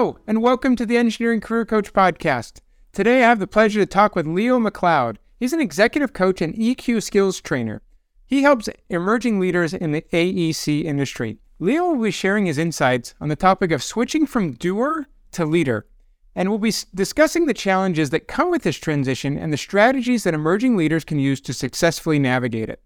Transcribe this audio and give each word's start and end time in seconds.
Hello, 0.00 0.16
and 0.26 0.40
welcome 0.40 0.76
to 0.76 0.86
the 0.86 0.96
Engineering 0.96 1.42
Career 1.42 1.66
Coach 1.66 1.92
Podcast. 1.92 2.62
Today 2.90 3.18
I 3.22 3.28
have 3.28 3.38
the 3.38 3.46
pleasure 3.46 3.80
to 3.80 3.84
talk 3.84 4.16
with 4.16 4.26
Leo 4.26 4.58
MacLeod. 4.58 5.18
He's 5.38 5.52
an 5.52 5.60
executive 5.60 6.14
coach 6.14 6.40
and 6.40 6.54
EQ 6.54 7.02
skills 7.02 7.38
trainer. 7.38 7.82
He 8.24 8.40
helps 8.40 8.70
emerging 8.88 9.38
leaders 9.38 9.74
in 9.74 9.92
the 9.92 10.00
AEC 10.10 10.84
industry. 10.84 11.36
Leo 11.58 11.90
will 11.90 12.02
be 12.02 12.10
sharing 12.10 12.46
his 12.46 12.56
insights 12.56 13.12
on 13.20 13.28
the 13.28 13.36
topic 13.36 13.72
of 13.72 13.82
switching 13.82 14.24
from 14.24 14.54
doer 14.54 15.06
to 15.32 15.44
leader, 15.44 15.84
and 16.34 16.48
we'll 16.48 16.58
be 16.58 16.72
discussing 16.94 17.44
the 17.44 17.52
challenges 17.52 18.08
that 18.08 18.26
come 18.26 18.50
with 18.50 18.62
this 18.62 18.78
transition 18.78 19.36
and 19.36 19.52
the 19.52 19.58
strategies 19.58 20.24
that 20.24 20.32
emerging 20.32 20.78
leaders 20.78 21.04
can 21.04 21.18
use 21.18 21.42
to 21.42 21.52
successfully 21.52 22.18
navigate 22.18 22.70
it. 22.70 22.82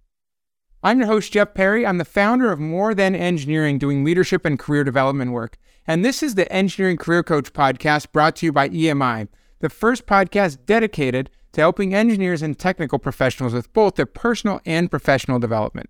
I'm 0.86 0.98
your 0.98 1.06
host, 1.06 1.32
Jeff 1.32 1.54
Perry. 1.54 1.86
I'm 1.86 1.96
the 1.96 2.04
founder 2.04 2.52
of 2.52 2.60
More 2.60 2.94
Than 2.94 3.14
Engineering, 3.14 3.78
doing 3.78 4.04
leadership 4.04 4.44
and 4.44 4.58
career 4.58 4.84
development 4.84 5.32
work. 5.32 5.56
And 5.86 6.04
this 6.04 6.22
is 6.22 6.34
the 6.34 6.50
Engineering 6.52 6.98
Career 6.98 7.22
Coach 7.22 7.54
podcast 7.54 8.12
brought 8.12 8.36
to 8.36 8.46
you 8.46 8.52
by 8.52 8.68
EMI, 8.68 9.28
the 9.60 9.70
first 9.70 10.04
podcast 10.04 10.66
dedicated 10.66 11.30
to 11.52 11.62
helping 11.62 11.94
engineers 11.94 12.42
and 12.42 12.58
technical 12.58 12.98
professionals 12.98 13.54
with 13.54 13.72
both 13.72 13.94
their 13.94 14.04
personal 14.04 14.60
and 14.66 14.90
professional 14.90 15.38
development. 15.38 15.88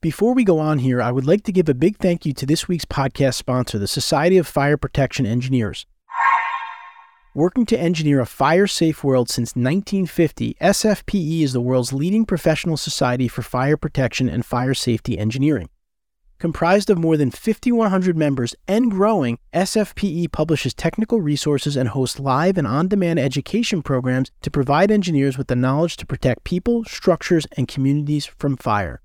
Before 0.00 0.32
we 0.32 0.44
go 0.44 0.58
on 0.58 0.78
here, 0.78 1.02
I 1.02 1.12
would 1.12 1.26
like 1.26 1.44
to 1.44 1.52
give 1.52 1.68
a 1.68 1.74
big 1.74 1.98
thank 1.98 2.24
you 2.24 2.32
to 2.32 2.46
this 2.46 2.66
week's 2.66 2.86
podcast 2.86 3.34
sponsor, 3.34 3.78
the 3.78 3.86
Society 3.86 4.38
of 4.38 4.46
Fire 4.46 4.78
Protection 4.78 5.26
Engineers. 5.26 5.84
Working 7.36 7.66
to 7.66 7.76
engineer 7.76 8.20
a 8.20 8.26
fire 8.26 8.68
safe 8.68 9.02
world 9.02 9.28
since 9.28 9.56
1950, 9.56 10.56
SFPE 10.60 11.42
is 11.42 11.52
the 11.52 11.60
world's 11.60 11.92
leading 11.92 12.24
professional 12.24 12.76
society 12.76 13.26
for 13.26 13.42
fire 13.42 13.76
protection 13.76 14.28
and 14.28 14.46
fire 14.46 14.72
safety 14.72 15.18
engineering. 15.18 15.68
Comprised 16.38 16.90
of 16.90 16.98
more 16.98 17.16
than 17.16 17.32
5,100 17.32 18.16
members 18.16 18.54
and 18.68 18.88
growing, 18.88 19.40
SFPE 19.52 20.30
publishes 20.30 20.74
technical 20.74 21.20
resources 21.20 21.74
and 21.76 21.88
hosts 21.88 22.20
live 22.20 22.56
and 22.56 22.68
on 22.68 22.86
demand 22.86 23.18
education 23.18 23.82
programs 23.82 24.30
to 24.42 24.48
provide 24.48 24.92
engineers 24.92 25.36
with 25.36 25.48
the 25.48 25.56
knowledge 25.56 25.96
to 25.96 26.06
protect 26.06 26.44
people, 26.44 26.84
structures, 26.84 27.48
and 27.56 27.66
communities 27.66 28.26
from 28.26 28.56
fire. 28.56 29.00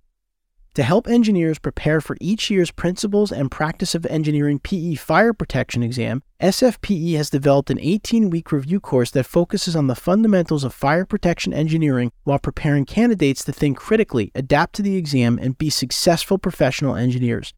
To 0.75 0.83
help 0.83 1.07
engineers 1.07 1.57
prepare 1.57 1.99
for 1.99 2.15
each 2.21 2.51
year's 2.51 2.69
Principles 2.69 3.31
and 3.31 3.49
Practice 3.49 3.95
of 3.95 4.05
Engineering 4.05 4.59
PE 4.59 4.95
Fire 4.95 5.33
Protection 5.33 5.81
exam, 5.81 6.21
SFPE 6.39 7.15
has 7.17 7.31
developed 7.31 7.71
an 7.71 7.79
18 7.79 8.29
week 8.29 8.51
review 8.51 8.79
course 8.79 9.09
that 9.11 9.25
focuses 9.25 9.75
on 9.75 9.87
the 9.87 9.95
fundamentals 9.95 10.63
of 10.63 10.73
fire 10.73 11.05
protection 11.05 11.53
engineering 11.53 12.11
while 12.23 12.37
preparing 12.37 12.85
candidates 12.85 13.43
to 13.43 13.51
think 13.51 13.77
critically, 13.77 14.31
adapt 14.35 14.75
to 14.75 14.83
the 14.83 14.95
exam, 14.95 15.39
and 15.41 15.57
be 15.57 15.71
successful 15.71 16.37
professional 16.37 16.95
engineers. 16.95 17.53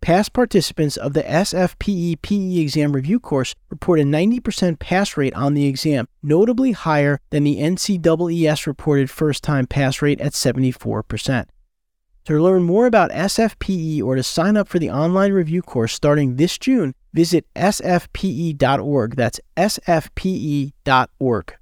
Past 0.00 0.32
participants 0.32 0.96
of 0.96 1.14
the 1.14 1.24
SFPE 1.24 2.22
PE 2.22 2.60
exam 2.60 2.92
review 2.92 3.18
course 3.18 3.56
report 3.70 3.98
a 3.98 4.04
90% 4.04 4.78
pass 4.78 5.16
rate 5.16 5.34
on 5.34 5.54
the 5.54 5.66
exam, 5.66 6.06
notably 6.22 6.72
higher 6.72 7.18
than 7.30 7.42
the 7.42 7.56
NCEES 7.56 8.68
reported 8.68 9.10
first 9.10 9.42
time 9.42 9.66
pass 9.66 10.00
rate 10.00 10.20
at 10.20 10.32
74%. 10.32 11.46
To 12.26 12.42
learn 12.42 12.64
more 12.64 12.86
about 12.86 13.12
SFPE 13.12 14.02
or 14.02 14.16
to 14.16 14.22
sign 14.24 14.56
up 14.56 14.66
for 14.66 14.80
the 14.80 14.90
online 14.90 15.32
review 15.32 15.62
course 15.62 15.94
starting 15.94 16.34
this 16.34 16.58
June, 16.58 16.92
visit 17.12 17.46
sfpe.org. 17.54 19.14
That's 19.14 19.38
sfpe.org. 19.56 21.54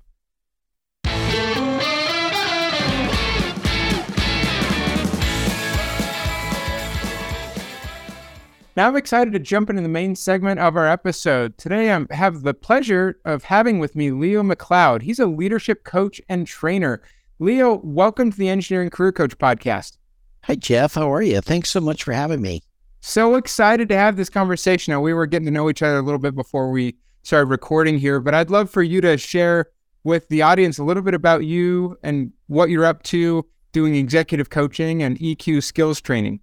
Now 8.74 8.88
I'm 8.88 8.96
excited 8.96 9.34
to 9.34 9.38
jump 9.38 9.68
into 9.68 9.82
the 9.82 9.88
main 9.88 10.16
segment 10.16 10.60
of 10.60 10.76
our 10.76 10.88
episode. 10.88 11.58
Today 11.58 11.92
I 11.92 12.06
have 12.10 12.40
the 12.40 12.54
pleasure 12.54 13.20
of 13.26 13.44
having 13.44 13.80
with 13.80 13.94
me 13.94 14.12
Leo 14.12 14.42
MacLeod. 14.42 15.02
He's 15.02 15.18
a 15.18 15.26
leadership 15.26 15.84
coach 15.84 16.22
and 16.26 16.46
trainer. 16.46 17.02
Leo, 17.38 17.82
welcome 17.84 18.32
to 18.32 18.38
the 18.38 18.48
Engineering 18.48 18.88
Career 18.88 19.12
Coach 19.12 19.36
podcast. 19.36 19.98
Hi, 20.46 20.56
Jeff. 20.56 20.92
How 20.94 21.10
are 21.10 21.22
you? 21.22 21.40
Thanks 21.40 21.70
so 21.70 21.80
much 21.80 22.02
for 22.02 22.12
having 22.12 22.42
me. 22.42 22.60
So 23.00 23.36
excited 23.36 23.88
to 23.88 23.96
have 23.96 24.16
this 24.16 24.28
conversation. 24.28 24.92
Now, 24.92 25.00
we 25.00 25.14
were 25.14 25.24
getting 25.24 25.46
to 25.46 25.50
know 25.50 25.70
each 25.70 25.80
other 25.80 25.96
a 25.96 26.02
little 26.02 26.18
bit 26.18 26.34
before 26.34 26.70
we 26.70 26.96
started 27.22 27.46
recording 27.46 27.98
here, 27.98 28.20
but 28.20 28.34
I'd 28.34 28.50
love 28.50 28.68
for 28.68 28.82
you 28.82 29.00
to 29.00 29.16
share 29.16 29.68
with 30.04 30.28
the 30.28 30.42
audience 30.42 30.76
a 30.76 30.84
little 30.84 31.02
bit 31.02 31.14
about 31.14 31.46
you 31.46 31.96
and 32.02 32.30
what 32.48 32.68
you're 32.68 32.84
up 32.84 33.02
to 33.04 33.46
doing 33.72 33.94
executive 33.94 34.50
coaching 34.50 35.02
and 35.02 35.18
EQ 35.18 35.62
skills 35.62 35.98
training. 36.02 36.40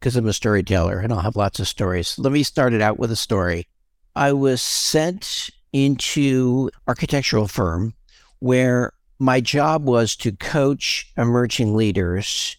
Because 0.00 0.16
I'm 0.16 0.26
a 0.26 0.32
storyteller 0.32 0.98
and 0.98 1.12
I'll 1.12 1.20
have 1.20 1.36
lots 1.36 1.60
of 1.60 1.68
stories. 1.68 2.18
Let 2.18 2.32
me 2.32 2.42
start 2.42 2.72
it 2.72 2.82
out 2.82 2.98
with 2.98 3.12
a 3.12 3.16
story. 3.16 3.68
I 4.16 4.32
was 4.32 4.60
sent 4.60 5.48
into 5.72 6.70
architectural 6.88 7.46
firm 7.46 7.94
where 8.40 8.94
my 9.20 9.40
job 9.40 9.84
was 9.84 10.16
to 10.16 10.32
coach 10.32 11.12
emerging 11.16 11.76
leaders 11.76 12.56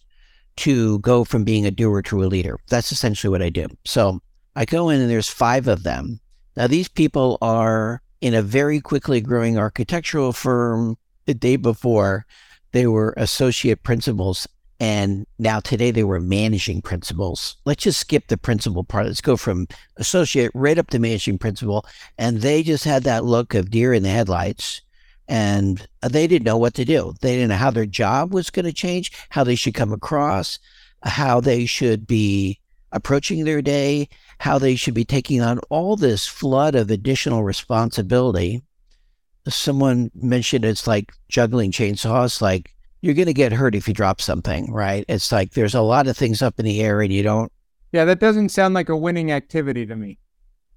to 0.56 0.98
go 1.00 1.24
from 1.24 1.44
being 1.44 1.66
a 1.66 1.70
doer 1.70 2.02
to 2.02 2.22
a 2.22 2.26
leader. 2.26 2.58
That's 2.68 2.92
essentially 2.92 3.30
what 3.30 3.42
I 3.42 3.48
do. 3.48 3.66
So 3.84 4.20
I 4.56 4.64
go 4.64 4.88
in 4.90 5.00
and 5.00 5.10
there's 5.10 5.28
five 5.28 5.68
of 5.68 5.82
them. 5.82 6.20
Now, 6.56 6.66
these 6.66 6.88
people 6.88 7.38
are 7.40 8.02
in 8.20 8.34
a 8.34 8.42
very 8.42 8.80
quickly 8.80 9.20
growing 9.20 9.58
architectural 9.58 10.32
firm. 10.32 10.96
The 11.26 11.34
day 11.34 11.56
before, 11.56 12.26
they 12.72 12.86
were 12.86 13.14
associate 13.16 13.82
principals. 13.82 14.46
And 14.80 15.26
now 15.38 15.60
today 15.60 15.92
they 15.92 16.02
were 16.02 16.20
managing 16.20 16.82
principals. 16.82 17.56
Let's 17.64 17.84
just 17.84 18.00
skip 18.00 18.26
the 18.26 18.36
principal 18.36 18.82
part. 18.82 19.06
Let's 19.06 19.20
go 19.20 19.36
from 19.36 19.68
associate 19.96 20.50
right 20.54 20.76
up 20.76 20.90
to 20.90 20.98
managing 20.98 21.38
principal. 21.38 21.86
And 22.18 22.40
they 22.40 22.64
just 22.64 22.84
had 22.84 23.04
that 23.04 23.24
look 23.24 23.54
of 23.54 23.70
deer 23.70 23.94
in 23.94 24.02
the 24.02 24.08
headlights 24.08 24.82
and 25.32 25.88
they 26.02 26.26
didn't 26.26 26.44
know 26.44 26.58
what 26.58 26.74
to 26.74 26.84
do. 26.84 27.14
They 27.22 27.36
didn't 27.36 27.48
know 27.48 27.56
how 27.56 27.70
their 27.70 27.86
job 27.86 28.34
was 28.34 28.50
going 28.50 28.66
to 28.66 28.72
change, 28.72 29.12
how 29.30 29.44
they 29.44 29.54
should 29.54 29.72
come 29.72 29.90
across, 29.90 30.58
how 31.04 31.40
they 31.40 31.64
should 31.64 32.06
be 32.06 32.60
approaching 32.92 33.44
their 33.44 33.62
day, 33.62 34.10
how 34.40 34.58
they 34.58 34.76
should 34.76 34.92
be 34.92 35.06
taking 35.06 35.40
on 35.40 35.58
all 35.70 35.96
this 35.96 36.26
flood 36.26 36.74
of 36.74 36.90
additional 36.90 37.44
responsibility. 37.44 38.60
Someone 39.48 40.10
mentioned 40.14 40.66
it's 40.66 40.86
like 40.86 41.14
juggling 41.30 41.72
chainsaws, 41.72 42.42
like 42.42 42.74
you're 43.00 43.14
going 43.14 43.24
to 43.24 43.32
get 43.32 43.52
hurt 43.52 43.74
if 43.74 43.88
you 43.88 43.94
drop 43.94 44.20
something, 44.20 44.70
right? 44.70 45.02
It's 45.08 45.32
like 45.32 45.52
there's 45.52 45.74
a 45.74 45.80
lot 45.80 46.08
of 46.08 46.16
things 46.16 46.42
up 46.42 46.58
in 46.58 46.66
the 46.66 46.82
air 46.82 47.00
and 47.00 47.10
you 47.10 47.22
don't. 47.22 47.50
Yeah, 47.90 48.04
that 48.04 48.20
doesn't 48.20 48.50
sound 48.50 48.74
like 48.74 48.90
a 48.90 48.96
winning 48.98 49.32
activity 49.32 49.86
to 49.86 49.96
me. 49.96 50.18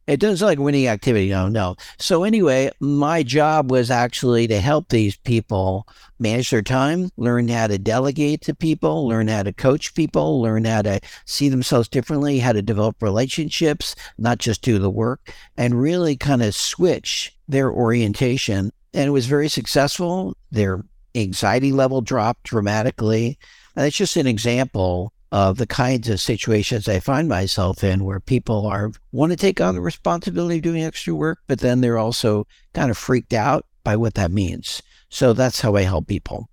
It 0.07 0.19
doesn't 0.19 0.37
sound 0.37 0.49
like 0.49 0.59
winning 0.59 0.87
activity. 0.87 1.29
No, 1.29 1.47
no. 1.47 1.75
So 1.97 2.23
anyway, 2.23 2.69
my 2.79 3.23
job 3.23 3.71
was 3.71 3.89
actually 3.89 4.47
to 4.47 4.61
help 4.61 4.89
these 4.89 5.17
people 5.17 5.87
manage 6.19 6.51
their 6.51 6.61
time, 6.61 7.09
learn 7.17 7.47
how 7.47 7.67
to 7.67 7.79
delegate 7.79 8.41
to 8.41 8.53
people, 8.53 9.07
learn 9.07 9.27
how 9.27 9.41
to 9.41 9.51
coach 9.51 9.95
people, 9.95 10.41
learn 10.41 10.65
how 10.65 10.83
to 10.83 10.99
see 11.25 11.49
themselves 11.49 11.87
differently, 11.87 12.37
how 12.37 12.51
to 12.51 12.61
develop 12.61 13.01
relationships, 13.01 13.95
not 14.19 14.37
just 14.37 14.61
do 14.61 14.77
the 14.77 14.91
work, 14.91 15.33
and 15.57 15.81
really 15.81 16.15
kind 16.15 16.43
of 16.43 16.53
switch 16.53 17.35
their 17.47 17.71
orientation. 17.71 18.71
And 18.93 19.07
it 19.07 19.11
was 19.11 19.25
very 19.25 19.49
successful. 19.49 20.37
Their 20.51 20.83
anxiety 21.15 21.71
level 21.71 22.01
dropped 22.01 22.43
dramatically. 22.43 23.39
And 23.75 23.87
it's 23.87 23.97
just 23.97 24.17
an 24.17 24.27
example 24.27 25.13
of 25.31 25.57
the 25.57 25.67
kinds 25.67 26.09
of 26.09 26.21
situations 26.21 26.87
I 26.87 26.99
find 26.99 27.27
myself 27.27 27.83
in 27.83 28.03
where 28.05 28.19
people 28.19 28.67
are 28.67 28.91
want 29.11 29.31
to 29.31 29.37
take 29.37 29.59
on 29.59 29.75
the 29.75 29.81
responsibility 29.81 30.57
of 30.57 30.63
doing 30.63 30.83
extra 30.83 31.13
work, 31.13 31.39
but 31.47 31.59
then 31.59 31.81
they're 31.81 31.97
also 31.97 32.47
kind 32.73 32.91
of 32.91 32.97
freaked 32.97 33.33
out 33.33 33.65
by 33.83 33.95
what 33.95 34.13
that 34.15 34.31
means. 34.31 34.81
So 35.09 35.33
that's 35.33 35.61
how 35.61 35.75
I 35.75 35.83
help 35.83 36.07
people. 36.07 36.49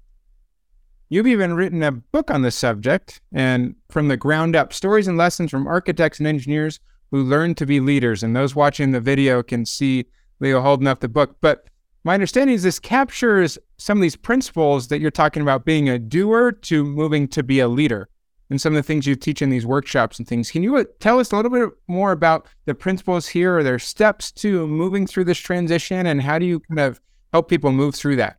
You've 1.09 1.27
even 1.27 1.55
written 1.55 1.83
a 1.83 1.93
book 1.93 2.31
on 2.31 2.43
this 2.43 2.57
subject 2.57 3.21
and 3.33 3.75
from 3.91 4.09
the 4.09 4.17
ground 4.17 4.57
up 4.57 4.73
stories 4.73 5.09
and 5.09 5.19
lessons 5.19 5.51
from 5.51 5.67
architects 5.67 6.19
and 6.19 6.27
engineers 6.27 6.81
who 7.11 7.23
learn 7.23 7.55
to 7.57 7.67
be 7.67 7.81
leaders. 7.81 8.23
And 8.23 8.35
those 8.35 8.55
watching 8.55 8.93
the 8.93 9.01
video 9.01 9.43
can 9.43 9.67
see 9.67 10.07
Leo 10.41 10.63
holding 10.63 10.89
up 10.89 11.01
the 11.01 11.09
book. 11.09 11.37
But 11.43 11.67
my 12.05 12.15
understanding 12.15 12.55
is 12.55 12.63
this 12.63 12.79
captures 12.79 13.59
some 13.77 13.99
of 13.99 14.03
these 14.03 14.17
principles 14.17 14.89
that 14.89 15.01
you're 15.01 15.11
talking 15.11 15.43
about 15.43 15.67
being 15.67 15.89
a 15.89 15.99
doer 15.99 16.51
to 16.53 16.83
moving 16.83 17.29
to 17.29 17.43
be 17.43 17.61
a 17.61 17.69
leader. 17.69 18.09
And 18.53 18.61
some 18.61 18.75
of 18.75 18.77
the 18.77 18.83
things 18.83 19.07
you 19.07 19.17
teach 19.17 19.41
in 19.41 19.49
these 19.49 19.65
workshops 19.65 20.19
and 20.19 20.29
things. 20.29 20.51
Can 20.51 20.63
you 20.63 20.77
uh, 20.77 20.85
tell 21.01 21.19
us 21.19 21.33
a 21.33 21.37
little 21.37 21.51
bit 21.51 21.71
more 21.89 22.13
about 22.13 22.47
the 22.67 22.75
principles 22.75 23.27
here 23.27 23.57
or 23.57 23.63
their 23.63 23.79
steps 23.79 24.31
to 24.33 24.67
moving 24.67 25.07
through 25.07 25.25
this 25.25 25.39
transition 25.39 26.05
and 26.05 26.21
how 26.21 26.39
do 26.39 26.45
you 26.45 26.61
kind 26.61 26.81
of 26.81 27.01
help 27.33 27.49
people 27.49 27.73
move 27.73 27.95
through 27.95 28.17
that? 28.17 28.37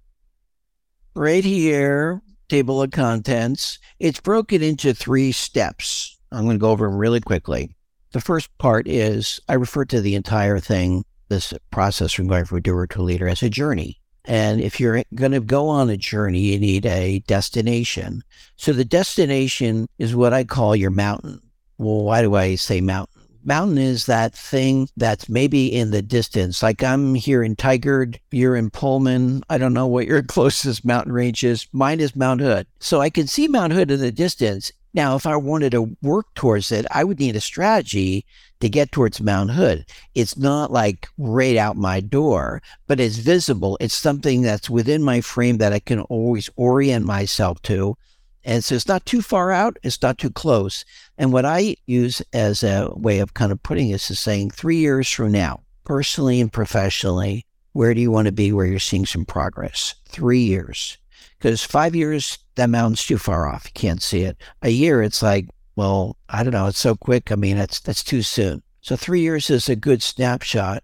Right 1.15 1.43
here, 1.43 2.21
table 2.47 2.83
of 2.83 2.91
contents, 2.91 3.79
it's 3.99 4.19
broken 4.19 4.61
into 4.61 4.93
three 4.93 5.31
steps. 5.31 6.19
I'm 6.31 6.43
going 6.43 6.57
to 6.57 6.61
go 6.61 6.69
over 6.69 6.85
them 6.85 6.97
really 6.97 7.19
quickly. 7.19 7.75
The 8.11 8.21
first 8.21 8.55
part 8.59 8.87
is 8.87 9.39
I 9.49 9.55
refer 9.55 9.83
to 9.85 9.99
the 9.99 10.13
entire 10.13 10.59
thing, 10.59 11.05
this 11.29 11.55
process 11.71 12.13
from 12.13 12.27
going 12.27 12.45
from 12.45 12.59
a 12.59 12.61
doer 12.61 12.85
to 12.85 13.01
a 13.01 13.03
leader, 13.03 13.27
as 13.27 13.41
a 13.41 13.49
journey. 13.49 13.99
And 14.25 14.61
if 14.61 14.79
you're 14.79 15.03
going 15.15 15.33
to 15.33 15.39
go 15.39 15.67
on 15.67 15.89
a 15.89 15.97
journey, 15.97 16.39
you 16.39 16.59
need 16.59 16.85
a 16.85 17.19
destination. 17.19 18.23
So 18.55 18.71
the 18.71 18.85
destination 18.85 19.87
is 19.97 20.15
what 20.15 20.33
I 20.33 20.43
call 20.43 20.75
your 20.75 20.91
mountain. 20.91 21.41
Well, 21.77 22.03
why 22.03 22.21
do 22.21 22.35
I 22.35 22.55
say 22.55 22.79
mountain? 22.81 23.21
Mountain 23.45 23.77
is 23.77 24.05
that 24.05 24.33
thing 24.33 24.87
that's 24.95 25.27
maybe 25.27 25.67
in 25.67 25.91
the 25.91 26.01
distance. 26.01 26.63
Like 26.63 26.81
I'm 26.81 27.13
here 27.13 27.43
in 27.43 27.57
Tigard, 27.57 28.17
you're 28.31 28.55
in 28.55 28.69
Pullman. 28.69 29.43
I 29.49 29.57
don't 29.57 29.73
know 29.73 29.87
what 29.87 30.07
your 30.07 30.23
closest 30.23 30.85
mountain 30.85 31.11
range 31.11 31.43
is. 31.43 31.67
Mine 31.73 31.99
is 31.99 32.15
Mount 32.15 32.39
Hood. 32.39 32.67
So 32.79 33.01
I 33.01 33.09
can 33.09 33.27
see 33.27 33.49
Mount 33.49 33.73
Hood 33.73 33.91
in 33.91 33.99
the 33.99 34.13
distance. 34.13 34.71
Now, 34.93 35.15
if 35.15 35.25
I 35.25 35.35
wanted 35.35 35.71
to 35.71 35.97
work 36.03 36.27
towards 36.35 36.71
it, 36.71 36.85
I 36.91 37.03
would 37.03 37.19
need 37.19 37.35
a 37.35 37.41
strategy 37.41 38.25
to 38.59 38.69
get 38.69 38.91
towards 38.91 39.19
Mount 39.19 39.51
Hood. 39.51 39.85
It's 40.13 40.37
not 40.37 40.71
like 40.71 41.07
right 41.17 41.57
out 41.57 41.75
my 41.75 41.99
door, 41.99 42.61
but 42.87 42.99
it's 42.99 43.17
visible. 43.17 43.77
It's 43.81 43.95
something 43.95 44.43
that's 44.43 44.69
within 44.69 45.01
my 45.01 45.21
frame 45.21 45.57
that 45.57 45.73
I 45.73 45.79
can 45.79 46.01
always 46.01 46.49
orient 46.55 47.05
myself 47.05 47.61
to. 47.63 47.97
And 48.45 48.63
so 48.63 48.75
it's 48.75 48.87
not 48.87 49.05
too 49.05 49.21
far 49.21 49.51
out, 49.51 49.77
it's 49.83 50.01
not 50.01 50.17
too 50.17 50.29
close. 50.29 50.85
And 51.17 51.33
what 51.33 51.45
I 51.45 51.77
use 51.85 52.21
as 52.33 52.61
a 52.61 52.91
way 52.93 53.19
of 53.19 53.33
kind 53.33 53.51
of 53.51 53.63
putting 53.63 53.91
this 53.91 54.11
is 54.11 54.19
saying 54.19 54.51
three 54.51 54.77
years 54.77 55.09
from 55.09 55.31
now, 55.31 55.61
personally 55.85 56.39
and 56.39 56.51
professionally, 56.51 57.45
where 57.71 57.93
do 57.93 58.01
you 58.01 58.11
want 58.11 58.27
to 58.27 58.31
be 58.31 58.51
where 58.51 58.65
you're 58.65 58.79
seeing 58.79 59.05
some 59.05 59.25
progress? 59.25 59.95
Three 60.07 60.41
years. 60.41 60.97
Because 61.43 61.61
five 61.61 61.93
years, 61.93 62.39
that 62.55 62.69
mountain's 62.69 63.05
too 63.05 63.17
far 63.17 63.49
off. 63.49 63.65
You 63.65 63.71
can't 63.73 64.01
see 64.01 64.21
it. 64.21 64.37
A 64.61 64.69
year, 64.69 65.03
it's 65.03 65.21
like, 65.21 65.49
well, 65.75 66.15
I 66.29 66.41
don't 66.41 66.53
know. 66.53 66.67
It's 66.67 66.79
so 66.79 66.95
quick. 66.95 67.33
I 67.33 67.35
mean, 67.35 67.57
that's 67.57 67.81
that's 67.81 68.01
too 68.01 68.21
soon. 68.21 68.63
So 68.79 68.95
three 68.95 69.19
years 69.19 69.49
is 69.49 69.67
a 69.67 69.75
good 69.75 70.01
snapshot. 70.01 70.83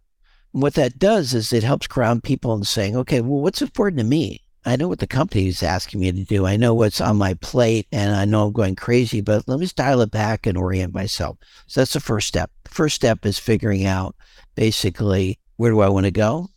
And 0.52 0.62
what 0.62 0.74
that 0.74 1.00
does 1.00 1.34
is 1.34 1.54
it 1.54 1.64
helps 1.64 1.88
ground 1.88 2.26
people 2.26 2.54
in 2.56 2.66
saying, 2.66 2.98
okay, 2.98 3.22
well, 3.22 3.40
what's 3.40 3.62
important 3.62 4.00
to 4.00 4.06
me? 4.06 4.42
I 4.66 4.76
know 4.76 4.90
what 4.90 5.00
the 5.00 5.08
company 5.08 5.48
is 5.48 5.64
asking 5.64 6.02
me 6.02 6.12
to 6.12 6.26
do. 6.26 6.46
I 6.46 6.58
know 6.58 6.74
what's 6.74 7.00
on 7.00 7.16
my 7.16 7.36
plate 7.36 7.88
and 7.94 8.14
I 8.14 8.26
know 8.26 8.48
I'm 8.48 8.52
going 8.52 8.76
crazy, 8.76 9.22
but 9.22 9.48
let 9.48 9.62
me 9.62 9.68
dial 9.74 10.02
it 10.02 10.12
back 10.12 10.46
and 10.46 10.58
orient 10.58 10.94
myself. 10.94 11.38
So 11.68 11.80
that's 11.80 11.94
the 11.94 12.02
first 12.02 12.28
step. 12.28 12.52
The 12.66 12.72
First 12.72 12.96
step 12.96 13.26
is 13.26 13.40
figuring 13.40 13.86
out 13.86 14.14
basically 14.56 15.40
where 15.56 15.72
do 15.72 15.80
I 15.80 15.88
want 15.88 16.04
to 16.04 16.12
go? 16.12 16.50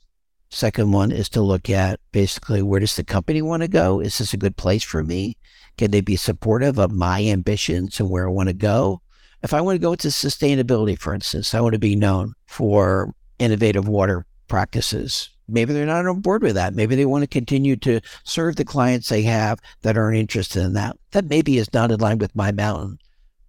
Second 0.55 0.93
one 0.93 1.11
is 1.11 1.31
to 1.31 1.41
look 1.41 1.71
at 1.71 1.99
basically 2.13 2.61
where 2.61 2.79
does 2.79 2.95
the 2.95 3.05
company 3.05 3.41
want 3.41 3.63
to 3.63 3.69
go? 3.69 4.01
Is 4.01 4.19
this 4.19 4.35
a 4.35 4.37
good 4.37 4.55
place 4.55 4.83
for 4.83 5.03
me? 5.03 5.39
Can 5.79 5.91
they 5.91 6.03
be 6.03 6.15
supportive 6.15 6.79
of 6.79 6.93
my 6.93 7.25
ambitions 7.25 7.99
and 7.99 8.11
where 8.11 8.29
I 8.29 8.31
want 8.31 8.51
to 8.51 8.53
go? 8.53 9.01
If 9.43 9.55
I 9.55 9.63
want 9.63 9.77
to 9.77 9.81
go 9.81 9.93
into 9.93 10.09
sustainability, 10.09 10.99
for 10.99 11.15
instance, 11.15 11.55
I 11.55 11.61
want 11.63 11.73
to 11.73 11.79
be 11.79 11.97
known 11.97 12.35
for 12.45 13.15
innovative 13.39 13.89
water 13.89 14.27
practices. 14.47 15.31
Maybe 15.49 15.73
they're 15.73 15.87
not 15.87 16.07
on 16.07 16.21
board 16.21 16.43
with 16.43 16.55
that. 16.57 16.75
Maybe 16.75 16.97
they 16.97 17.07
want 17.07 17.23
to 17.23 17.29
continue 17.29 17.77
to 17.77 18.03
serve 18.25 18.57
the 18.57 18.65
clients 18.67 19.09
they 19.09 19.23
have 19.23 19.59
that 19.81 19.97
aren't 19.97 20.19
interested 20.19 20.63
in 20.63 20.75
that. 20.75 20.99
That 21.13 21.31
maybe 21.31 21.57
is 21.57 21.73
not 21.73 21.91
in 21.91 21.99
line 21.99 22.19
with 22.19 22.37
my 22.37 22.53
mountain. 22.53 22.99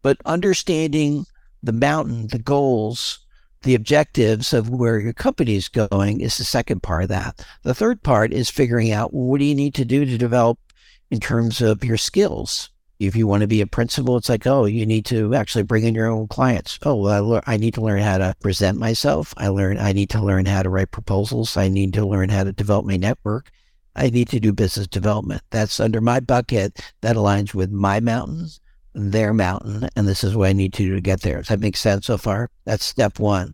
But 0.03 0.19
understanding 0.23 1.25
the 1.61 1.73
mountain, 1.73 2.27
the 2.27 2.39
goals, 2.39 3.19
the 3.63 3.75
objectives 3.75 4.53
of 4.53 4.69
where 4.69 4.99
your 4.99 5.13
company 5.13 5.55
is 5.55 5.69
going 5.69 6.21
is 6.21 6.37
the 6.37 6.43
second 6.43 6.83
part 6.83 7.03
of 7.03 7.09
that. 7.09 7.45
The 7.63 7.73
third 7.73 8.03
part 8.03 8.33
is 8.33 8.49
figuring 8.49 8.91
out 8.91 9.13
what 9.13 9.39
do 9.39 9.45
you 9.45 9.55
need 9.55 9.73
to 9.75 9.85
do 9.85 10.05
to 10.05 10.17
develop 10.17 10.59
in 11.09 11.19
terms 11.19 11.61
of 11.61 11.83
your 11.83 11.97
skills. 11.97 12.69
If 12.99 13.15
you 13.15 13.25
want 13.25 13.41
to 13.41 13.47
be 13.47 13.61
a 13.61 13.67
principal, 13.67 14.17
it's 14.17 14.29
like, 14.29 14.45
oh, 14.47 14.65
you 14.65 14.85
need 14.85 15.05
to 15.07 15.33
actually 15.33 15.63
bring 15.63 15.83
in 15.83 15.95
your 15.95 16.07
own 16.07 16.27
clients. 16.27 16.79
Oh, 16.83 16.95
well, 16.95 17.41
I, 17.45 17.53
I 17.53 17.57
need 17.57 17.73
to 17.73 17.81
learn 17.81 18.01
how 18.01 18.17
to 18.17 18.35
present 18.39 18.77
myself. 18.77 19.33
I 19.37 19.47
learn. 19.47 19.77
I 19.77 19.91
need 19.91 20.09
to 20.11 20.21
learn 20.21 20.45
how 20.45 20.63
to 20.63 20.69
write 20.69 20.91
proposals. 20.91 21.57
I 21.57 21.67
need 21.67 21.93
to 21.93 22.05
learn 22.05 22.29
how 22.29 22.43
to 22.43 22.53
develop 22.53 22.85
my 22.85 22.97
network. 22.97 23.51
I 23.95 24.09
need 24.09 24.29
to 24.29 24.39
do 24.39 24.53
business 24.53 24.87
development. 24.87 25.41
That's 25.49 25.79
under 25.79 26.01
my 26.01 26.19
bucket. 26.19 26.79
That 27.01 27.15
aligns 27.15 27.53
with 27.53 27.71
my 27.71 27.99
mountains 27.99 28.59
their 28.93 29.33
mountain, 29.33 29.89
and 29.95 30.07
this 30.07 30.23
is 30.23 30.35
what 30.35 30.49
I 30.49 30.53
need 30.53 30.73
to 30.73 30.83
do 30.83 30.95
to 30.95 31.01
get 31.01 31.21
there. 31.21 31.37
Does 31.37 31.47
that 31.47 31.59
make 31.59 31.77
sense 31.77 32.05
so 32.07 32.17
far? 32.17 32.49
That's 32.65 32.85
step 32.85 33.19
one. 33.19 33.53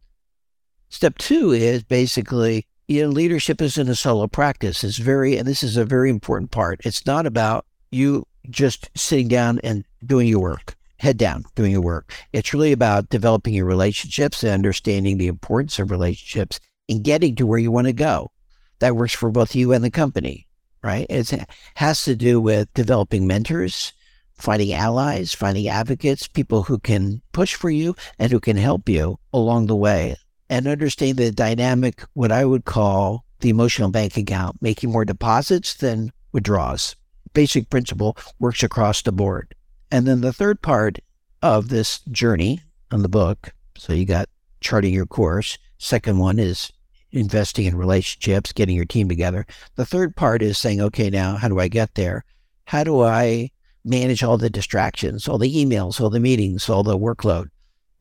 Step 0.90 1.18
two 1.18 1.52
is 1.52 1.84
basically, 1.84 2.66
you 2.88 3.04
know, 3.04 3.10
leadership 3.10 3.62
isn't 3.62 3.90
a 3.90 3.96
solo 3.96 4.28
practice. 4.28 4.84
It's 4.84 4.98
very, 4.98 5.38
and 5.38 5.48
this 5.48 5.64
is 5.64 5.78
a 5.78 5.86
very 5.86 6.10
important 6.10 6.52
part. 6.52 6.82
It's 6.84 7.06
not 7.06 7.26
about 7.26 7.66
you 7.92 8.26
just 8.50 8.90
sitting 8.96 9.28
down 9.28 9.60
and 9.64 9.86
doing 10.06 10.28
your 10.28 10.40
work, 10.40 10.76
head 10.98 11.18
down, 11.18 11.46
doing 11.56 11.72
your 11.72 11.82
work. 11.82 12.12
It's 12.34 12.54
really 12.54 12.72
about 12.72 13.10
developing 13.10 13.54
your 13.54 13.66
relationships 13.66 14.44
and 14.44 14.52
understanding 14.52 15.18
the 15.18 15.28
importance 15.28 15.78
of 15.80 15.92
relationships 15.92 16.60
and 16.90 17.04
getting 17.04 17.36
to 17.36 17.46
where 17.46 17.60
you 17.60 17.72
want 17.72 17.88
to 17.88 17.94
go. 17.94 18.32
That 18.80 18.96
works 18.96 19.14
for 19.14 19.30
both 19.30 19.56
you 19.56 19.74
and 19.74 19.84
the 19.84 19.92
company, 19.92 20.48
right? 20.84 21.06
It 21.10 21.32
has 21.76 22.04
to 22.06 22.16
do 22.16 22.42
with 22.42 22.74
developing 22.74 23.28
mentors, 23.28 23.94
finding 24.40 24.74
allies, 24.74 25.34
finding 25.34 25.68
advocates, 25.68 26.28
people 26.28 26.64
who 26.64 26.80
can 26.80 27.22
push 27.34 27.56
for 27.56 27.70
you 27.70 27.96
and 28.18 28.32
who 28.32 28.40
can 28.40 28.58
help 28.58 28.90
you 28.90 29.20
along 29.34 29.68
the 29.68 29.76
way. 29.76 30.16
And 30.50 30.68
understand 30.68 31.18
the 31.18 31.32
dynamic, 31.32 32.04
what 32.14 32.32
I 32.32 32.46
would 32.46 32.66
call 32.66 33.26
the 33.42 33.50
emotional 33.50 33.90
bank 33.90 34.18
account, 34.18 34.62
making 34.62 34.92
more 34.92 35.06
deposits 35.06 35.76
than 35.76 36.12
withdrawals. 36.32 36.96
Basic 37.34 37.70
principle 37.70 38.18
works 38.40 38.64
across 38.64 39.02
the 39.02 39.12
board. 39.12 39.54
And 39.92 40.08
then 40.08 40.22
the 40.22 40.34
third 40.34 40.62
part 40.62 41.00
of 41.42 41.70
this 41.70 42.00
journey 42.12 42.62
on 42.92 43.02
the 43.02 43.10
book, 43.10 43.54
so 43.78 43.94
you 43.94 44.06
got 44.06 44.30
charting 44.62 44.94
your 44.94 45.06
course. 45.06 45.58
Second 45.78 46.18
one 46.18 46.40
is 46.40 46.72
investing 47.12 47.66
in 47.66 47.76
relationships, 47.76 48.52
getting 48.52 48.76
your 48.76 48.86
team 48.86 49.08
together. 49.08 49.46
The 49.76 49.86
third 49.86 50.16
part 50.16 50.42
is 50.42 50.58
saying, 50.58 50.82
okay, 50.82 51.10
now 51.10 51.38
how 51.38 51.48
do 51.48 51.60
I 51.60 51.68
get 51.68 51.96
there? 51.96 52.26
How 52.66 52.84
do 52.84 53.02
I 53.02 53.52
manage 53.86 54.24
all 54.24 54.38
the 54.38 54.50
distractions, 54.50 55.28
all 55.28 55.38
the 55.38 55.54
emails, 55.54 56.00
all 56.00 56.10
the 56.10 56.20
meetings, 56.20 56.70
all 56.70 56.84
the 56.84 56.98
workload. 56.98 57.48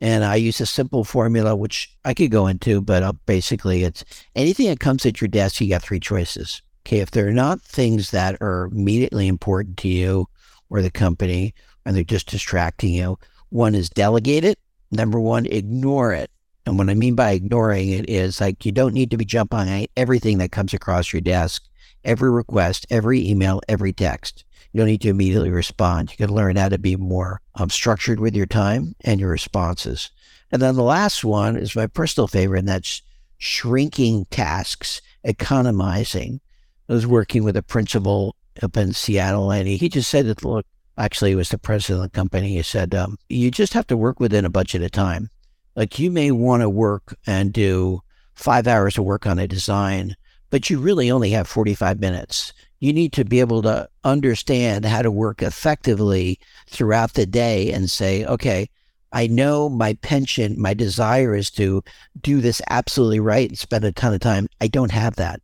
And 0.01 0.23
I 0.23 0.35
use 0.35 0.61
a 0.61 0.65
simple 0.65 1.03
formula, 1.03 1.55
which 1.55 1.93
I 2.05 2.13
could 2.13 2.31
go 2.31 2.47
into, 2.47 2.81
but 2.81 3.03
uh, 3.03 3.13
basically 3.25 3.83
it's 3.83 4.03
anything 4.35 4.67
that 4.67 4.79
comes 4.79 5.05
at 5.05 5.19
your 5.19 5.27
desk, 5.27 5.59
you 5.59 5.69
got 5.69 5.81
three 5.81 5.99
choices. 5.99 6.61
Okay. 6.87 6.99
If 6.99 7.11
they're 7.11 7.31
not 7.31 7.61
things 7.61 8.11
that 8.11 8.37
are 8.41 8.69
immediately 8.71 9.27
important 9.27 9.77
to 9.77 9.87
you 9.87 10.27
or 10.69 10.81
the 10.81 10.91
company, 10.91 11.53
and 11.85 11.95
they're 11.95 12.03
just 12.03 12.29
distracting 12.29 12.93
you, 12.93 13.17
one 13.49 13.75
is 13.75 13.89
delegate 13.89 14.43
it. 14.43 14.59
Number 14.91 15.19
one, 15.19 15.45
ignore 15.45 16.13
it. 16.13 16.31
And 16.65 16.77
what 16.77 16.89
I 16.89 16.93
mean 16.93 17.15
by 17.15 17.31
ignoring 17.31 17.89
it 17.89 18.09
is 18.09 18.39
like 18.39 18.65
you 18.65 18.71
don't 18.71 18.93
need 18.93 19.11
to 19.11 19.17
be 19.17 19.25
jumping 19.25 19.59
on 19.59 19.85
everything 19.97 20.37
that 20.37 20.51
comes 20.51 20.73
across 20.73 21.11
your 21.11 21.21
desk, 21.21 21.63
every 22.03 22.29
request, 22.29 22.85
every 22.89 23.27
email, 23.27 23.61
every 23.67 23.91
text. 23.91 24.45
You 24.71 24.79
don't 24.79 24.87
need 24.87 25.01
to 25.01 25.09
immediately 25.09 25.49
respond. 25.49 26.11
You 26.11 26.17
can 26.17 26.33
learn 26.33 26.55
how 26.55 26.69
to 26.69 26.77
be 26.77 26.95
more 26.95 27.41
um, 27.55 27.69
structured 27.69 28.19
with 28.19 28.35
your 28.35 28.45
time 28.45 28.95
and 29.03 29.19
your 29.19 29.29
responses. 29.29 30.11
And 30.51 30.61
then 30.61 30.75
the 30.75 30.83
last 30.83 31.23
one 31.23 31.57
is 31.57 31.75
my 31.75 31.87
personal 31.87 32.27
favorite, 32.27 32.59
and 32.59 32.67
that's 32.67 33.01
shrinking 33.37 34.25
tasks, 34.25 35.01
economizing. 35.23 36.39
I 36.87 36.93
was 36.93 37.07
working 37.07 37.43
with 37.43 37.57
a 37.57 37.63
principal 37.63 38.35
up 38.61 38.77
in 38.77 38.93
Seattle, 38.93 39.51
and 39.51 39.67
he, 39.67 39.77
he 39.77 39.89
just 39.89 40.09
said 40.09 40.25
that, 40.27 40.43
look, 40.43 40.65
actually, 40.97 41.31
it 41.31 41.35
was 41.35 41.49
the 41.49 41.57
president 41.57 42.05
of 42.05 42.11
the 42.11 42.15
company. 42.15 42.55
He 42.55 42.63
said, 42.63 42.93
um, 42.93 43.17
you 43.29 43.51
just 43.51 43.73
have 43.73 43.87
to 43.87 43.97
work 43.97 44.19
within 44.19 44.45
a 44.45 44.49
budget 44.49 44.83
of 44.83 44.91
time. 44.91 45.29
Like 45.75 45.97
you 45.97 46.11
may 46.11 46.31
want 46.31 46.61
to 46.61 46.69
work 46.69 47.17
and 47.25 47.53
do 47.53 48.01
five 48.35 48.67
hours 48.67 48.97
of 48.97 49.05
work 49.05 49.25
on 49.25 49.39
a 49.39 49.47
design, 49.47 50.15
but 50.49 50.69
you 50.69 50.79
really 50.79 51.11
only 51.11 51.31
have 51.31 51.47
45 51.47 51.99
minutes 51.99 52.53
you 52.79 52.93
need 52.93 53.13
to 53.13 53.25
be 53.25 53.39
able 53.39 53.61
to 53.63 53.89
understand 54.03 54.85
how 54.85 55.01
to 55.01 55.11
work 55.11 55.41
effectively 55.41 56.39
throughout 56.67 57.13
the 57.13 57.25
day 57.25 57.71
and 57.71 57.89
say, 57.89 58.25
okay, 58.25 58.69
I 59.11 59.27
know 59.27 59.69
my 59.69 59.93
pension, 59.95 60.59
my 60.59 60.73
desire 60.73 61.35
is 61.35 61.49
to 61.51 61.83
do 62.21 62.41
this 62.41 62.61
absolutely 62.69 63.19
right 63.19 63.49
and 63.49 63.57
spend 63.57 63.83
a 63.83 63.91
ton 63.91 64.13
of 64.13 64.19
time. 64.21 64.47
I 64.61 64.67
don't 64.67 64.91
have 64.91 65.15
that. 65.15 65.41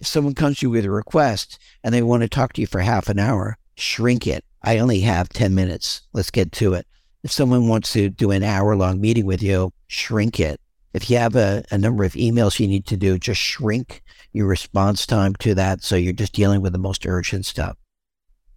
If 0.00 0.06
someone 0.06 0.34
comes 0.34 0.58
to 0.58 0.66
you 0.66 0.70
with 0.70 0.84
a 0.84 0.90
request 0.90 1.58
and 1.84 1.94
they 1.94 2.02
want 2.02 2.22
to 2.22 2.28
talk 2.28 2.54
to 2.54 2.60
you 2.60 2.66
for 2.66 2.80
half 2.80 3.08
an 3.08 3.18
hour, 3.18 3.58
shrink 3.76 4.26
it. 4.26 4.44
I 4.62 4.78
only 4.78 5.00
have 5.00 5.28
10 5.28 5.54
minutes. 5.54 6.02
Let's 6.12 6.30
get 6.30 6.52
to 6.52 6.74
it. 6.74 6.86
If 7.22 7.30
someone 7.30 7.68
wants 7.68 7.92
to 7.92 8.08
do 8.08 8.30
an 8.30 8.42
hour 8.42 8.74
long 8.74 9.00
meeting 9.00 9.26
with 9.26 9.42
you, 9.42 9.72
shrink 9.86 10.40
it. 10.40 10.60
If 10.92 11.08
you 11.08 11.18
have 11.18 11.36
a, 11.36 11.64
a 11.70 11.78
number 11.78 12.04
of 12.04 12.12
emails 12.14 12.58
you 12.58 12.66
need 12.66 12.86
to 12.86 12.96
do, 12.96 13.18
just 13.18 13.40
shrink 13.40 14.02
your 14.32 14.46
response 14.46 15.06
time 15.06 15.34
to 15.36 15.54
that. 15.54 15.82
So 15.82 15.96
you're 15.96 16.12
just 16.12 16.32
dealing 16.32 16.60
with 16.60 16.72
the 16.72 16.78
most 16.78 17.06
urgent 17.06 17.46
stuff. 17.46 17.76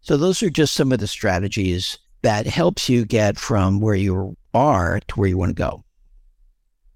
So 0.01 0.17
those 0.17 0.43
are 0.43 0.49
just 0.49 0.73
some 0.73 0.91
of 0.91 0.99
the 0.99 1.07
strategies 1.07 1.97
that 2.21 2.47
helps 2.47 2.89
you 2.89 3.05
get 3.05 3.37
from 3.37 3.79
where 3.79 3.95
you 3.95 4.35
are 4.53 4.99
to 5.07 5.15
where 5.15 5.27
you 5.27 5.37
want 5.37 5.49
to 5.49 5.55
go. 5.55 5.83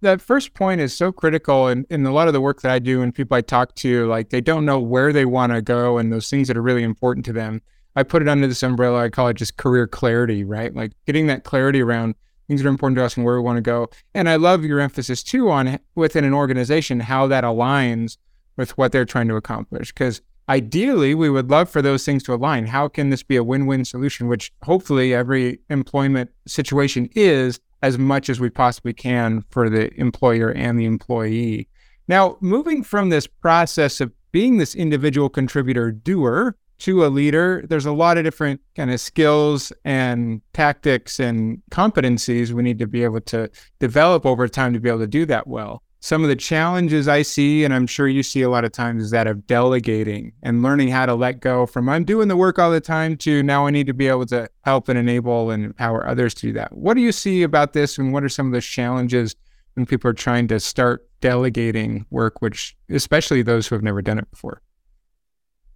That 0.01 0.21
first 0.21 0.53
point 0.53 0.79
is 0.79 0.95
so 0.95 1.11
critical 1.11 1.67
in, 1.67 1.85
in 1.89 2.05
a 2.05 2.13
lot 2.13 2.27
of 2.27 2.33
the 2.33 2.39
work 2.39 2.61
that 2.61 2.71
I 2.71 2.79
do 2.79 3.01
and 3.01 3.13
people 3.13 3.35
I 3.35 3.41
talk 3.41 3.75
to, 3.75 4.07
like 4.07 4.29
they 4.29 4.41
don't 4.41 4.65
know 4.65 4.79
where 4.79 5.11
they 5.11 5.25
want 5.25 5.51
to 5.51 5.61
go 5.61 5.97
and 5.97 6.11
those 6.11 6.29
things 6.29 6.47
that 6.47 6.55
are 6.55 6.61
really 6.61 6.83
important 6.83 7.25
to 7.25 7.33
them. 7.33 7.61
I 7.95 8.03
put 8.03 8.21
it 8.21 8.29
under 8.29 8.47
this 8.47 8.63
umbrella. 8.63 9.03
I 9.03 9.09
call 9.09 9.27
it 9.27 9.33
just 9.33 9.57
career 9.57 9.87
clarity, 9.87 10.43
right? 10.45 10.73
Like 10.73 10.93
getting 11.05 11.27
that 11.27 11.43
clarity 11.43 11.81
around 11.81 12.15
things 12.47 12.61
that 12.61 12.67
are 12.67 12.71
important 12.71 12.97
to 12.97 13.03
us 13.03 13.17
and 13.17 13.25
where 13.25 13.35
we 13.35 13.41
want 13.41 13.57
to 13.57 13.61
go. 13.61 13.89
And 14.13 14.29
I 14.29 14.37
love 14.37 14.63
your 14.63 14.79
emphasis 14.79 15.21
too 15.21 15.49
on 15.49 15.79
within 15.95 16.23
an 16.23 16.33
organization 16.33 17.01
how 17.01 17.27
that 17.27 17.43
aligns 17.43 18.17
with 18.59 18.77
what 18.77 18.91
they're 18.91 19.05
trying 19.05 19.29
to 19.29 19.37
accomplish. 19.37 19.93
Because 19.93 20.21
ideally, 20.49 21.15
we 21.15 21.29
would 21.29 21.49
love 21.49 21.69
for 21.69 21.81
those 21.81 22.03
things 22.03 22.21
to 22.23 22.33
align. 22.33 22.67
How 22.67 22.89
can 22.89 23.09
this 23.09 23.23
be 23.23 23.37
a 23.37 23.43
win 23.43 23.65
win 23.65 23.85
solution, 23.85 24.27
which 24.27 24.51
hopefully 24.63 25.13
every 25.13 25.59
employment 25.69 26.29
situation 26.45 27.09
is 27.15 27.61
as 27.81 27.97
much 27.97 28.29
as 28.29 28.41
we 28.41 28.49
possibly 28.49 28.93
can 28.93 29.45
for 29.49 29.69
the 29.69 29.91
employer 29.97 30.51
and 30.51 30.77
the 30.77 30.85
employee? 30.85 31.69
Now, 32.09 32.37
moving 32.41 32.83
from 32.83 33.09
this 33.09 33.27
process 33.27 34.01
of 34.01 34.11
being 34.33 34.57
this 34.57 34.75
individual 34.75 35.29
contributor 35.29 35.91
doer 35.91 36.57
to 36.79 37.05
a 37.05 37.07
leader, 37.07 37.63
there's 37.69 37.85
a 37.85 37.93
lot 37.93 38.17
of 38.17 38.25
different 38.25 38.59
kind 38.75 38.91
of 38.91 38.99
skills 38.99 39.71
and 39.85 40.41
tactics 40.53 41.19
and 41.19 41.61
competencies 41.71 42.51
we 42.51 42.63
need 42.63 42.79
to 42.79 42.87
be 42.87 43.03
able 43.03 43.21
to 43.21 43.49
develop 43.79 44.25
over 44.25 44.49
time 44.49 44.73
to 44.73 44.79
be 44.81 44.89
able 44.89 44.99
to 44.99 45.07
do 45.07 45.25
that 45.25 45.47
well 45.47 45.81
some 46.01 46.23
of 46.23 46.29
the 46.29 46.35
challenges 46.35 47.07
I 47.09 47.23
see, 47.23 47.65
and 47.65 47.73
I'm 47.73 47.85
sure 47.85 48.07
you 48.07 48.23
see 48.23 48.41
a 48.41 48.49
lot 48.49 48.63
of 48.63 48.71
times, 48.71 49.03
is 49.03 49.11
that 49.11 49.27
of 49.27 49.45
delegating 49.47 50.31
and 50.41 50.63
learning 50.63 50.87
how 50.87 51.05
to 51.05 51.13
let 51.13 51.41
go 51.41 51.65
from 51.65 51.89
I'm 51.89 52.05
doing 52.05 52.29
the 52.29 52.37
work 52.37 52.57
all 52.57 52.71
the 52.71 52.79
time 52.79 53.17
to 53.17 53.43
now 53.43 53.67
I 53.67 53.71
need 53.71 53.87
to 53.87 53.93
be 53.93 54.07
able 54.07 54.25
to 54.27 54.49
help 54.61 54.87
and 54.87 54.97
enable 54.97 55.51
and 55.51 55.65
empower 55.65 56.07
others 56.07 56.33
to 56.35 56.47
do 56.47 56.53
that. 56.53 56.75
What 56.75 56.93
do 56.93 57.01
you 57.01 57.11
see 57.11 57.43
about 57.43 57.73
this, 57.73 57.97
and 57.97 58.13
what 58.13 58.23
are 58.23 58.29
some 58.29 58.47
of 58.47 58.53
the 58.53 58.61
challenges 58.61 59.35
when 59.73 59.85
people 59.85 60.09
are 60.09 60.13
trying 60.13 60.47
to 60.47 60.59
start 60.59 61.05
delegating 61.19 62.05
work, 62.11 62.41
which 62.41 62.77
especially 62.89 63.41
those 63.41 63.67
who 63.67 63.75
have 63.75 63.83
never 63.83 64.01
done 64.01 64.19
it 64.19 64.31
before? 64.31 64.61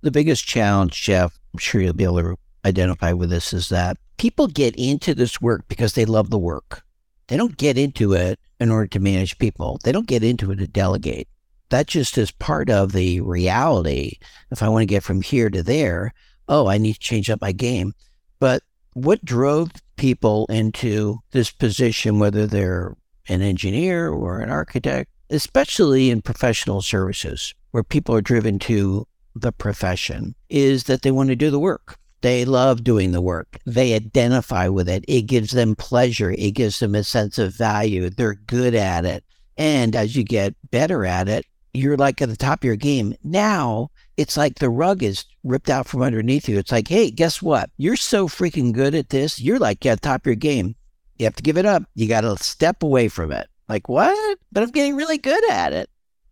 The 0.02 0.12
biggest 0.12 0.46
challenge, 0.46 1.02
Jeff, 1.02 1.38
I'm 1.54 1.60
sure 1.60 1.82
you'll 1.82 1.94
be 1.94 2.06
able 2.06 2.22
to 2.22 2.38
identify 2.66 3.12
with 3.12 3.30
this, 3.30 3.52
is 3.52 3.68
that 3.70 3.98
people 4.18 4.48
get 4.48 4.74
into 4.78 5.14
this 5.14 5.42
work 5.42 5.66
because 5.68 5.94
they 5.94 6.06
love 6.06 6.30
the 6.30 6.40
work. 6.40 6.83
They 7.28 7.38
don't 7.38 7.58
get 7.58 7.78
into 7.78 8.14
it 8.14 8.40
in 8.60 8.70
order 8.70 8.88
to 8.88 9.00
manage 9.00 9.38
people. 9.38 9.80
They 9.84 9.92
don't 9.92 10.08
get 10.08 10.24
into 10.24 10.52
it 10.52 10.58
to 10.58 10.68
delegate. 10.68 11.28
That 11.70 11.88
just 11.88 12.18
is 12.18 12.32
part 12.32 12.70
of 12.70 12.92
the 12.92 13.22
reality. 13.22 14.18
If 14.52 14.62
I 14.62 14.70
want 14.70 14.84
to 14.84 14.88
get 14.88 15.04
from 15.04 15.22
here 15.22 15.50
to 15.50 15.64
there, 15.64 16.14
oh, 16.48 16.68
I 16.68 16.78
need 16.78 16.94
to 16.94 17.00
change 17.00 17.30
up 17.30 17.42
my 17.42 17.52
game. 17.52 17.94
But 18.40 18.64
what 18.94 19.26
drove 19.26 19.72
people 19.96 20.46
into 20.50 21.20
this 21.32 21.52
position, 21.52 22.20
whether 22.20 22.46
they're 22.46 22.96
an 23.28 23.42
engineer 23.42 24.10
or 24.10 24.40
an 24.40 24.50
architect, 24.50 25.10
especially 25.30 26.10
in 26.10 26.22
professional 26.22 26.82
services, 26.82 27.54
where 27.72 27.84
people 27.84 28.14
are 28.14 28.22
driven 28.22 28.60
to 28.60 29.08
the 29.36 29.52
profession, 29.52 30.36
is 30.50 30.84
that 30.84 31.02
they 31.02 31.12
want 31.12 31.30
to 31.30 31.36
do 31.36 31.50
the 31.50 31.60
work. 31.60 31.98
They 32.24 32.46
love 32.46 32.86
doing 32.86 33.12
the 33.12 33.20
work. 33.20 33.58
They 33.66 33.94
identify 33.94 34.70
with 34.70 34.88
it. 34.88 35.04
It 35.10 35.24
gives 35.24 35.52
them 35.52 35.76
pleasure. 35.76 36.32
It 36.32 36.52
gives 36.52 36.80
them 36.80 36.96
a 36.96 37.04
sense 37.04 37.38
of 37.38 37.54
value. 37.54 38.10
They're 38.10 38.36
good 38.36 38.76
at 38.76 39.04
it. 39.04 39.26
And 39.58 39.94
as 39.94 40.16
you 40.16 40.24
get 40.24 40.56
better 40.72 41.06
at 41.06 41.28
it, 41.28 41.46
you're 41.74 41.98
like 41.98 42.22
at 42.22 42.30
the 42.30 42.38
top 42.38 42.62
of 42.62 42.64
your 42.64 42.78
game. 42.78 43.14
Now 43.26 43.92
it's 44.16 44.38
like 44.38 44.56
the 44.56 44.70
rug 44.70 45.04
is 45.04 45.26
ripped 45.44 45.70
out 45.70 45.86
from 45.86 46.02
underneath 46.02 46.48
you. 46.48 46.58
It's 46.58 46.72
like, 46.72 46.88
hey, 46.88 47.12
guess 47.12 47.42
what? 47.42 47.70
You're 47.76 47.98
so 47.98 48.30
freaking 48.30 48.72
good 48.72 48.96
at 48.96 49.10
this. 49.10 49.42
You're 49.42 49.60
like 49.60 49.86
at 49.86 50.02
the 50.02 50.08
top 50.08 50.22
of 50.22 50.28
your 50.28 50.36
game. 50.36 50.76
You 51.20 51.26
have 51.26 51.36
to 51.36 51.44
give 51.44 51.58
it 51.58 51.66
up. 51.66 51.84
You 51.94 52.08
got 52.08 52.22
to 52.22 52.38
step 52.38 52.84
away 52.84 53.10
from 53.10 53.34
it. 53.34 53.50
Like, 53.68 53.90
what? 53.90 54.40
But 54.50 54.64
I'm 54.64 54.72
getting 54.72 54.96
really 54.96 55.18
good 55.18 55.44
at 55.52 55.74
it. 55.74 55.90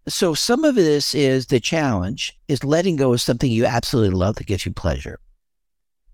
So 0.07 0.35
some 0.35 0.63
of 0.63 0.75
this 0.75 1.13
is 1.13 1.47
the 1.47 1.59
challenge 1.59 2.39
is 2.47 2.63
letting 2.63 2.95
go 2.95 3.11
of 3.11 3.19
something 3.19 3.51
you 3.51 3.65
absolutely 3.65 4.15
love 4.17 4.35
that 4.35 4.47
gives 4.47 4.65
you 4.65 4.71
pleasure. 4.71 5.19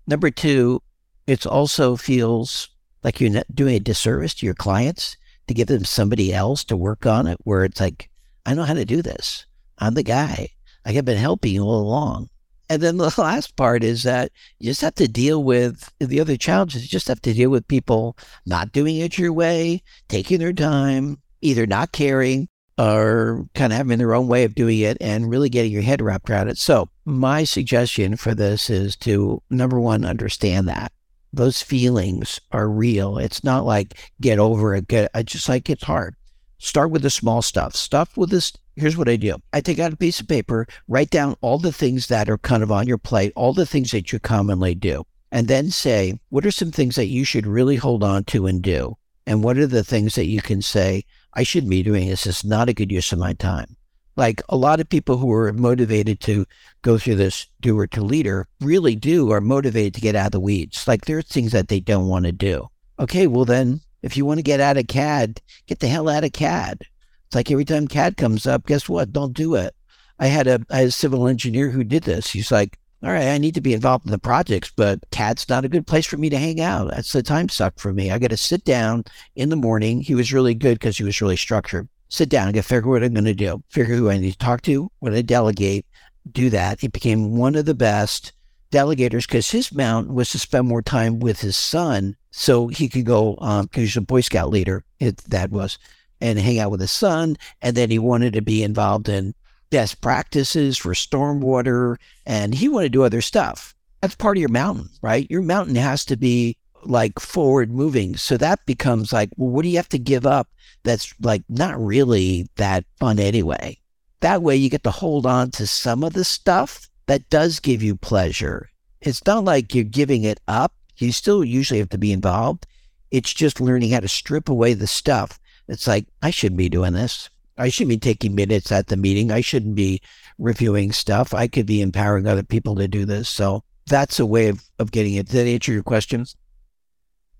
Number 0.08 0.30
two, 0.30 0.80
it 1.26 1.44
also 1.44 1.94
feels 1.94 2.70
like 3.04 3.20
you're 3.20 3.42
doing 3.54 3.76
a 3.76 3.80
disservice 3.80 4.32
to 4.36 4.46
your 4.46 4.54
clients 4.54 5.18
to 5.46 5.54
give 5.54 5.68
them 5.68 5.84
somebody 5.84 6.32
else 6.32 6.64
to 6.64 6.78
work 6.78 7.04
on 7.04 7.26
it, 7.26 7.36
where 7.44 7.62
it's 7.62 7.78
like, 7.78 8.08
I 8.46 8.54
know 8.54 8.64
how 8.64 8.72
to 8.72 8.86
do 8.86 9.02
this. 9.02 9.44
I'm 9.78 9.92
the 9.92 10.02
guy. 10.02 10.48
I 10.86 10.92
have 10.92 11.04
been 11.04 11.18
helping 11.18 11.52
you 11.52 11.62
all 11.62 11.82
along. 11.82 12.30
And 12.70 12.80
then 12.80 12.96
the 12.96 13.14
last 13.18 13.54
part 13.56 13.84
is 13.84 14.02
that 14.04 14.32
you 14.58 14.70
just 14.70 14.80
have 14.80 14.94
to 14.94 15.08
deal 15.08 15.44
with 15.44 15.92
the 15.98 16.20
other 16.20 16.38
challenges. 16.38 16.80
You 16.80 16.88
just 16.88 17.08
have 17.08 17.20
to 17.22 17.34
deal 17.34 17.50
with 17.50 17.68
people 17.68 18.16
not 18.46 18.72
doing 18.72 18.96
it 18.96 19.18
your 19.18 19.34
way, 19.34 19.82
taking 20.08 20.38
their 20.38 20.54
time, 20.54 21.18
either 21.42 21.66
not 21.66 21.92
caring 21.92 22.48
or 22.78 23.46
kind 23.54 23.74
of 23.74 23.76
having 23.76 23.98
their 23.98 24.14
own 24.14 24.28
way 24.28 24.44
of 24.44 24.54
doing 24.54 24.78
it 24.78 24.96
and 25.02 25.28
really 25.28 25.50
getting 25.50 25.72
your 25.72 25.82
head 25.82 26.00
wrapped 26.00 26.30
around 26.30 26.48
it. 26.48 26.56
So, 26.56 26.88
my 27.08 27.44
suggestion 27.44 28.16
for 28.16 28.34
this 28.34 28.68
is 28.68 28.96
to 28.96 29.42
number 29.50 29.80
one, 29.80 30.04
understand 30.04 30.68
that 30.68 30.92
those 31.32 31.62
feelings 31.62 32.40
are 32.52 32.68
real. 32.68 33.18
It's 33.18 33.44
not 33.44 33.64
like 33.64 33.98
get 34.20 34.38
over 34.38 34.74
it, 34.74 34.88
get 34.88 35.10
I 35.14 35.22
just 35.22 35.48
like 35.48 35.68
it's 35.70 35.84
hard. 35.84 36.14
Start 36.58 36.90
with 36.90 37.02
the 37.02 37.10
small 37.10 37.42
stuff. 37.42 37.74
Stuff 37.76 38.16
with 38.16 38.30
this. 38.30 38.52
Here's 38.76 38.96
what 38.96 39.08
I 39.08 39.16
do 39.16 39.36
I 39.52 39.60
take 39.60 39.78
out 39.78 39.92
a 39.92 39.96
piece 39.96 40.20
of 40.20 40.28
paper, 40.28 40.66
write 40.86 41.10
down 41.10 41.36
all 41.40 41.58
the 41.58 41.72
things 41.72 42.08
that 42.08 42.28
are 42.28 42.38
kind 42.38 42.62
of 42.62 42.72
on 42.72 42.86
your 42.86 42.98
plate, 42.98 43.32
all 43.36 43.52
the 43.52 43.66
things 43.66 43.90
that 43.92 44.12
you 44.12 44.18
commonly 44.18 44.74
do, 44.74 45.04
and 45.32 45.48
then 45.48 45.70
say, 45.70 46.18
what 46.30 46.46
are 46.46 46.50
some 46.50 46.70
things 46.70 46.96
that 46.96 47.06
you 47.06 47.24
should 47.24 47.46
really 47.46 47.76
hold 47.76 48.02
on 48.02 48.24
to 48.24 48.46
and 48.46 48.62
do? 48.62 48.96
And 49.26 49.44
what 49.44 49.58
are 49.58 49.66
the 49.66 49.84
things 49.84 50.14
that 50.14 50.26
you 50.26 50.40
can 50.40 50.62
say, 50.62 51.04
I 51.34 51.42
shouldn't 51.42 51.70
be 51.70 51.82
doing 51.82 52.08
this. 52.08 52.26
It's 52.26 52.44
not 52.44 52.68
a 52.68 52.74
good 52.74 52.90
use 52.90 53.12
of 53.12 53.18
my 53.18 53.34
time. 53.34 53.76
Like 54.18 54.42
a 54.48 54.56
lot 54.56 54.80
of 54.80 54.88
people 54.88 55.16
who 55.16 55.32
are 55.32 55.52
motivated 55.52 56.18
to 56.22 56.44
go 56.82 56.98
through 56.98 57.14
this 57.14 57.46
doer 57.60 57.86
to 57.86 58.02
leader 58.02 58.48
really 58.60 58.96
do 58.96 59.30
are 59.30 59.40
motivated 59.40 59.94
to 59.94 60.00
get 60.00 60.16
out 60.16 60.26
of 60.26 60.32
the 60.32 60.40
weeds. 60.40 60.88
Like 60.88 61.04
there 61.04 61.18
are 61.18 61.22
things 61.22 61.52
that 61.52 61.68
they 61.68 61.78
don't 61.78 62.08
want 62.08 62.24
to 62.24 62.32
do. 62.32 62.66
Okay, 62.98 63.28
well 63.28 63.44
then, 63.44 63.80
if 64.02 64.16
you 64.16 64.26
want 64.26 64.38
to 64.38 64.42
get 64.42 64.58
out 64.58 64.76
of 64.76 64.88
CAD, 64.88 65.40
get 65.68 65.78
the 65.78 65.86
hell 65.86 66.08
out 66.08 66.24
of 66.24 66.32
CAD. 66.32 66.80
It's 67.26 67.36
like 67.36 67.48
every 67.48 67.64
time 67.64 67.86
CAD 67.86 68.16
comes 68.16 68.44
up, 68.44 68.66
guess 68.66 68.88
what? 68.88 69.12
Don't 69.12 69.34
do 69.34 69.54
it. 69.54 69.72
I 70.18 70.26
had 70.26 70.48
a, 70.48 70.66
I 70.68 70.78
had 70.78 70.88
a 70.88 70.90
civil 70.90 71.28
engineer 71.28 71.70
who 71.70 71.84
did 71.84 72.02
this. 72.02 72.28
He's 72.28 72.50
like, 72.50 72.76
all 73.04 73.12
right, 73.12 73.28
I 73.28 73.38
need 73.38 73.54
to 73.54 73.60
be 73.60 73.72
involved 73.72 74.04
in 74.04 74.10
the 74.10 74.18
projects, 74.18 74.72
but 74.74 74.98
CAD's 75.12 75.48
not 75.48 75.64
a 75.64 75.68
good 75.68 75.86
place 75.86 76.06
for 76.06 76.16
me 76.16 76.28
to 76.30 76.38
hang 76.38 76.60
out. 76.60 76.90
That's 76.90 77.12
the 77.12 77.22
time 77.22 77.48
suck 77.48 77.78
for 77.78 77.92
me. 77.92 78.10
I 78.10 78.18
got 78.18 78.30
to 78.30 78.36
sit 78.36 78.64
down 78.64 79.04
in 79.36 79.50
the 79.50 79.54
morning. 79.54 80.00
He 80.00 80.16
was 80.16 80.32
really 80.32 80.54
good 80.54 80.80
because 80.80 80.98
he 80.98 81.04
was 81.04 81.20
really 81.20 81.36
structured. 81.36 81.88
Sit 82.08 82.28
down 82.28 82.46
and 82.46 82.54
get 82.54 82.64
figure 82.64 82.88
what 82.88 83.02
I'm 83.02 83.12
going 83.12 83.24
to 83.24 83.34
do, 83.34 83.62
figure 83.68 83.94
who 83.94 84.10
I 84.10 84.18
need 84.18 84.32
to 84.32 84.38
talk 84.38 84.62
to, 84.62 84.90
when 85.00 85.14
I 85.14 85.22
delegate, 85.22 85.86
do 86.30 86.50
that. 86.50 86.80
He 86.80 86.88
became 86.88 87.36
one 87.36 87.54
of 87.54 87.66
the 87.66 87.74
best 87.74 88.32
delegators 88.70 89.26
because 89.26 89.50
his 89.50 89.72
mount 89.72 90.12
was 90.12 90.30
to 90.30 90.38
spend 90.38 90.68
more 90.68 90.82
time 90.82 91.20
with 91.20 91.40
his 91.40 91.56
son 91.56 92.16
so 92.30 92.68
he 92.68 92.88
could 92.88 93.04
go, 93.04 93.36
um, 93.40 93.66
because 93.66 93.82
he's 93.82 93.96
a 93.96 94.00
Boy 94.00 94.20
Scout 94.20 94.50
leader, 94.50 94.84
it, 95.00 95.18
that 95.28 95.50
was, 95.50 95.78
and 96.20 96.38
hang 96.38 96.58
out 96.58 96.70
with 96.70 96.80
his 96.80 96.90
son. 96.90 97.36
And 97.62 97.76
then 97.76 97.90
he 97.90 97.98
wanted 97.98 98.32
to 98.34 98.42
be 98.42 98.62
involved 98.62 99.08
in 99.08 99.34
best 99.70 100.00
practices 100.00 100.78
for 100.78 100.94
stormwater, 100.94 101.96
and 102.24 102.54
he 102.54 102.68
wanted 102.68 102.86
to 102.86 102.98
do 102.98 103.04
other 103.04 103.20
stuff. 103.20 103.74
That's 104.00 104.14
part 104.14 104.36
of 104.36 104.40
your 104.40 104.50
mountain, 104.50 104.88
right? 105.02 105.26
Your 105.30 105.42
mountain 105.42 105.74
has 105.76 106.04
to 106.06 106.16
be 106.16 106.56
like 106.88 107.20
forward 107.20 107.70
moving. 107.70 108.16
So 108.16 108.36
that 108.38 108.64
becomes 108.66 109.12
like, 109.12 109.30
well, 109.36 109.50
what 109.50 109.62
do 109.62 109.68
you 109.68 109.76
have 109.76 109.88
to 109.90 109.98
give 109.98 110.26
up 110.26 110.48
that's 110.82 111.14
like 111.20 111.42
not 111.48 111.78
really 111.78 112.48
that 112.56 112.84
fun 112.98 113.18
anyway? 113.18 113.78
That 114.20 114.42
way 114.42 114.56
you 114.56 114.70
get 114.70 114.82
to 114.84 114.90
hold 114.90 115.26
on 115.26 115.50
to 115.52 115.66
some 115.66 116.02
of 116.02 116.14
the 116.14 116.24
stuff 116.24 116.88
that 117.06 117.28
does 117.30 117.60
give 117.60 117.82
you 117.82 117.94
pleasure. 117.94 118.70
It's 119.00 119.24
not 119.26 119.44
like 119.44 119.74
you're 119.74 119.84
giving 119.84 120.24
it 120.24 120.40
up. 120.48 120.72
You 120.96 121.12
still 121.12 121.44
usually 121.44 121.78
have 121.78 121.90
to 121.90 121.98
be 121.98 122.12
involved. 122.12 122.66
It's 123.10 123.32
just 123.32 123.60
learning 123.60 123.90
how 123.90 124.00
to 124.00 124.08
strip 124.08 124.48
away 124.48 124.74
the 124.74 124.86
stuff. 124.86 125.38
It's 125.68 125.86
like, 125.86 126.06
I 126.22 126.30
shouldn't 126.30 126.58
be 126.58 126.68
doing 126.68 126.94
this. 126.94 127.28
I 127.56 127.68
shouldn't 127.68 127.90
be 127.90 127.98
taking 127.98 128.34
minutes 128.34 128.72
at 128.72 128.88
the 128.88 128.96
meeting. 128.96 129.30
I 129.30 129.40
shouldn't 129.40 129.74
be 129.74 130.00
reviewing 130.38 130.92
stuff. 130.92 131.34
I 131.34 131.48
could 131.48 131.66
be 131.66 131.80
empowering 131.80 132.26
other 132.26 132.42
people 132.42 132.74
to 132.76 132.88
do 132.88 133.04
this. 133.04 133.28
So 133.28 133.62
that's 133.86 134.18
a 134.18 134.26
way 134.26 134.48
of, 134.48 134.62
of 134.78 134.90
getting 134.90 135.14
it. 135.14 135.28
Did 135.28 135.46
that 135.46 135.50
answer 135.50 135.72
your 135.72 135.82
questions? 135.82 136.36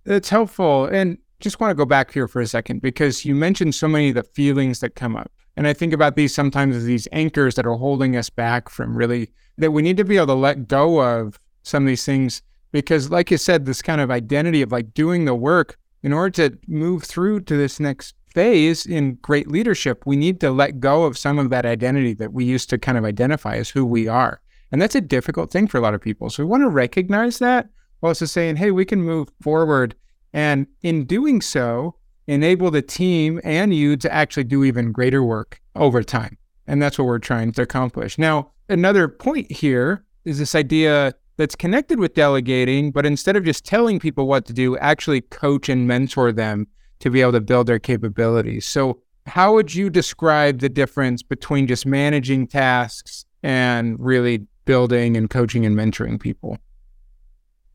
It's 0.08 0.30
helpful. 0.30 0.86
And 0.86 1.18
just 1.38 1.60
want 1.60 1.70
to 1.70 1.74
go 1.74 1.84
back 1.84 2.12
here 2.12 2.26
for 2.26 2.40
a 2.40 2.46
second 2.46 2.80
because 2.80 3.26
you 3.26 3.34
mentioned 3.34 3.74
so 3.74 3.86
many 3.86 4.08
of 4.08 4.14
the 4.14 4.22
feelings 4.22 4.80
that 4.80 4.94
come 4.94 5.14
up. 5.14 5.30
And 5.54 5.66
I 5.66 5.74
think 5.74 5.92
about 5.92 6.16
these 6.16 6.34
sometimes 6.34 6.76
as 6.76 6.84
these 6.84 7.06
anchors 7.12 7.56
that 7.56 7.66
are 7.66 7.74
holding 7.74 8.16
us 8.16 8.30
back 8.30 8.70
from 8.70 8.96
really, 8.96 9.30
that 9.58 9.72
we 9.72 9.82
need 9.82 9.98
to 9.98 10.04
be 10.04 10.16
able 10.16 10.28
to 10.28 10.34
let 10.34 10.66
go 10.66 11.00
of 11.02 11.38
some 11.62 11.82
of 11.82 11.88
these 11.88 12.06
things. 12.06 12.40
Because, 12.72 13.10
like 13.10 13.30
you 13.30 13.36
said, 13.36 13.66
this 13.66 13.82
kind 13.82 14.00
of 14.00 14.10
identity 14.10 14.62
of 14.62 14.72
like 14.72 14.94
doing 14.94 15.26
the 15.26 15.34
work 15.34 15.76
in 16.02 16.12
order 16.14 16.48
to 16.48 16.58
move 16.68 17.02
through 17.02 17.40
to 17.40 17.56
this 17.56 17.78
next 17.78 18.14
phase 18.32 18.86
in 18.86 19.16
great 19.16 19.48
leadership, 19.48 20.04
we 20.06 20.16
need 20.16 20.40
to 20.40 20.50
let 20.50 20.80
go 20.80 21.04
of 21.04 21.18
some 21.18 21.38
of 21.38 21.50
that 21.50 21.66
identity 21.66 22.14
that 22.14 22.32
we 22.32 22.44
used 22.44 22.70
to 22.70 22.78
kind 22.78 22.96
of 22.96 23.04
identify 23.04 23.56
as 23.56 23.68
who 23.70 23.84
we 23.84 24.08
are. 24.08 24.40
And 24.72 24.80
that's 24.80 24.94
a 24.94 25.00
difficult 25.02 25.50
thing 25.50 25.66
for 25.66 25.76
a 25.76 25.80
lot 25.80 25.94
of 25.94 26.00
people. 26.00 26.30
So 26.30 26.44
we 26.44 26.48
want 26.48 26.62
to 26.62 26.68
recognize 26.68 27.38
that 27.40 27.68
also 28.02 28.26
saying, 28.26 28.56
hey, 28.56 28.70
we 28.70 28.84
can 28.84 29.02
move 29.02 29.28
forward. 29.42 29.94
And 30.32 30.66
in 30.82 31.04
doing 31.04 31.40
so, 31.40 31.96
enable 32.26 32.70
the 32.70 32.82
team 32.82 33.40
and 33.42 33.74
you 33.74 33.96
to 33.96 34.12
actually 34.12 34.44
do 34.44 34.64
even 34.64 34.92
greater 34.92 35.22
work 35.22 35.60
over 35.74 36.02
time. 36.02 36.36
And 36.66 36.82
that's 36.82 36.98
what 36.98 37.06
we're 37.06 37.18
trying 37.18 37.52
to 37.52 37.62
accomplish. 37.62 38.18
Now, 38.18 38.50
another 38.68 39.08
point 39.08 39.50
here 39.50 40.04
is 40.24 40.38
this 40.38 40.54
idea 40.54 41.14
that's 41.38 41.54
connected 41.54 41.98
with 41.98 42.14
delegating, 42.14 42.90
but 42.90 43.06
instead 43.06 43.36
of 43.36 43.44
just 43.44 43.64
telling 43.64 43.98
people 43.98 44.26
what 44.26 44.44
to 44.46 44.52
do, 44.52 44.76
actually 44.78 45.22
coach 45.22 45.68
and 45.68 45.86
mentor 45.86 46.32
them 46.32 46.66
to 46.98 47.10
be 47.10 47.22
able 47.22 47.32
to 47.32 47.40
build 47.40 47.66
their 47.66 47.78
capabilities. 47.78 48.66
So, 48.66 49.00
how 49.26 49.54
would 49.54 49.74
you 49.74 49.90
describe 49.90 50.60
the 50.60 50.70
difference 50.70 51.22
between 51.22 51.66
just 51.66 51.84
managing 51.84 52.46
tasks 52.46 53.26
and 53.42 53.96
really 54.00 54.46
building 54.64 55.16
and 55.16 55.28
coaching 55.28 55.66
and 55.66 55.76
mentoring 55.76 56.18
people? 56.18 56.58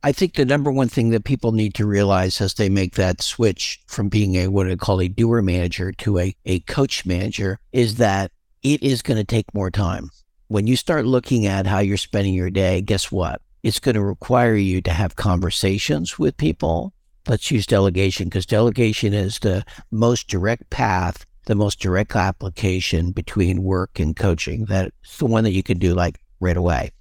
I 0.06 0.12
think 0.12 0.34
the 0.34 0.44
number 0.44 0.70
one 0.70 0.90
thing 0.90 1.12
that 1.12 1.24
people 1.24 1.54
need 1.54 1.74
to 1.76 1.86
realize 1.86 2.42
as 2.42 2.56
they 2.56 2.68
make 2.68 2.96
that 2.96 3.22
switch 3.22 3.80
from 3.88 4.10
being 4.10 4.36
a 4.36 4.50
what 4.50 4.70
I 4.70 4.76
call 4.76 5.00
a 5.00 5.08
doer 5.08 5.42
manager 5.42 5.94
to 5.94 6.20
a, 6.20 6.36
a 6.46 6.60
coach 6.62 7.06
manager 7.06 7.58
is 7.72 7.96
that 7.96 8.30
it 8.64 8.84
is 8.84 9.02
going 9.02 9.16
to 9.16 9.24
take 9.24 9.54
more 9.54 9.72
time. 9.72 10.10
When 10.50 10.68
you 10.68 10.76
start 10.76 11.06
looking 11.06 11.46
at 11.46 11.66
how 11.66 11.80
you're 11.80 11.96
spending 11.96 12.34
your 12.34 12.50
day, 12.50 12.82
guess 12.82 13.14
what? 13.14 13.42
It's 13.64 13.80
going 13.80 13.96
to 13.96 14.04
require 14.04 14.56
you 14.56 14.82
to 14.82 14.92
have 14.92 15.16
conversations 15.16 16.20
with 16.20 16.36
people. 16.36 16.92
Let's 17.26 17.50
use 17.50 17.66
delegation 17.66 18.26
because 18.26 18.46
delegation 18.46 19.14
is 19.14 19.40
the 19.40 19.64
most 19.90 20.28
direct 20.28 20.70
path, 20.70 21.26
the 21.46 21.56
most 21.56 21.80
direct 21.80 22.14
application 22.14 23.12
between 23.12 23.64
work 23.64 24.00
and 24.02 24.14
coaching. 24.14 24.66
That's 24.66 25.18
the 25.18 25.28
one 25.28 25.46
that 25.46 25.54
you 25.54 25.64
can 25.64 25.80
do 25.80 25.94
like 25.94 26.20
right 26.42 26.58
away. 26.58 26.92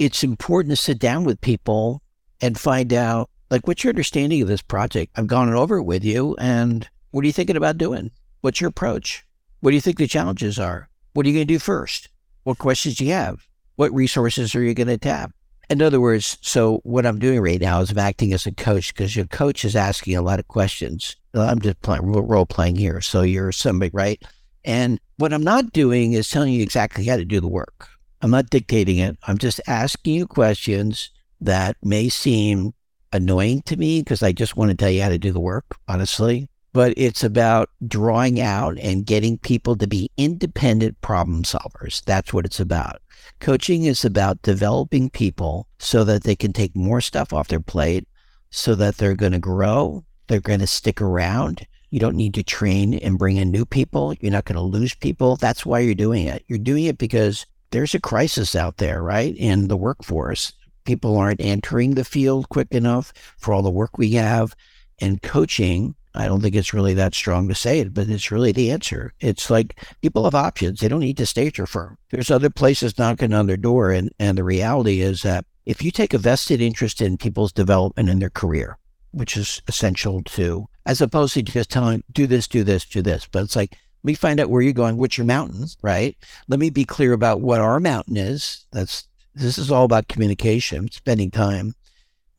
It's 0.00 0.24
important 0.24 0.72
to 0.72 0.76
sit 0.76 0.98
down 0.98 1.22
with 1.22 1.40
people 1.40 2.02
and 2.40 2.58
find 2.58 2.92
out 2.92 3.30
like 3.50 3.66
what's 3.66 3.84
your 3.84 3.90
understanding 3.90 4.42
of 4.42 4.48
this 4.48 4.62
project? 4.62 5.12
I've 5.16 5.26
gone 5.26 5.52
over 5.52 5.78
it 5.78 5.84
with 5.84 6.04
you 6.04 6.36
and 6.38 6.88
what 7.10 7.22
are 7.22 7.26
you 7.26 7.32
thinking 7.32 7.56
about 7.56 7.78
doing? 7.78 8.10
What's 8.42 8.60
your 8.60 8.68
approach? 8.68 9.24
What 9.60 9.70
do 9.70 9.74
you 9.74 9.80
think 9.80 9.98
the 9.98 10.06
challenges 10.06 10.58
are? 10.58 10.88
What 11.14 11.26
are 11.26 11.28
you 11.28 11.34
going 11.34 11.46
to 11.46 11.54
do 11.54 11.58
first? 11.58 12.08
What 12.44 12.58
questions 12.58 12.96
do 12.96 13.04
you 13.04 13.12
have? 13.12 13.46
What 13.76 13.92
resources 13.92 14.54
are 14.54 14.62
you 14.62 14.74
going 14.74 14.88
to 14.88 14.98
tap? 14.98 15.32
In 15.70 15.82
other 15.82 16.00
words, 16.00 16.38
so 16.40 16.80
what 16.84 17.04
I'm 17.04 17.18
doing 17.18 17.40
right 17.40 17.60
now 17.60 17.80
is 17.80 17.90
I'm 17.90 17.98
acting 17.98 18.32
as 18.32 18.46
a 18.46 18.52
coach 18.52 18.94
because 18.94 19.14
your 19.14 19.26
coach 19.26 19.64
is 19.64 19.76
asking 19.76 20.16
a 20.16 20.22
lot 20.22 20.38
of 20.38 20.48
questions. 20.48 21.16
I'm 21.34 21.60
just 21.60 21.80
playing 21.82 22.10
role 22.10 22.46
playing 22.46 22.76
here. 22.76 23.00
So 23.00 23.22
you're 23.22 23.52
somebody, 23.52 23.90
right? 23.92 24.22
And 24.64 24.98
what 25.16 25.32
I'm 25.32 25.44
not 25.44 25.72
doing 25.72 26.12
is 26.12 26.30
telling 26.30 26.52
you 26.52 26.62
exactly 26.62 27.04
how 27.04 27.16
to 27.16 27.24
do 27.24 27.40
the 27.40 27.48
work. 27.48 27.88
I'm 28.22 28.30
not 28.30 28.50
dictating 28.50 28.98
it. 28.98 29.16
I'm 29.26 29.38
just 29.38 29.60
asking 29.66 30.14
you 30.14 30.26
questions 30.26 31.10
that 31.40 31.76
may 31.82 32.08
seem 32.08 32.74
annoying 33.12 33.62
to 33.62 33.76
me 33.76 34.00
because 34.00 34.22
I 34.22 34.32
just 34.32 34.56
want 34.56 34.70
to 34.70 34.76
tell 34.76 34.90
you 34.90 35.02
how 35.02 35.08
to 35.08 35.18
do 35.18 35.32
the 35.32 35.40
work, 35.40 35.76
honestly. 35.88 36.48
But 36.72 36.94
it's 36.96 37.24
about 37.24 37.70
drawing 37.86 38.40
out 38.40 38.78
and 38.78 39.06
getting 39.06 39.38
people 39.38 39.76
to 39.76 39.86
be 39.86 40.10
independent 40.16 41.00
problem 41.00 41.42
solvers. 41.42 42.04
That's 42.04 42.32
what 42.32 42.44
it's 42.44 42.60
about. 42.60 43.00
Coaching 43.40 43.84
is 43.84 44.04
about 44.04 44.42
developing 44.42 45.10
people 45.10 45.66
so 45.78 46.04
that 46.04 46.24
they 46.24 46.36
can 46.36 46.52
take 46.52 46.76
more 46.76 47.00
stuff 47.00 47.32
off 47.32 47.48
their 47.48 47.60
plate, 47.60 48.06
so 48.50 48.74
that 48.74 48.98
they're 48.98 49.14
going 49.14 49.32
to 49.32 49.38
grow, 49.38 50.04
they're 50.26 50.40
going 50.40 50.60
to 50.60 50.66
stick 50.66 51.00
around. 51.00 51.66
You 51.90 52.00
don't 52.00 52.16
need 52.16 52.34
to 52.34 52.42
train 52.42 52.94
and 52.94 53.18
bring 53.18 53.36
in 53.36 53.50
new 53.50 53.64
people. 53.64 54.14
You're 54.20 54.32
not 54.32 54.44
going 54.44 54.56
to 54.56 54.62
lose 54.62 54.94
people. 54.94 55.36
That's 55.36 55.64
why 55.64 55.80
you're 55.80 55.94
doing 55.94 56.26
it. 56.26 56.44
You're 56.46 56.58
doing 56.58 56.84
it 56.84 56.98
because 56.98 57.46
there's 57.70 57.94
a 57.94 58.00
crisis 58.00 58.54
out 58.54 58.76
there, 58.76 59.02
right? 59.02 59.34
In 59.36 59.68
the 59.68 59.76
workforce 59.76 60.52
people 60.88 61.18
aren't 61.18 61.42
entering 61.42 61.94
the 61.94 62.04
field 62.04 62.48
quick 62.48 62.68
enough 62.70 63.12
for 63.36 63.52
all 63.52 63.60
the 63.60 63.70
work 63.70 63.98
we 63.98 64.12
have. 64.12 64.56
And 65.00 65.20
coaching, 65.20 65.94
I 66.14 66.26
don't 66.26 66.40
think 66.40 66.54
it's 66.54 66.72
really 66.72 66.94
that 66.94 67.14
strong 67.14 67.46
to 67.48 67.54
say 67.54 67.80
it, 67.80 67.92
but 67.92 68.08
it's 68.08 68.30
really 68.30 68.52
the 68.52 68.70
answer. 68.70 69.12
It's 69.20 69.50
like 69.50 69.84
people 70.00 70.24
have 70.24 70.34
options. 70.34 70.80
They 70.80 70.88
don't 70.88 71.00
need 71.00 71.18
to 71.18 71.26
stay 71.26 71.46
at 71.46 71.58
your 71.58 71.66
firm. 71.66 71.98
There's 72.10 72.30
other 72.30 72.48
places 72.48 72.98
knocking 72.98 73.34
on 73.34 73.46
their 73.46 73.58
door. 73.58 73.92
And, 73.92 74.10
and 74.18 74.38
the 74.38 74.44
reality 74.44 75.02
is 75.02 75.22
that 75.22 75.44
if 75.66 75.82
you 75.82 75.90
take 75.90 76.14
a 76.14 76.18
vested 76.18 76.62
interest 76.62 77.02
in 77.02 77.18
people's 77.18 77.52
development 77.52 78.08
in 78.08 78.18
their 78.18 78.30
career, 78.30 78.78
which 79.10 79.36
is 79.36 79.60
essential 79.68 80.22
to, 80.22 80.68
as 80.86 81.02
opposed 81.02 81.34
to 81.34 81.42
just 81.42 81.70
telling, 81.70 82.02
do 82.12 82.26
this, 82.26 82.48
do 82.48 82.64
this, 82.64 82.86
do 82.86 83.02
this, 83.02 83.26
but 83.30 83.42
it's 83.42 83.56
like, 83.56 83.72
let 83.72 84.04
me 84.04 84.14
find 84.14 84.40
out 84.40 84.48
where 84.48 84.62
you're 84.62 84.72
going, 84.72 84.96
what's 84.96 85.18
your 85.18 85.26
mountain, 85.26 85.66
right? 85.82 86.16
Let 86.46 86.60
me 86.60 86.70
be 86.70 86.84
clear 86.84 87.12
about 87.12 87.40
what 87.40 87.60
our 87.60 87.80
mountain 87.80 88.16
is. 88.16 88.64
That's 88.70 89.07
this 89.38 89.58
is 89.58 89.70
all 89.70 89.84
about 89.84 90.08
communication, 90.08 90.90
spending 90.90 91.30
time. 91.30 91.74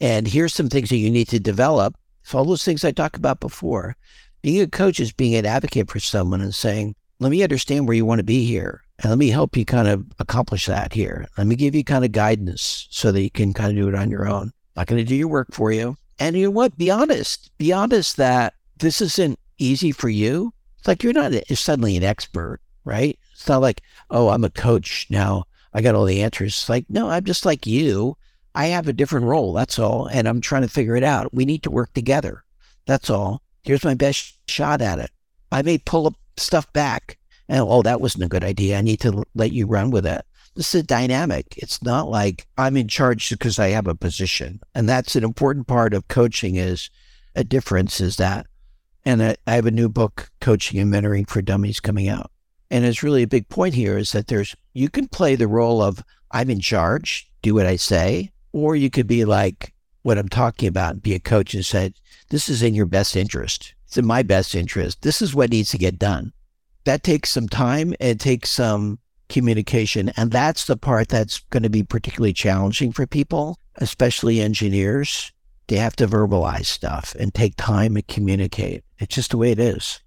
And 0.02 0.28
here's 0.28 0.54
some 0.54 0.70
things 0.70 0.90
that 0.90 0.98
you 0.98 1.10
need 1.10 1.28
to 1.30 1.40
develop. 1.40 1.96
It's 2.24 2.34
all 2.34 2.46
those 2.46 2.64
things 2.64 2.84
I 2.84 2.92
talked 2.92 3.18
about 3.18 3.40
before. 3.40 3.96
Being 4.42 4.62
a 4.62 4.68
coach 4.68 5.00
is 5.00 5.12
being 5.12 5.36
an 5.36 5.46
advocate 5.46 5.90
for 5.90 6.00
someone 6.00 6.42
and 6.42 6.54
saying, 6.54 6.96
let 7.20 7.32
me 7.32 7.44
understand 7.44 7.88
where 7.88 7.96
you 7.96 8.06
want 8.06 8.20
to 8.20 8.24
be 8.24 8.46
here. 8.46 8.82
And 9.00 9.10
let 9.10 9.18
me 9.18 9.30
help 9.30 9.56
you 9.56 9.66
kind 9.66 9.88
of 9.88 10.06
accomplish 10.20 10.66
that 10.66 10.94
here. 10.94 11.28
Let 11.38 11.48
me 11.48 11.56
give 11.56 11.76
you 11.76 11.84
kind 11.84 12.06
of 12.06 12.12
guidance 12.12 12.88
so 12.90 13.12
that 13.12 13.22
you 13.22 13.32
can 13.32 13.54
kind 13.54 13.72
of 13.72 13.76
do 13.76 13.90
it 13.90 13.96
on 13.96 14.10
your 14.12 14.28
own. 14.28 14.52
Not 14.76 14.88
going 14.88 15.00
to 15.00 15.08
do 15.08 15.16
your 15.16 15.28
work 15.28 15.48
for 15.52 15.72
you. 15.72 15.98
And 16.20 16.36
you 16.36 16.46
know 16.46 16.52
what? 16.52 16.78
Be 16.78 16.92
honest. 16.92 17.52
Be 17.58 17.72
honest 17.74 18.18
that 18.18 18.54
this 18.78 19.02
isn't 19.02 19.40
easy 19.58 19.92
for 19.92 20.10
you. 20.10 20.54
It's 20.78 20.88
like 20.88 21.04
you're 21.04 21.14
not 21.14 21.34
suddenly 21.54 21.98
an 21.98 22.04
expert, 22.04 22.60
right? 22.86 23.18
It's 23.34 23.48
not 23.48 23.62
like, 23.62 23.82
oh, 24.10 24.30
I'm 24.30 24.44
a 24.44 24.50
coach 24.50 25.08
now. 25.10 25.46
I 25.74 25.82
got 25.82 25.96
all 25.96 26.06
the 26.06 26.24
answers. 26.24 26.54
It's 26.54 26.70
like, 26.70 26.86
no, 26.90 27.10
I'm 27.10 27.24
just 27.24 27.46
like 27.46 27.68
you. 27.68 28.18
I 28.56 28.68
have 28.68 28.88
a 28.88 28.94
different 28.94 29.28
role. 29.28 29.54
That's 29.54 29.78
all. 29.78 30.08
And 30.08 30.28
I'm 30.28 30.42
trying 30.42 30.64
to 30.64 30.68
figure 30.68 30.96
it 30.96 31.04
out. 31.04 31.34
We 31.34 31.46
need 31.46 31.64
to 31.64 31.72
work 31.72 31.94
together. 31.94 32.44
That's 32.86 33.10
all. 33.10 33.44
Here's 33.64 33.84
my 33.84 33.94
best 33.94 34.38
shot 34.50 34.82
at 34.82 35.00
it. 35.00 35.12
I 35.52 35.62
may 35.62 35.78
pull 35.78 36.08
up 36.08 36.16
stuff 36.38 36.72
back 36.74 37.18
and, 37.48 37.62
oh, 37.62 37.82
that 37.84 38.02
wasn't 38.02 38.24
a 38.24 38.30
good 38.30 38.44
idea. 38.44 38.78
I 38.78 38.82
need 38.82 39.00
to 39.02 39.24
let 39.36 39.52
you 39.52 39.68
run 39.68 39.92
with 39.92 40.06
it. 40.06 40.26
This 40.56 40.74
is 40.74 40.82
a 40.82 40.86
dynamic. 40.86 41.46
It's 41.58 41.84
not 41.84 42.10
like 42.10 42.48
I'm 42.58 42.76
in 42.76 42.88
charge 42.88 43.30
because 43.30 43.60
I 43.60 43.70
have 43.70 43.88
a 43.88 43.96
position. 43.96 44.60
And 44.74 44.90
that's 44.90 45.16
an 45.16 45.24
important 45.24 45.68
part 45.68 45.94
of 45.94 46.08
coaching 46.08 46.56
is 46.56 46.90
a 47.36 47.44
difference 47.44 48.02
is 48.02 48.18
that. 48.18 48.48
And 49.06 49.24
I 49.24 49.38
have 49.46 49.66
a 49.66 49.72
new 49.72 49.88
book, 49.88 50.30
Coaching 50.42 50.80
and 50.80 50.92
Mentoring 50.92 51.30
for 51.30 51.42
Dummies, 51.42 51.80
coming 51.80 52.10
out. 52.10 52.32
And 52.72 52.86
it's 52.86 53.04
really 53.04 53.24
a 53.24 53.28
big 53.28 53.50
point 53.50 53.74
here 53.74 53.98
is 53.98 54.12
that 54.12 54.28
there's, 54.28 54.56
you 54.74 54.90
can 54.90 55.08
play 55.08 55.36
the 55.36 55.48
role 55.48 55.82
of, 55.82 56.04
I'm 56.32 56.50
in 56.50 56.60
charge, 56.60 57.30
do 57.42 57.56
what 57.56 57.66
I 57.66 57.76
say, 57.76 58.32
or 58.52 58.76
you 58.76 58.90
could 58.90 59.08
be 59.08 59.26
like 59.26 59.74
what 60.04 60.18
I'm 60.18 60.30
talking 60.30 60.68
about, 60.68 61.02
be 61.02 61.16
a 61.16 61.20
coach 61.20 61.54
and 61.54 61.66
say, 61.66 61.94
this 62.30 62.48
is 62.48 62.62
in 62.62 62.76
your 62.76 62.86
best 62.86 63.16
interest. 63.16 63.74
It's 63.88 63.98
in 63.98 64.06
my 64.06 64.22
best 64.22 64.54
interest. 64.54 65.02
This 65.02 65.22
is 65.22 65.34
what 65.34 65.50
needs 65.50 65.72
to 65.72 65.78
get 65.78 65.98
done. 65.98 66.32
That 66.84 67.04
takes 67.04 67.32
some 67.32 67.50
time. 67.50 67.96
And 68.00 68.10
it 68.12 68.20
takes 68.20 68.52
some 68.52 69.00
communication. 69.30 70.10
And 70.16 70.32
that's 70.32 70.66
the 70.66 70.78
part 70.78 71.10
that's 71.10 71.40
going 71.50 71.64
to 71.64 71.70
be 71.70 71.84
particularly 71.84 72.34
challenging 72.34 72.92
for 72.92 73.08
people, 73.08 73.58
especially 73.78 74.42
engineers. 74.42 75.32
They 75.68 75.78
have 75.78 75.96
to 75.98 76.08
verbalize 76.08 76.66
stuff 76.66 77.16
and 77.20 77.34
take 77.34 77.56
time 77.56 77.96
and 77.96 78.08
communicate. 78.08 78.84
It's 79.00 79.16
just 79.16 79.32
the 79.32 79.38
way 79.38 79.52
it 79.52 79.60
is. 79.60 80.02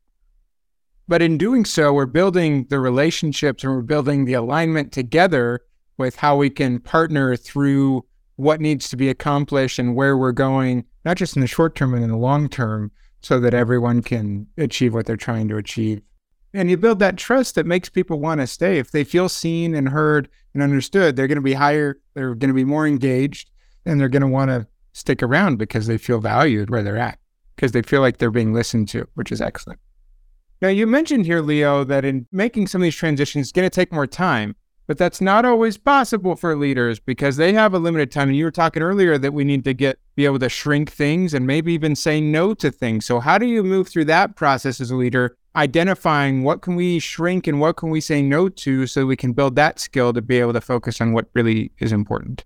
But 1.09 1.23
in 1.23 1.37
doing 1.39 1.65
so, 1.65 1.93
we're 1.93 2.07
building 2.07 2.67
the 2.71 2.79
relationships 2.81 3.65
and 3.65 3.73
we're 3.73 3.83
building 3.83 4.25
the 4.25 4.35
alignment 4.35 4.93
together 4.93 5.61
with 5.99 6.17
how 6.17 6.37
we 6.37 6.51
can 6.51 6.79
partner 6.81 7.37
through 7.37 8.05
what 8.37 8.61
needs 8.61 8.89
to 8.89 8.97
be 8.97 9.09
accomplished 9.09 9.79
and 9.79 9.95
where 9.95 10.17
we're 10.17 10.33
going, 10.33 10.85
not 11.05 11.17
just 11.17 11.37
in 11.37 11.43
the 11.43 11.47
short 11.47 11.75
term 11.75 11.95
and 11.95 12.03
in 12.03 12.11
the 12.11 12.17
long 12.17 12.49
term, 12.49 12.91
so 13.21 13.39
that 13.41 13.55
everyone 13.55 14.03
can 14.03 14.47
achieve 14.59 14.95
what 14.95 15.07
they're 15.07 15.17
trying 15.17 15.49
to 15.49 15.57
achieve. 15.57 16.01
And 16.55 16.71
you 16.71 16.77
build 16.77 16.99
that 16.99 17.17
trust 17.17 17.55
that 17.55 17.67
makes 17.67 17.89
people 17.89 18.21
want 18.21 18.41
to 18.41 18.47
stay. 18.47 18.79
If 18.79 18.91
they 18.91 19.05
feel 19.05 19.29
seen 19.29 19.75
and 19.75 19.89
heard 19.89 20.29
and 20.55 20.63
understood, 20.63 21.17
they're 21.17 21.29
going 21.29 21.37
to 21.37 21.43
be 21.43 21.55
higher, 21.55 22.01
they're 22.15 22.35
going 22.35 22.49
to 22.49 22.55
be 22.55 22.65
more 22.65 22.87
engaged, 22.87 23.51
and 23.87 24.01
they're 24.01 24.09
going 24.09 24.23
to 24.23 24.29
want 24.29 24.51
to 24.51 24.67
stick 24.93 25.23
around 25.23 25.57
because 25.57 25.87
they 25.87 25.99
feel 25.99 26.21
valued 26.21 26.69
where 26.69 26.83
they're 26.83 26.99
at, 26.99 27.19
because 27.57 27.73
they 27.73 27.83
feel 27.83 28.01
like 28.01 28.19
they're 28.19 28.31
being 28.31 28.53
listened 28.53 28.89
to, 28.89 29.09
which 29.15 29.33
is 29.33 29.41
excellent. 29.41 29.81
Now, 30.63 30.69
you 30.69 30.87
mentioned 30.87 31.27
here, 31.27 31.41
Leo, 31.41 31.83
that 31.83 32.05
in 32.05 32.29
making 32.31 32.69
some 32.69 32.83
of 32.83 32.85
these 32.85 32.95
transitions, 32.95 33.47
it's 33.47 33.53
going 33.53 33.69
to 33.69 33.75
take 33.75 33.93
more 33.93 34.07
time, 34.07 34.55
but 34.87 34.97
that's 34.97 35.21
not 35.21 35.45
always 35.45 35.77
possible 35.77 36.37
for 36.37 36.57
leaders 36.57 37.01
because 37.01 37.37
they 37.37 37.53
have 37.53 37.75
a 37.75 37.81
limited 37.81 38.13
time. 38.13 38.29
And 38.29 38.37
you 38.37 38.45
were 38.45 38.53
talking 38.53 38.81
earlier 38.81 39.19
that 39.19 39.35
we 39.35 39.43
need 39.43 39.65
to 39.65 39.75
get 39.75 39.99
be 40.15 40.25
able 40.25 40.39
to 40.39 40.49
shrink 40.49 40.93
things 40.93 41.35
and 41.35 41.49
maybe 41.49 41.73
even 41.73 41.97
say 41.97 42.21
no 42.21 42.55
to 42.55 42.71
things. 42.71 43.07
So, 43.07 43.19
how 43.19 43.39
do 43.39 43.47
you 43.47 43.65
move 43.65 43.89
through 43.89 44.05
that 44.05 44.37
process 44.37 44.81
as 44.81 44.93
a 44.93 44.95
leader, 44.95 45.37
identifying 45.57 46.45
what 46.45 46.63
can 46.63 46.77
we 46.77 47.01
shrink 47.01 47.49
and 47.49 47.59
what 47.59 47.77
can 47.77 47.91
we 47.91 48.01
say 48.01 48.23
no 48.23 48.49
to, 48.49 48.87
so 48.87 49.05
we 49.05 49.17
can 49.17 49.33
build 49.33 49.57
that 49.57 49.81
skill 49.81 50.13
to 50.13 50.23
be 50.23 50.39
able 50.39 50.53
to 50.53 50.61
focus 50.61 51.01
on 51.01 51.13
what 51.13 51.27
really 51.35 51.73
is 51.81 51.91
important? 51.91 52.45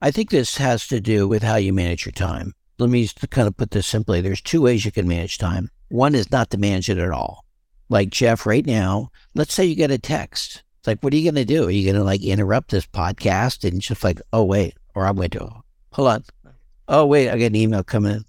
I 0.00 0.12
think 0.12 0.30
this 0.30 0.58
has 0.58 0.86
to 0.88 1.00
do 1.00 1.26
with 1.26 1.42
how 1.42 1.56
you 1.56 1.72
manage 1.72 2.06
your 2.06 2.12
time. 2.12 2.54
Let 2.78 2.90
me 2.90 3.08
kind 3.30 3.48
of 3.48 3.56
put 3.56 3.72
this 3.72 3.88
simply. 3.88 4.20
There's 4.20 4.40
two 4.40 4.62
ways 4.62 4.84
you 4.84 4.92
can 4.92 5.08
manage 5.08 5.38
time. 5.38 5.70
One 5.94 6.16
is 6.16 6.32
not 6.32 6.50
to 6.50 6.58
manage 6.58 6.90
it 6.90 6.98
at 6.98 7.12
all. 7.12 7.44
Like 7.88 8.10
Jeff, 8.10 8.46
right 8.46 8.66
now, 8.66 9.12
let's 9.36 9.54
say 9.54 9.64
you 9.64 9.76
get 9.76 9.92
a 9.92 9.98
text. 9.98 10.64
It's 10.80 10.88
like, 10.88 11.00
what 11.02 11.12
are 11.12 11.16
you 11.16 11.30
going 11.30 11.36
to 11.36 11.44
do? 11.44 11.68
Are 11.68 11.70
you 11.70 11.84
going 11.84 11.94
to 11.94 12.02
like 12.02 12.20
interrupt 12.20 12.72
this 12.72 12.84
podcast 12.84 13.62
and 13.62 13.80
just 13.80 14.02
like, 14.02 14.20
oh, 14.32 14.42
wait, 14.42 14.74
or 14.96 15.06
I'm 15.06 15.14
going 15.14 15.30
to, 15.30 15.48
hold 15.92 16.08
on. 16.08 16.24
Oh, 16.88 17.06
wait, 17.06 17.30
I 17.30 17.38
got 17.38 17.44
an 17.44 17.54
email 17.54 17.84
coming 17.84 18.10
in. 18.10 18.24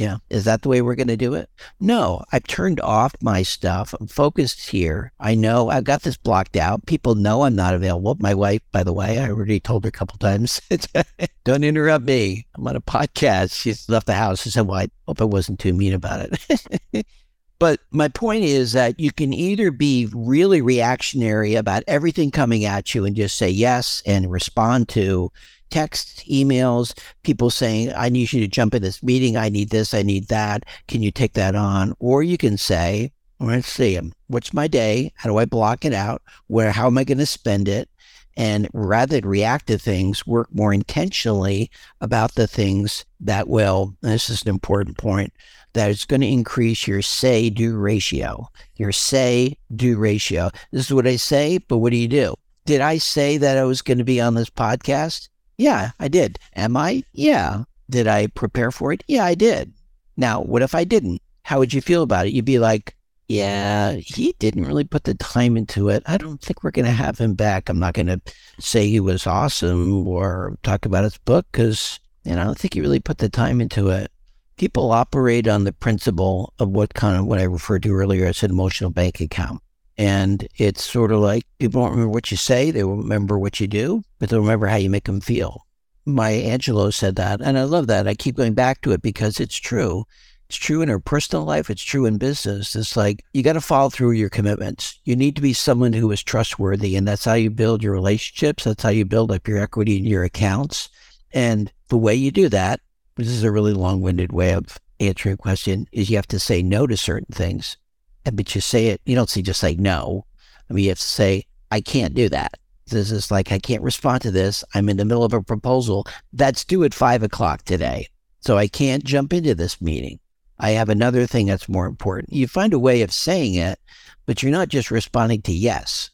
Yeah. 0.00 0.16
Is 0.30 0.46
that 0.46 0.62
the 0.62 0.70
way 0.70 0.80
we're 0.80 0.94
going 0.94 1.08
to 1.08 1.16
do 1.18 1.34
it? 1.34 1.50
No, 1.78 2.24
I've 2.32 2.46
turned 2.46 2.80
off 2.80 3.14
my 3.20 3.42
stuff. 3.42 3.94
I'm 4.00 4.06
focused 4.06 4.70
here. 4.70 5.12
I 5.20 5.34
know 5.34 5.68
I've 5.68 5.84
got 5.84 6.00
this 6.00 6.16
blocked 6.16 6.56
out. 6.56 6.86
People 6.86 7.16
know 7.16 7.42
I'm 7.42 7.54
not 7.54 7.74
available. 7.74 8.16
My 8.18 8.32
wife, 8.32 8.62
by 8.72 8.82
the 8.82 8.94
way, 8.94 9.18
I 9.18 9.28
already 9.28 9.60
told 9.60 9.84
her 9.84 9.88
a 9.88 9.92
couple 9.92 10.16
times, 10.16 10.58
don't 11.44 11.64
interrupt 11.64 12.06
me. 12.06 12.46
I'm 12.54 12.66
on 12.66 12.76
a 12.76 12.80
podcast. 12.80 13.52
She's 13.52 13.90
left 13.90 14.06
the 14.06 14.14
house. 14.14 14.46
I 14.46 14.50
said, 14.50 14.66
well, 14.66 14.78
I 14.78 14.88
hope 15.06 15.20
I 15.20 15.24
wasn't 15.24 15.58
too 15.58 15.74
mean 15.74 15.92
about 15.92 16.30
it. 16.32 17.06
but 17.60 17.78
my 17.90 18.08
point 18.08 18.42
is 18.42 18.72
that 18.72 18.98
you 18.98 19.12
can 19.12 19.32
either 19.34 19.70
be 19.70 20.08
really 20.14 20.62
reactionary 20.62 21.54
about 21.54 21.84
everything 21.86 22.30
coming 22.30 22.64
at 22.64 22.94
you 22.94 23.04
and 23.04 23.14
just 23.14 23.36
say 23.36 23.50
yes 23.50 24.02
and 24.06 24.32
respond 24.32 24.88
to 24.88 25.30
texts, 25.68 26.24
emails, 26.24 26.98
people 27.22 27.50
saying, 27.50 27.92
I 27.94 28.08
need 28.08 28.32
you 28.32 28.40
to 28.40 28.48
jump 28.48 28.74
in 28.74 28.82
this 28.82 29.02
meeting. 29.02 29.36
I 29.36 29.50
need 29.50 29.68
this. 29.68 29.92
I 29.92 30.00
need 30.02 30.28
that. 30.28 30.64
Can 30.88 31.02
you 31.02 31.10
take 31.10 31.34
that 31.34 31.54
on? 31.54 31.94
Or 32.00 32.22
you 32.22 32.38
can 32.38 32.56
say, 32.56 33.12
let's 33.38 33.70
see, 33.70 33.96
um, 33.98 34.14
what's 34.28 34.54
my 34.54 34.66
day? 34.66 35.12
How 35.16 35.28
do 35.28 35.36
I 35.36 35.44
block 35.44 35.84
it 35.84 35.92
out? 35.92 36.22
Where, 36.46 36.72
how 36.72 36.86
am 36.86 36.96
I 36.96 37.04
going 37.04 37.18
to 37.18 37.26
spend 37.26 37.68
it? 37.68 37.90
And 38.36 38.68
rather 38.72 39.20
than 39.20 39.28
react 39.28 39.66
to 39.66 39.76
things, 39.76 40.26
work 40.26 40.48
more 40.50 40.72
intentionally 40.72 41.70
about 42.00 42.36
the 42.36 42.46
things 42.46 43.04
that 43.20 43.48
will, 43.48 43.94
this 44.00 44.30
is 44.30 44.42
an 44.42 44.48
important 44.48 44.96
point, 44.96 45.34
that 45.72 45.90
is 45.90 46.04
going 46.04 46.20
to 46.20 46.26
increase 46.26 46.86
your 46.86 47.02
say 47.02 47.50
do 47.50 47.76
ratio. 47.76 48.48
Your 48.76 48.92
say 48.92 49.56
do 49.74 49.96
ratio. 49.96 50.50
This 50.72 50.86
is 50.86 50.94
what 50.94 51.06
I 51.06 51.16
say, 51.16 51.58
but 51.58 51.78
what 51.78 51.90
do 51.90 51.96
you 51.96 52.08
do? 52.08 52.34
Did 52.66 52.80
I 52.80 52.98
say 52.98 53.36
that 53.38 53.58
I 53.58 53.64
was 53.64 53.82
going 53.82 53.98
to 53.98 54.04
be 54.04 54.20
on 54.20 54.34
this 54.34 54.50
podcast? 54.50 55.28
Yeah, 55.58 55.90
I 55.98 56.08
did. 56.08 56.38
Am 56.56 56.76
I? 56.76 57.02
Yeah. 57.12 57.64
Did 57.88 58.06
I 58.06 58.28
prepare 58.28 58.70
for 58.70 58.92
it? 58.92 59.02
Yeah, 59.08 59.24
I 59.24 59.34
did. 59.34 59.72
Now, 60.16 60.40
what 60.40 60.62
if 60.62 60.74
I 60.74 60.84
didn't? 60.84 61.22
How 61.42 61.58
would 61.58 61.72
you 61.72 61.80
feel 61.80 62.02
about 62.02 62.26
it? 62.26 62.32
You'd 62.32 62.44
be 62.44 62.58
like, 62.58 62.94
yeah, 63.28 63.92
he 63.92 64.34
didn't 64.38 64.66
really 64.66 64.84
put 64.84 65.04
the 65.04 65.14
time 65.14 65.56
into 65.56 65.88
it. 65.88 66.02
I 66.06 66.16
don't 66.16 66.40
think 66.40 66.62
we're 66.62 66.72
going 66.72 66.86
to 66.86 66.90
have 66.90 67.18
him 67.18 67.34
back. 67.34 67.68
I'm 67.68 67.78
not 67.78 67.94
going 67.94 68.08
to 68.08 68.20
say 68.58 68.88
he 68.88 69.00
was 69.00 69.26
awesome 69.26 70.06
or 70.06 70.56
talk 70.62 70.84
about 70.84 71.04
his 71.04 71.16
book 71.18 71.46
because, 71.52 72.00
you 72.24 72.34
know, 72.34 72.42
I 72.42 72.44
don't 72.44 72.58
think 72.58 72.74
he 72.74 72.80
really 72.80 73.00
put 73.00 73.18
the 73.18 73.28
time 73.28 73.60
into 73.60 73.88
it. 73.90 74.10
People 74.60 74.92
operate 74.92 75.48
on 75.48 75.64
the 75.64 75.72
principle 75.72 76.52
of 76.58 76.68
what 76.68 76.92
kind 76.92 77.16
of 77.16 77.24
what 77.24 77.38
I 77.38 77.44
referred 77.44 77.82
to 77.84 77.94
earlier 77.94 78.26
as 78.26 78.42
an 78.42 78.50
emotional 78.50 78.90
bank 78.90 79.18
account. 79.18 79.62
And 79.96 80.46
it's 80.58 80.84
sort 80.84 81.12
of 81.12 81.20
like 81.20 81.44
people 81.58 81.80
don't 81.80 81.92
remember 81.92 82.12
what 82.12 82.30
you 82.30 82.36
say, 82.36 82.70
they 82.70 82.84
remember 82.84 83.38
what 83.38 83.58
you 83.58 83.66
do, 83.66 84.02
but 84.18 84.28
they'll 84.28 84.42
remember 84.42 84.66
how 84.66 84.76
you 84.76 84.90
make 84.90 85.04
them 85.04 85.22
feel. 85.22 85.66
Maya 86.04 86.42
Angelou 86.42 86.92
said 86.92 87.16
that, 87.16 87.40
and 87.40 87.56
I 87.58 87.64
love 87.64 87.86
that. 87.86 88.06
I 88.06 88.12
keep 88.12 88.36
going 88.36 88.52
back 88.52 88.82
to 88.82 88.92
it 88.92 89.00
because 89.00 89.40
it's 89.40 89.56
true. 89.56 90.04
It's 90.50 90.58
true 90.58 90.82
in 90.82 90.90
our 90.90 90.98
personal 90.98 91.46
life, 91.46 91.70
it's 91.70 91.82
true 91.82 92.04
in 92.04 92.18
business. 92.18 92.76
It's 92.76 92.98
like 92.98 93.24
you 93.32 93.42
got 93.42 93.54
to 93.54 93.62
follow 93.62 93.88
through 93.88 94.10
your 94.10 94.28
commitments. 94.28 95.00
You 95.06 95.16
need 95.16 95.36
to 95.36 95.42
be 95.42 95.54
someone 95.54 95.94
who 95.94 96.10
is 96.10 96.22
trustworthy, 96.22 96.96
and 96.96 97.08
that's 97.08 97.24
how 97.24 97.32
you 97.32 97.48
build 97.48 97.82
your 97.82 97.94
relationships. 97.94 98.64
That's 98.64 98.82
how 98.82 98.90
you 98.90 99.06
build 99.06 99.32
up 99.32 99.48
your 99.48 99.56
equity 99.56 99.96
in 99.96 100.04
your 100.04 100.22
accounts. 100.22 100.90
And 101.32 101.72
the 101.88 101.96
way 101.96 102.14
you 102.14 102.30
do 102.30 102.50
that, 102.50 102.80
this 103.20 103.34
is 103.34 103.44
a 103.44 103.52
really 103.52 103.72
long 103.72 104.00
winded 104.00 104.32
way 104.32 104.52
of 104.54 104.78
answering 104.98 105.34
a 105.34 105.38
question, 105.38 105.86
is 105.92 106.10
you 106.10 106.16
have 106.16 106.28
to 106.28 106.38
say 106.38 106.62
no 106.62 106.86
to 106.86 106.96
certain 106.96 107.32
things 107.32 107.76
but 108.24 108.54
you 108.54 108.60
say 108.60 108.88
it, 108.88 109.00
you 109.04 109.14
don't 109.14 109.30
say 109.30 109.42
just 109.42 109.60
say 109.60 109.74
no. 109.74 110.26
I 110.68 110.72
mean, 110.72 110.84
you 110.84 110.90
have 110.90 110.98
to 110.98 111.04
say, 111.04 111.46
I 111.70 111.80
can't 111.80 112.14
do 112.14 112.28
that. 112.28 112.54
This 112.86 113.10
is 113.10 113.30
like, 113.30 113.52
I 113.52 113.58
can't 113.58 113.82
respond 113.82 114.22
to 114.22 114.30
this. 114.30 114.64
I'm 114.74 114.88
in 114.88 114.96
the 114.96 115.04
middle 115.04 115.24
of 115.24 115.32
a 115.32 115.42
proposal 115.42 116.06
that's 116.32 116.64
due 116.64 116.84
at 116.84 116.94
five 116.94 117.22
o'clock 117.22 117.62
today. 117.62 118.08
So 118.40 118.58
I 118.58 118.68
can't 118.68 119.04
jump 119.04 119.32
into 119.32 119.54
this 119.54 119.80
meeting. 119.80 120.18
I 120.58 120.70
have 120.70 120.88
another 120.88 121.26
thing 121.26 121.46
that's 121.46 121.68
more 121.68 121.86
important. 121.86 122.32
You 122.32 122.46
find 122.46 122.72
a 122.72 122.78
way 122.78 123.02
of 123.02 123.12
saying 123.12 123.54
it, 123.54 123.78
but 124.26 124.42
you're 124.42 124.52
not 124.52 124.68
just 124.68 124.90
responding 124.90 125.42
to 125.42 125.52
yes. 125.52 126.10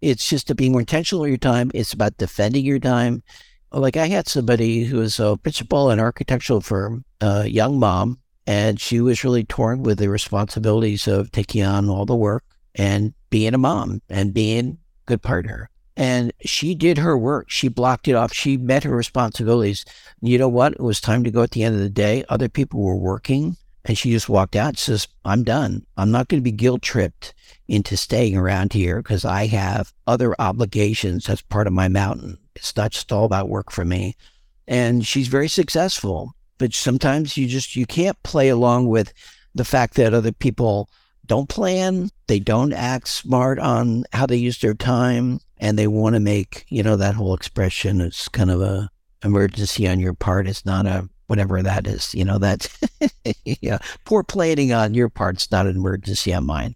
It's 0.00 0.28
just 0.28 0.46
to 0.48 0.54
be 0.54 0.68
more 0.68 0.80
intentional 0.80 1.22
with 1.22 1.30
your 1.30 1.38
time. 1.38 1.70
It's 1.74 1.92
about 1.92 2.16
defending 2.16 2.64
your 2.64 2.78
time. 2.78 3.22
Like 3.74 3.96
I 3.96 4.06
had 4.06 4.28
somebody 4.28 4.84
who 4.84 4.98
was 4.98 5.18
a 5.18 5.36
principal 5.36 5.90
in 5.90 5.98
an 5.98 6.04
architectural 6.04 6.60
firm, 6.60 7.04
a 7.20 7.46
young 7.48 7.80
mom, 7.80 8.20
and 8.46 8.80
she 8.80 9.00
was 9.00 9.24
really 9.24 9.42
torn 9.42 9.82
with 9.82 9.98
the 9.98 10.08
responsibilities 10.08 11.08
of 11.08 11.32
taking 11.32 11.64
on 11.64 11.88
all 11.88 12.06
the 12.06 12.14
work 12.14 12.44
and 12.76 13.14
being 13.30 13.52
a 13.52 13.58
mom 13.58 14.00
and 14.08 14.32
being 14.32 14.68
a 14.68 14.76
good 15.06 15.22
partner. 15.22 15.70
And 15.96 16.32
she 16.44 16.76
did 16.76 16.98
her 16.98 17.18
work. 17.18 17.50
She 17.50 17.66
blocked 17.66 18.06
it 18.06 18.14
off. 18.14 18.32
She 18.32 18.56
met 18.56 18.84
her 18.84 18.94
responsibilities. 18.94 19.84
You 20.20 20.38
know 20.38 20.48
what? 20.48 20.74
It 20.74 20.80
was 20.80 21.00
time 21.00 21.24
to 21.24 21.32
go 21.32 21.42
at 21.42 21.50
the 21.50 21.64
end 21.64 21.74
of 21.74 21.80
the 21.80 21.90
day. 21.90 22.24
Other 22.28 22.48
people 22.48 22.80
were 22.80 22.96
working 22.96 23.56
and 23.84 23.98
she 23.98 24.12
just 24.12 24.28
walked 24.28 24.54
out 24.54 24.68
and 24.68 24.78
says, 24.78 25.08
I'm 25.24 25.42
done. 25.42 25.84
I'm 25.96 26.12
not 26.12 26.28
going 26.28 26.40
to 26.40 26.44
be 26.44 26.52
guilt 26.52 26.82
tripped 26.82 27.34
into 27.66 27.96
staying 27.96 28.36
around 28.36 28.72
here 28.72 29.02
because 29.02 29.24
I 29.24 29.46
have 29.46 29.92
other 30.06 30.34
obligations. 30.38 31.26
That's 31.26 31.42
part 31.42 31.66
of 31.66 31.72
my 31.72 31.88
mountain. 31.88 32.38
It's 32.56 32.76
not 32.76 32.92
just 32.92 33.12
all 33.12 33.24
about 33.24 33.48
work 33.48 33.70
for 33.70 33.84
me. 33.84 34.16
And 34.66 35.06
she's 35.06 35.28
very 35.28 35.48
successful 35.48 36.34
but 36.58 36.74
sometimes 36.74 37.36
you 37.36 37.46
just 37.46 37.76
you 37.76 37.86
can't 37.86 38.20
play 38.22 38.48
along 38.48 38.86
with 38.86 39.12
the 39.54 39.64
fact 39.64 39.94
that 39.94 40.14
other 40.14 40.32
people 40.32 40.88
don't 41.26 41.48
plan, 41.48 42.10
they 42.26 42.38
don't 42.38 42.72
act 42.72 43.08
smart 43.08 43.58
on 43.58 44.04
how 44.12 44.26
they 44.26 44.36
use 44.36 44.60
their 44.60 44.74
time, 44.74 45.40
and 45.58 45.78
they 45.78 45.86
want 45.86 46.14
to 46.14 46.20
make 46.20 46.64
you 46.68 46.82
know 46.82 46.96
that 46.96 47.14
whole 47.14 47.34
expression. 47.34 48.00
It's 48.00 48.28
kind 48.28 48.50
of 48.50 48.60
a 48.60 48.90
emergency 49.24 49.88
on 49.88 50.00
your 50.00 50.14
part. 50.14 50.48
It's 50.48 50.66
not 50.66 50.86
a 50.86 51.08
whatever 51.26 51.62
that 51.62 51.86
is. 51.86 52.14
You 52.14 52.24
know 52.24 52.38
that 52.38 52.68
yeah, 53.44 53.78
poor 54.04 54.22
planning 54.22 54.72
on 54.72 54.94
your 54.94 55.08
part. 55.08 55.36
It's 55.36 55.50
not 55.50 55.66
an 55.66 55.76
emergency 55.76 56.32
on 56.34 56.46
mine. 56.46 56.74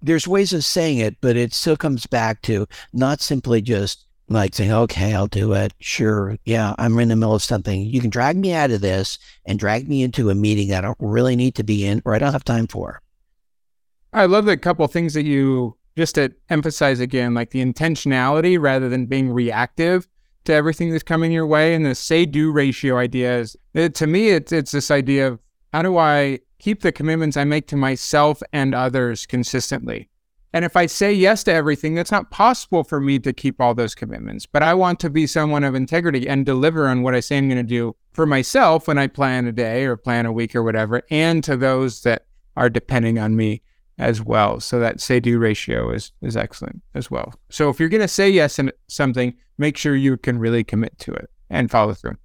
There's 0.00 0.28
ways 0.28 0.52
of 0.52 0.64
saying 0.64 0.98
it, 0.98 1.16
but 1.20 1.36
it 1.36 1.52
still 1.52 1.76
comes 1.76 2.06
back 2.06 2.42
to 2.42 2.68
not 2.92 3.20
simply 3.20 3.60
just 3.60 4.06
like 4.28 4.54
saying, 4.54 4.72
okay, 4.72 5.14
I'll 5.14 5.26
do 5.26 5.52
it. 5.54 5.72
Sure. 5.80 6.36
Yeah, 6.44 6.74
I'm 6.78 6.98
in 6.98 7.08
the 7.08 7.16
middle 7.16 7.34
of 7.34 7.42
something. 7.42 7.82
You 7.82 8.00
can 8.00 8.10
drag 8.10 8.36
me 8.36 8.52
out 8.52 8.70
of 8.70 8.80
this 8.80 9.18
and 9.46 9.58
drag 9.58 9.88
me 9.88 10.02
into 10.02 10.30
a 10.30 10.34
meeting 10.34 10.72
I 10.72 10.80
don't 10.80 10.98
really 11.00 11.36
need 11.36 11.54
to 11.56 11.62
be 11.62 11.84
in 11.84 12.02
or 12.04 12.14
I 12.14 12.18
don't 12.18 12.32
have 12.32 12.44
time 12.44 12.66
for. 12.66 13.00
I 14.12 14.26
love 14.26 14.44
the 14.44 14.56
couple 14.56 14.86
things 14.86 15.14
that 15.14 15.24
you 15.24 15.76
just 15.96 16.14
to 16.14 16.32
emphasize 16.48 17.00
again, 17.00 17.34
like 17.34 17.50
the 17.50 17.64
intentionality 17.64 18.58
rather 18.60 18.88
than 18.88 19.06
being 19.06 19.30
reactive 19.30 20.06
to 20.44 20.52
everything 20.52 20.90
that's 20.90 21.02
coming 21.02 21.32
your 21.32 21.46
way. 21.46 21.74
And 21.74 21.84
the 21.84 21.94
say 21.94 22.24
do 22.24 22.52
ratio 22.52 22.96
idea 22.98 23.38
is 23.38 23.56
it, 23.74 23.94
to 23.96 24.06
me, 24.06 24.30
it's, 24.30 24.52
it's 24.52 24.70
this 24.70 24.90
idea 24.90 25.26
of 25.28 25.40
how 25.72 25.82
do 25.82 25.98
I 25.98 26.40
keep 26.58 26.82
the 26.82 26.92
commitments 26.92 27.36
I 27.36 27.44
make 27.44 27.66
to 27.68 27.76
myself 27.76 28.42
and 28.52 28.74
others 28.74 29.26
consistently? 29.26 30.08
And 30.52 30.64
if 30.64 30.76
I 30.76 30.86
say 30.86 31.12
yes 31.12 31.44
to 31.44 31.52
everything, 31.52 31.94
that's 31.94 32.10
not 32.10 32.30
possible 32.30 32.82
for 32.82 33.00
me 33.00 33.18
to 33.18 33.32
keep 33.32 33.60
all 33.60 33.74
those 33.74 33.94
commitments. 33.94 34.46
But 34.46 34.62
I 34.62 34.72
want 34.74 34.98
to 35.00 35.10
be 35.10 35.26
someone 35.26 35.62
of 35.62 35.74
integrity 35.74 36.28
and 36.28 36.46
deliver 36.46 36.88
on 36.88 37.02
what 37.02 37.14
I 37.14 37.20
say 37.20 37.36
I'm 37.36 37.48
going 37.48 37.58
to 37.58 37.62
do 37.62 37.94
for 38.12 38.24
myself 38.24 38.88
when 38.88 38.98
I 38.98 39.08
plan 39.08 39.46
a 39.46 39.52
day 39.52 39.84
or 39.84 39.96
plan 39.96 40.26
a 40.26 40.32
week 40.32 40.54
or 40.56 40.62
whatever, 40.62 41.02
and 41.10 41.44
to 41.44 41.56
those 41.56 42.02
that 42.02 42.26
are 42.56 42.70
depending 42.70 43.18
on 43.18 43.36
me 43.36 43.62
as 43.98 44.22
well. 44.22 44.60
So 44.60 44.78
that 44.80 45.00
say 45.00 45.20
do 45.20 45.38
ratio 45.38 45.90
is 45.90 46.12
is 46.22 46.36
excellent 46.36 46.82
as 46.94 47.10
well. 47.10 47.34
So 47.50 47.68
if 47.68 47.78
you're 47.78 47.88
going 47.88 48.00
to 48.00 48.08
say 48.08 48.30
yes 48.30 48.56
to 48.56 48.72
something, 48.86 49.34
make 49.58 49.76
sure 49.76 49.94
you 49.94 50.16
can 50.16 50.38
really 50.38 50.64
commit 50.64 50.98
to 51.00 51.12
it 51.12 51.30
and 51.50 51.70
follow 51.70 51.94
through. 51.94 52.16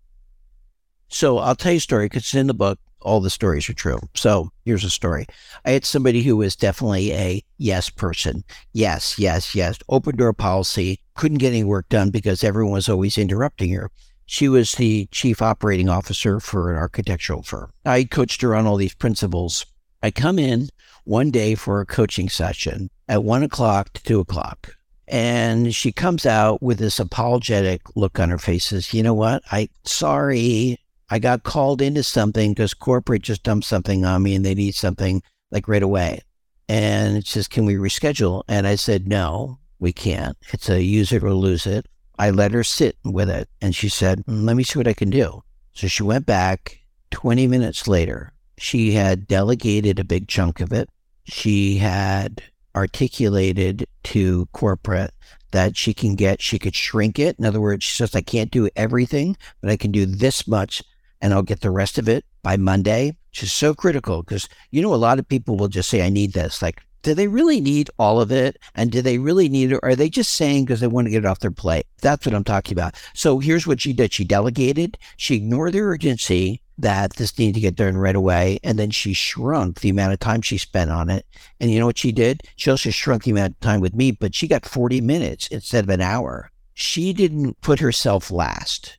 So 1.10 1.40
I'll 1.40 1.56
tell 1.56 1.74
you 1.74 1.78
a 1.78 1.82
story 1.82 2.06
because 2.06 2.24
it's 2.24 2.34
in 2.34 2.48
the 2.48 2.54
book 2.54 2.80
all 3.04 3.20
the 3.22 3.30
stories 3.30 3.70
are 3.70 3.74
true. 3.74 4.00
So 4.16 4.52
here's 4.66 4.84
a 4.84 4.90
story. 4.90 5.28
I 5.66 5.72
had 5.72 5.86
somebody 5.86 6.24
who 6.24 6.38
was 6.38 6.56
definitely 6.56 7.14
a 7.14 7.44
yes 7.58 7.90
person. 7.90 8.44
Yes, 8.74 9.20
yes, 9.20 9.54
yes. 9.54 9.78
Open 9.90 10.16
door 10.16 10.34
policy. 10.34 11.00
Couldn't 11.16 11.38
get 11.38 11.50
any 11.50 11.64
work 11.64 11.88
done 11.90 12.10
because 12.10 12.44
everyone 12.44 12.74
was 12.74 12.90
always 12.90 13.18
interrupting 13.18 13.72
her. 13.74 13.92
She 14.26 14.48
was 14.48 14.72
the 14.74 15.08
chief 15.12 15.42
operating 15.42 15.90
officer 15.90 16.40
for 16.40 16.72
an 16.72 16.78
architectural 16.78 17.44
firm. 17.44 17.72
I 17.86 18.06
coached 18.06 18.42
her 18.42 18.56
on 18.56 18.66
all 18.66 18.78
these 18.78 18.96
principles. 18.96 19.66
I 20.02 20.12
come 20.12 20.40
in 20.40 20.70
one 21.04 21.32
day 21.32 21.56
for 21.56 21.82
a 21.82 21.86
coaching 21.86 22.30
session 22.30 22.90
at 23.08 23.24
one 23.24 23.44
o'clock 23.44 23.94
to 23.94 24.04
two 24.04 24.20
o'clock. 24.20 24.76
And 25.08 25.76
she 25.76 25.92
comes 25.92 26.26
out 26.26 26.64
with 26.64 26.80
this 26.80 27.00
apologetic 27.00 27.82
look 27.96 28.20
on 28.20 28.30
her 28.30 28.38
face. 28.38 28.66
Says, 28.66 28.94
"You 28.94 29.04
know 29.04 29.14
what? 29.14 29.44
I 29.52 29.70
sorry. 29.84 30.80
I 31.10 31.20
got 31.20 31.44
called 31.44 31.82
into 31.82 32.04
something 32.04 32.54
because 32.54 32.74
corporate 32.74 33.24
just 33.24 33.44
dumped 33.44 33.66
something 33.66 34.06
on 34.06 34.24
me 34.24 34.36
and 34.36 34.46
they 34.46 34.56
need 34.56 34.76
something 34.76 35.22
like 35.52 35.68
right 35.68 35.84
away. 35.84 36.22
And 36.70 37.18
it 37.18 37.28
says, 37.28 37.48
Can 37.48 37.66
we 37.66 37.76
reschedule? 37.76 38.44
And 38.48 38.66
I 38.66 38.76
said, 38.76 39.08
No, 39.08 39.60
we 39.80 39.94
can't. 39.94 40.38
It's 40.52 40.70
a 40.70 40.82
use 40.82 41.12
it 41.12 41.24
or 41.24 41.34
lose 41.34 41.66
it. 41.66 41.88
I 42.18 42.30
let 42.30 42.52
her 42.52 42.64
sit 42.64 42.98
with 43.04 43.30
it. 43.30 43.50
And 43.62 43.76
she 43.76 43.90
said, 43.90 44.26
mm, 44.26 44.46
Let 44.46 44.56
me 44.56 44.64
see 44.64 44.80
what 44.80 44.88
I 44.88 44.94
can 44.94 45.10
do. 45.10 45.44
So 45.74 45.88
she 45.88 46.04
went 46.04 46.26
back 46.26 46.80
20 47.12 47.48
minutes 47.48 47.88
later. 47.88 48.34
She 48.58 48.94
had 48.94 49.28
delegated 49.28 50.00
a 50.00 50.04
big 50.04 50.28
chunk 50.28 50.62
of 50.62 50.72
it. 50.72 50.90
She 51.26 51.78
had 51.78 52.44
articulated 52.76 53.88
to 54.04 54.48
corporate 54.54 55.14
that 55.52 55.78
she 55.78 55.94
can 55.94 56.16
get, 56.16 56.42
she 56.42 56.58
could 56.58 56.76
shrink 56.76 57.20
it. 57.20 57.38
In 57.38 57.46
other 57.46 57.62
words, 57.62 57.84
she 57.84 57.96
says, 57.96 58.16
I 58.16 58.22
can't 58.22 58.52
do 58.52 58.70
everything, 58.76 59.38
but 59.62 59.70
I 59.70 59.78
can 59.78 59.92
do 59.92 60.06
this 60.06 60.48
much 60.48 60.84
and 61.24 61.34
I'll 61.34 61.42
get 61.42 61.62
the 61.62 61.72
rest 61.72 61.98
of 61.98 62.10
it 62.10 62.26
by 62.44 62.58
Monday, 62.58 63.16
which 63.32 63.44
is 63.44 63.54
so 63.54 63.74
critical 63.74 64.22
because 64.22 64.50
you 64.72 64.82
know 64.82 64.94
a 64.94 64.96
lot 64.96 65.20
of 65.20 65.28
people 65.28 65.56
will 65.56 65.70
just 65.70 65.90
say, 65.90 66.06
I 66.06 66.10
need 66.10 66.34
this. 66.34 66.62
Like, 66.62 66.84
do 67.02 67.14
they 67.14 67.30
really 67.30 67.62
need 67.62 67.90
all 67.98 68.20
of 68.20 68.30
it? 68.32 68.60
And 68.76 68.92
do 68.92 69.02
they 69.02 69.18
really 69.18 69.48
need 69.48 69.72
it? 69.72 69.76
Or 69.76 69.86
are 69.86 69.96
they 69.96 70.10
just 70.10 70.34
saying 70.34 70.66
because 70.66 70.82
they 70.82 70.88
want 70.88 71.08
to 71.08 71.12
get 71.12 71.24
it 71.24 71.26
off 71.26 71.40
their 71.40 71.50
plate? 71.50 71.88
That's 72.02 72.26
what 72.26 72.36
I'm 72.36 72.44
talking 72.44 72.74
about. 72.74 72.96
So 73.14 73.40
here's 73.40 73.66
what 73.66 73.80
she 73.80 73.94
did. 73.94 74.12
She 74.12 74.26
delegated, 74.26 74.98
she 75.16 75.36
ignored 75.36 75.74
the 75.74 75.80
urgency 75.80 76.62
that 76.78 77.14
this 77.14 77.38
needed 77.40 77.56
to 77.56 77.62
get 77.62 77.76
done 77.76 77.96
right 77.96 78.16
away. 78.16 78.60
And 78.62 78.78
then 78.78 78.92
she 78.92 79.14
shrunk 79.14 79.80
the 79.80 79.90
amount 79.90 80.12
of 80.12 80.20
time 80.20 80.42
she 80.42 80.58
spent 80.58 80.92
on 80.92 81.10
it. 81.10 81.26
And 81.62 81.72
you 81.72 81.80
know 81.80 81.86
what 81.86 82.00
she 82.00 82.12
did? 82.12 82.42
She 82.58 82.70
also 82.70 82.90
shrunk 82.90 83.24
the 83.24 83.32
amount 83.32 83.54
of 83.54 83.60
time 83.62 83.80
with 83.80 83.96
me, 83.96 84.12
but 84.12 84.36
she 84.36 84.48
got 84.48 84.66
40 84.66 85.00
minutes 85.00 85.48
instead 85.48 85.86
of 85.86 85.90
an 85.90 86.02
hour. 86.02 86.52
She 86.74 87.14
didn't 87.14 87.62
put 87.62 87.80
herself 87.80 88.30
last 88.30 88.98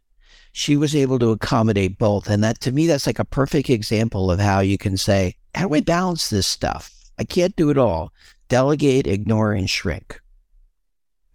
she 0.56 0.76
was 0.76 0.94
able 0.94 1.18
to 1.18 1.32
accommodate 1.32 1.98
both. 1.98 2.30
And 2.30 2.42
that 2.44 2.60
to 2.60 2.70
me, 2.70 2.86
that's 2.86 3.08
like 3.08 3.18
a 3.18 3.24
perfect 3.24 3.68
example 3.68 4.30
of 4.30 4.38
how 4.38 4.60
you 4.60 4.78
can 4.78 4.96
say, 4.96 5.34
how 5.52 5.66
do 5.66 5.74
I 5.74 5.80
balance 5.80 6.30
this 6.30 6.46
stuff? 6.46 6.94
I 7.18 7.24
can't 7.24 7.56
do 7.56 7.70
it 7.70 7.76
all. 7.76 8.12
Delegate, 8.48 9.08
ignore, 9.08 9.52
and 9.52 9.68
shrink. 9.68 10.20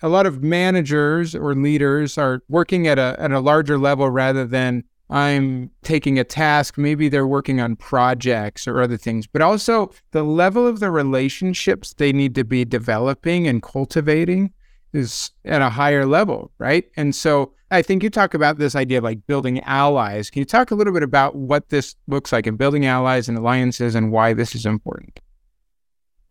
A 0.02 0.08
lot 0.08 0.26
of 0.26 0.42
managers 0.42 1.36
or 1.36 1.54
leaders 1.54 2.18
are 2.18 2.42
working 2.48 2.88
at 2.88 2.98
a 2.98 3.18
at 3.20 3.34
a 3.34 3.42
larger 3.42 3.78
level 3.78 4.10
rather 4.10 4.46
than 4.46 4.86
I'm 5.10 5.70
taking 5.84 6.18
a 6.18 6.24
task. 6.24 6.78
Maybe 6.78 7.10
they're 7.10 7.28
working 7.28 7.60
on 7.60 7.76
projects 7.76 8.70
or 8.70 8.82
other 8.82 8.96
things, 8.96 9.28
but 9.28 9.42
also 9.42 9.92
the 10.12 10.24
level 10.24 10.66
of 10.66 10.80
the 10.80 10.92
relationships 10.92 11.94
they 11.94 12.14
need 12.14 12.36
to 12.36 12.46
be 12.46 12.64
developing 12.64 13.50
and 13.50 13.62
cultivating 13.62 14.54
is 14.94 15.32
at 15.44 15.62
a 15.62 15.70
higher 15.70 16.06
level, 16.06 16.52
right? 16.58 16.86
And 16.96 17.14
so 17.14 17.52
I 17.72 17.82
think 17.82 18.02
you 18.02 18.10
talk 18.10 18.34
about 18.34 18.58
this 18.58 18.76
idea 18.76 18.98
of 18.98 19.04
like 19.04 19.26
building 19.28 19.60
allies. 19.62 20.30
Can 20.30 20.40
you 20.40 20.46
talk 20.46 20.72
a 20.72 20.76
little 20.76 20.94
bit 20.94 21.04
about 21.04 21.36
what 21.36 21.70
this 21.70 21.96
looks 22.08 22.32
like 22.32 22.48
in 22.48 22.56
building 22.56 22.86
allies 22.86 23.30
and 23.30 23.38
alliances 23.38 23.94
and 23.96 24.12
why 24.12 24.34
this 24.34 24.56
is 24.56 24.66
important? 24.66 25.20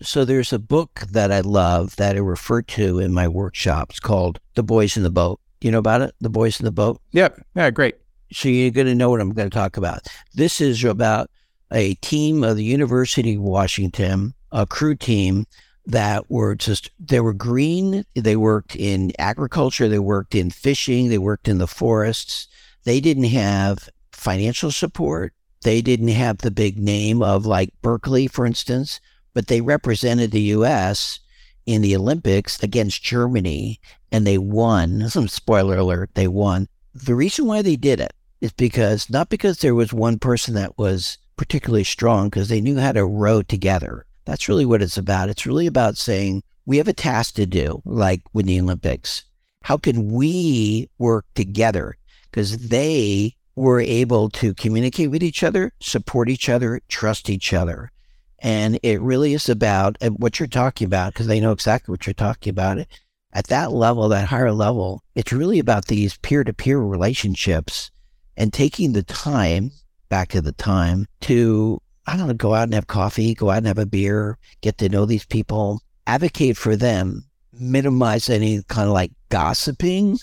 So 0.01 0.25
there's 0.25 0.53
a 0.53 0.59
book 0.59 1.01
that 1.11 1.33
I 1.33 1.41
love 1.41 1.97
that 1.97 2.17
I 2.17 2.21
refer 2.21 2.63
to 2.63 2.99
in 2.99 3.13
my 3.13 3.29
workshops 3.29 3.99
called 4.01 4.41
The 4.55 4.63
Boys 4.63 4.97
in 4.97 5.03
the 5.03 5.11
Boat. 5.11 5.41
You 5.61 5.71
know 5.71 5.79
about 5.79 6.03
it? 6.03 6.15
The 6.21 6.31
Boys 6.31 6.61
in 6.61 6.65
the 6.65 6.73
Boat? 6.73 7.01
Yep. 7.13 7.41
Yeah, 7.55 7.71
great. 7.71 7.97
So 8.33 8.49
you're 8.49 8.71
going 8.71 8.87
to 8.87 8.95
know 8.95 9.11
what 9.11 9.21
I'm 9.21 9.33
going 9.33 9.51
to 9.51 9.55
talk 9.55 9.77
about. 9.77 10.07
This 10.35 10.61
is 10.61 10.85
about 10.85 11.31
a 11.73 11.95
team 11.95 12.45
of 12.45 12.57
the 12.57 12.65
University 12.65 13.35
of 13.35 13.43
Washington, 13.43 14.35
a 14.53 14.67
crew 14.67 14.95
team 14.95 15.47
that 15.89 16.31
were 16.31 16.55
just 16.55 16.91
they 17.01 17.19
were 17.19 17.33
green 17.33 18.05
they 18.15 18.37
worked 18.37 18.77
in 18.77 19.11
agriculture 19.19 19.89
they 19.89 19.99
worked 19.99 20.35
in 20.35 20.51
fishing 20.51 21.09
they 21.09 21.19
worked 21.19 21.49
in 21.49 21.59
the 21.59 21.67
forests. 21.67 22.47
They 22.85 23.01
didn't 23.01 23.25
have 23.25 23.89
financial 24.13 24.71
support. 24.71 25.33
They 25.63 25.83
didn't 25.83 26.09
have 26.09 26.39
the 26.39 26.51
big 26.51 26.79
name 26.79 27.23
of 27.23 27.47
like 27.47 27.73
berkeley 27.83 28.27
for 28.27 28.47
instance 28.47 29.01
but 29.33 29.47
they 29.47 29.61
represented 29.61 30.31
the 30.31 30.41
us 30.41 31.21
in 31.65 31.81
the 31.81 31.97
olympics 31.97 32.63
against 32.63 33.03
germany 33.03 33.81
and 34.13 34.27
they 34.27 34.39
won. 34.39 35.09
Some 35.09 35.29
spoiler 35.29 35.79
alert 35.79 36.11
they 36.15 36.29
won. 36.29 36.69
The 36.95 37.15
reason 37.15 37.47
why 37.47 37.63
they 37.63 37.77
did 37.77 37.99
it 38.01 38.13
is 38.41 38.53
because 38.53 39.09
not 39.09 39.31
because 39.31 39.59
there 39.59 39.75
was 39.75 39.93
one 39.93 40.19
person 40.19 40.55
that 40.55 40.77
was 40.77 41.17
particularly 41.37 41.85
strong 41.85 42.29
because 42.29 42.49
they 42.49 42.61
knew 42.61 42.79
how 42.79 42.93
to 42.93 43.07
row 43.07 43.43
together 43.43 44.05
that's 44.29 44.49
really 44.49 44.67
what 44.67 44.83
it's 44.83 44.99
about. 44.99 45.31
It's 45.31 45.47
really 45.47 45.67
about 45.67 45.97
saying 45.97 46.43
we 46.67 46.77
have 46.77 46.89
a 46.89 46.93
task 46.93 47.35
to 47.37 47.47
do, 47.47 47.81
like 47.87 48.21
with 48.35 48.47
the 48.47 48.61
Olympics. 48.61 49.25
How 49.63 49.79
can 49.79 50.13
we 50.13 50.91
work 50.99 51.25
together? 51.35 51.97
Because 52.31 52.69
they 52.69 53.35
were 53.57 53.81
able 53.81 54.29
to 54.31 54.53
communicate 54.55 55.11
with 55.11 55.23
each 55.23 55.43
other, 55.43 55.73
support 55.81 56.29
each 56.29 56.49
other, 56.49 56.81
trust 56.89 57.31
each 57.31 57.55
other. 57.55 57.91
And 58.39 58.79
it 58.83 59.01
really 59.01 59.33
is 59.33 59.49
about 59.49 59.97
what 60.19 60.39
you're 60.39 60.47
talking 60.47 60.85
about, 60.85 61.15
because 61.15 61.27
they 61.27 61.41
know 61.41 61.53
exactly 61.53 61.93
what 61.93 62.07
you're 62.07 62.15
talking 62.15 62.51
about. 62.51 62.87
At 63.33 63.49
that 63.49 63.73
level, 63.73 64.09
that 64.11 64.29
higher 64.29 64.53
level, 64.53 65.03
it's 65.15 65.33
really 65.33 65.59
about 65.59 65.87
these 65.87 66.17
peer 66.19 66.45
to 66.45 66.53
peer 66.53 66.79
relationships 66.79 67.91
and 68.37 68.53
taking 68.53 68.93
the 68.93 69.03
time, 69.03 69.73
back 70.09 70.29
to 70.29 70.41
the 70.41 70.53
time, 70.53 71.07
to 71.23 71.81
I 72.09 72.17
don't 72.17 72.27
know, 72.27 72.35
go 72.35 72.55
out 72.55 72.65
and 72.65 72.75
have 72.75 72.87
coffee, 72.87 73.35
go 73.35 73.51
out 73.51 73.59
and 73.59 73.67
have 73.67 73.79
a 73.79 73.85
beer, 73.85 74.39
get 74.63 74.79
to 74.79 74.89
know 74.89 75.05
these 75.05 75.27
people, 75.27 75.83
advocate 76.07 76.57
for 76.57 76.75
them, 76.75 77.23
minimize 77.53 78.31
any 78.31 78.63
kind 78.69 78.89
of 78.89 78.95
like 78.95 79.13
gossiping, 79.29 80.19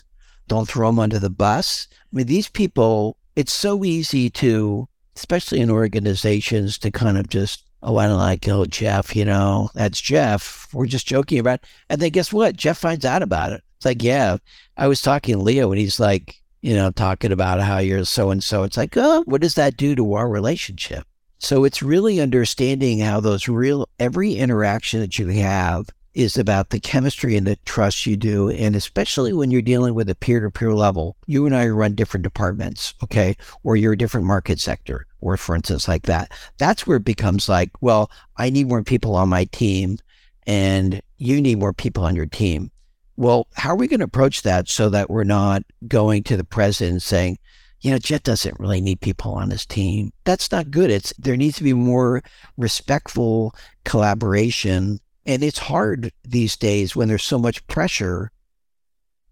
don't 0.48 0.67
throw 0.67 0.88
them 0.88 0.98
under 0.98 1.19
the 1.19 1.30
bus. 1.30 1.88
I 1.91 2.17
mean, 2.17 2.26
these 2.26 2.50
people, 2.50 3.17
it's 3.36 3.54
so 3.54 3.86
easy 3.86 4.32
to, 4.32 4.89
especially 5.15 5.60
in 5.60 5.69
organizations, 5.69 6.80
to 6.80 6.89
kind 6.89 7.19
of 7.19 7.30
just, 7.30 7.63
oh, 7.84 7.98
I 7.98 8.08
don't 8.08 8.17
like, 8.17 8.48
oh, 8.48 8.65
Jeff, 8.65 9.15
you 9.15 9.24
know, 9.24 9.69
that's 9.76 10.02
Jeff. 10.02 10.67
We're 10.74 10.88
just 10.88 11.06
joking 11.06 11.38
about. 11.38 11.60
It. 11.60 11.65
And 11.91 12.02
then 12.02 12.10
guess 12.10 12.34
what? 12.34 12.56
Jeff 12.56 12.80
finds 12.80 13.06
out 13.06 13.21
about 13.21 13.52
it. 13.52 13.63
It's 13.78 13.86
like, 13.86 14.02
yeah, 14.02 14.38
I 14.76 14.88
was 14.88 15.04
talking 15.04 15.36
to 15.36 15.41
Leo 15.41 15.71
and 15.71 15.80
he's 15.80 16.00
like, 16.00 16.36
you 16.63 16.74
know, 16.74 16.89
talking 16.89 17.32
about 17.32 17.62
how 17.62 17.78
you're 17.78 18.06
so 18.06 18.32
and 18.32 18.43
so. 18.43 18.63
It's 18.63 18.78
like, 18.78 18.98
oh, 18.98 19.21
what 19.28 19.41
does 19.41 19.54
that 19.54 19.78
do 19.78 19.95
to 19.95 20.13
our 20.15 20.28
relationship? 20.28 21.06
So 21.45 21.63
it's 21.63 21.84
really 21.84 22.19
understanding 22.19 23.01
how 23.01 23.19
those 23.19 23.47
real, 23.47 23.88
every 23.99 24.34
interaction 24.34 24.99
that 25.01 25.19
you 25.19 25.27
have 25.27 25.91
is 26.15 26.38
about 26.38 26.71
the 26.71 26.79
chemistry 26.79 27.38
and 27.38 27.45
the 27.45 27.55
trust 27.65 28.08
you 28.08 28.17
do. 28.17 28.49
And 28.49 28.75
especially 28.75 29.31
when 29.31 29.51
you're 29.51 29.62
dealing 29.62 29.93
with 29.93 30.10
a 30.10 30.15
peer 30.15 30.39
to 30.39 30.49
peer 30.49 30.73
level, 30.73 31.17
you 31.27 31.45
and 31.45 31.55
I 31.55 31.67
run 31.67 31.93
different 31.93 32.23
departments, 32.23 32.95
okay? 33.03 33.38
Or 33.62 33.75
you're 33.75 33.93
a 33.93 33.97
different 33.97 34.25
market 34.25 34.60
sector, 34.60 35.05
or 35.21 35.38
for 35.38 35.55
instance, 35.55 35.88
like 35.88 36.08
that. 36.08 36.31
That's 36.58 36.88
where 36.88 36.97
it 36.97 37.05
becomes 37.05 37.47
like, 37.47 37.69
well, 37.79 38.10
I 38.38 38.49
need 38.49 38.67
more 38.67 38.81
people 38.81 39.15
on 39.15 39.29
my 39.29 39.45
team 39.45 39.99
and 40.47 40.99
you 41.19 41.39
need 41.39 41.60
more 41.60 41.73
people 41.73 42.05
on 42.05 42.15
your 42.15 42.25
team. 42.25 42.71
Well, 43.17 43.45
how 43.53 43.69
are 43.69 43.77
we 43.77 43.88
going 43.88 43.99
to 43.99 44.05
approach 44.05 44.41
that 44.41 44.67
so 44.67 44.89
that 44.89 45.12
we're 45.12 45.23
not 45.23 45.62
going 45.88 46.23
to 46.23 46.38
the 46.38 46.43
president 46.43 47.03
saying, 47.03 47.38
you 47.86 47.91
know, 47.91 48.00
Jeff 48.00 48.24
doesn't 48.24 48.60
really 48.60 48.82
need 48.82 49.00
people 49.00 49.34
on 49.34 49.52
his 49.52 49.63
team. 49.63 50.12
That's 50.24 50.52
not 50.52 50.71
good. 50.71 50.89
It's 50.89 51.13
there 51.19 51.38
needs 51.38 51.58
to 51.58 51.63
be 51.63 51.74
more 51.74 52.24
respectful 52.58 53.54
collaboration. 53.84 55.00
And 55.28 55.43
it's 55.43 55.60
hard 55.60 56.12
these 56.24 56.58
days 56.58 56.95
when 56.95 57.08
there's 57.08 57.21
so 57.24 57.38
much 57.38 57.65
pressure. 57.67 58.32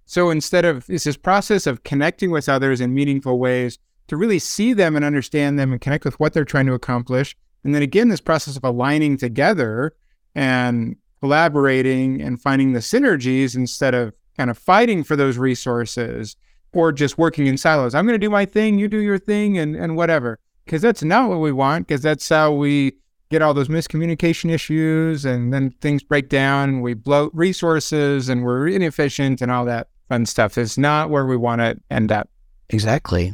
So 0.05 0.29
instead 0.29 0.65
of 0.65 0.87
it's 0.87 1.05
this 1.05 1.17
process 1.17 1.65
of 1.65 1.83
connecting 1.83 2.29
with 2.29 2.47
others 2.47 2.79
in 2.79 2.93
meaningful 2.93 3.39
ways 3.39 3.79
to 4.09 4.17
really 4.17 4.37
see 4.37 4.71
them 4.71 4.95
and 4.95 5.03
understand 5.03 5.57
them 5.57 5.71
and 5.71 5.81
connect 5.81 6.05
with 6.05 6.19
what 6.19 6.33
they're 6.33 6.45
trying 6.45 6.67
to 6.67 6.73
accomplish. 6.73 7.35
And 7.63 7.73
then 7.73 7.81
again, 7.81 8.09
this 8.09 8.21
process 8.21 8.55
of 8.55 8.63
aligning 8.63 9.17
together 9.17 9.95
and 10.35 10.95
collaborating 11.21 12.21
and 12.21 12.39
finding 12.39 12.73
the 12.73 12.81
synergies 12.81 13.55
instead 13.55 13.95
of 13.95 14.13
kind 14.37 14.51
of 14.51 14.59
fighting 14.59 15.03
for 15.03 15.15
those 15.15 15.39
resources 15.39 16.35
or 16.73 16.91
just 16.91 17.17
working 17.17 17.47
in 17.47 17.57
silos. 17.57 17.95
I'm 17.95 18.05
going 18.05 18.19
to 18.19 18.25
do 18.25 18.29
my 18.29 18.45
thing, 18.45 18.79
you 18.79 18.87
do 18.87 18.99
your 18.99 19.19
thing, 19.19 19.57
and, 19.57 19.75
and 19.75 19.95
whatever. 19.95 20.39
Because 20.65 20.81
that's 20.81 21.03
not 21.03 21.29
what 21.29 21.39
we 21.39 21.51
want, 21.51 21.87
because 21.87 22.01
that's 22.01 22.27
how 22.27 22.51
we 22.51 22.93
get 23.29 23.41
all 23.41 23.53
those 23.53 23.67
miscommunication 23.67 24.51
issues, 24.51 25.25
and 25.25 25.53
then 25.53 25.71
things 25.81 26.03
break 26.03 26.29
down, 26.29 26.81
we 26.81 26.93
bloat 26.93 27.31
resources, 27.33 28.29
and 28.29 28.43
we're 28.43 28.67
inefficient, 28.67 29.41
and 29.41 29.51
all 29.51 29.65
that 29.65 29.87
fun 30.07 30.25
stuff. 30.25 30.57
It's 30.57 30.77
not 30.77 31.09
where 31.09 31.25
we 31.25 31.35
want 31.35 31.59
to 31.61 31.77
end 31.89 32.11
up. 32.11 32.29
Exactly. 32.69 33.33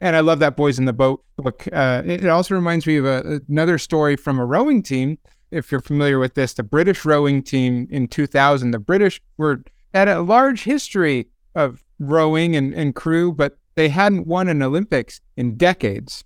And 0.00 0.14
I 0.14 0.20
love 0.20 0.38
that 0.40 0.56
Boys 0.56 0.78
in 0.78 0.84
the 0.84 0.92
Boat 0.92 1.24
book. 1.36 1.66
Uh, 1.72 2.02
it 2.04 2.26
also 2.26 2.54
reminds 2.54 2.86
me 2.86 2.96
of 2.96 3.04
a, 3.04 3.40
another 3.48 3.78
story 3.78 4.16
from 4.16 4.38
a 4.38 4.44
rowing 4.44 4.82
team. 4.82 5.18
If 5.50 5.72
you're 5.72 5.80
familiar 5.80 6.18
with 6.18 6.34
this, 6.34 6.54
the 6.54 6.62
British 6.62 7.04
rowing 7.04 7.42
team 7.42 7.88
in 7.90 8.06
2000, 8.08 8.70
the 8.70 8.78
British 8.78 9.20
were 9.36 9.62
at 9.94 10.08
a 10.08 10.20
large 10.20 10.64
history 10.64 11.28
of 11.54 11.82
rowing 11.98 12.56
and, 12.56 12.74
and 12.74 12.94
crew, 12.94 13.32
but 13.32 13.58
they 13.74 13.88
hadn't 13.88 14.26
won 14.26 14.48
an 14.48 14.62
Olympics 14.62 15.20
in 15.36 15.56
decades. 15.56 16.24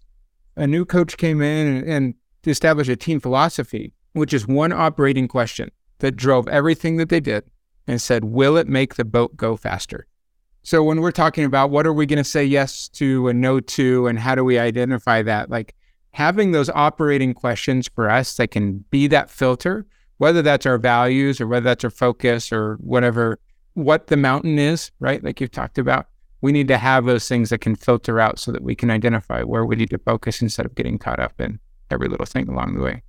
A 0.57 0.67
new 0.67 0.85
coach 0.85 1.17
came 1.17 1.41
in 1.41 1.77
and, 1.77 1.89
and 1.89 2.15
established 2.47 2.91
a 2.91 2.97
team 2.97 3.21
philosophy, 3.21 3.93
which 4.13 4.33
is 4.33 4.47
one 4.47 4.73
operating 4.73 5.29
question 5.29 5.71
that 5.99 6.17
drove 6.17 6.49
everything 6.49 6.97
that 6.97 7.09
they 7.09 7.21
did 7.21 7.45
and 7.87 8.01
said, 8.01 8.25
Will 8.25 8.57
it 8.57 8.69
make 8.69 8.95
the 8.95 9.05
boat 9.05 9.37
go 9.37 9.57
faster? 9.57 10.07
So 10.63 10.83
when 10.83 11.01
we're 11.01 11.11
talking 11.11 11.45
about 11.45 11.71
what 11.71 11.87
are 11.87 11.93
we 11.93 12.07
going 12.07 12.19
to 12.19 12.25
say 12.25 12.45
yes 12.45 12.89
to 12.91 13.29
and 13.29 13.41
no 13.41 13.59
to, 13.61 14.07
and 14.07 14.19
how 14.19 14.35
do 14.35 14.45
we 14.45 14.59
identify 14.59 15.23
that, 15.23 15.51
like 15.51 15.75
having 16.13 16.53
those 16.53 16.71
operating 16.71 17.35
questions 17.35 17.89
for 17.95 18.09
us 18.09 18.37
that 18.37 18.51
can 18.51 18.85
be 18.91 19.09
that 19.09 19.31
filter, 19.31 19.87
whether 20.19 20.41
that's 20.41 20.67
our 20.67 20.79
values 20.79 21.41
or 21.41 21.49
whether 21.49 21.65
that's 21.65 21.85
our 21.85 21.91
focus 21.91 22.53
or 22.53 22.77
whatever 22.77 23.41
what 23.75 24.09
the 24.09 24.17
mountain 24.17 24.59
is, 24.59 24.91
right? 25.01 25.23
Like 25.23 25.41
you've 25.41 25.51
talked 25.51 25.79
about. 25.79 26.07
We 26.41 26.53
need 26.53 26.69
to 26.69 26.79
have 26.79 27.05
those 27.05 27.29
things 27.29 27.51
that 27.51 27.59
can 27.59 27.77
filter 27.77 28.19
out 28.19 28.39
so 28.39 28.51
that 28.51 28.63
we 28.63 28.75
can 28.75 28.91
identify 28.91 29.43
where 29.43 29.65
we 29.65 29.77
need 29.77 29.91
to 29.91 29.99
focus 29.99 30.43
instead 30.43 30.67
of 30.67 30.75
getting 30.75 30.99
caught 30.99 31.21
up 31.21 31.41
in 31.41 31.61
every 31.91 32.09
little 32.09 32.27
thing 32.27 32.49
along 32.49 32.75
the 32.75 32.83
way. 32.83 33.03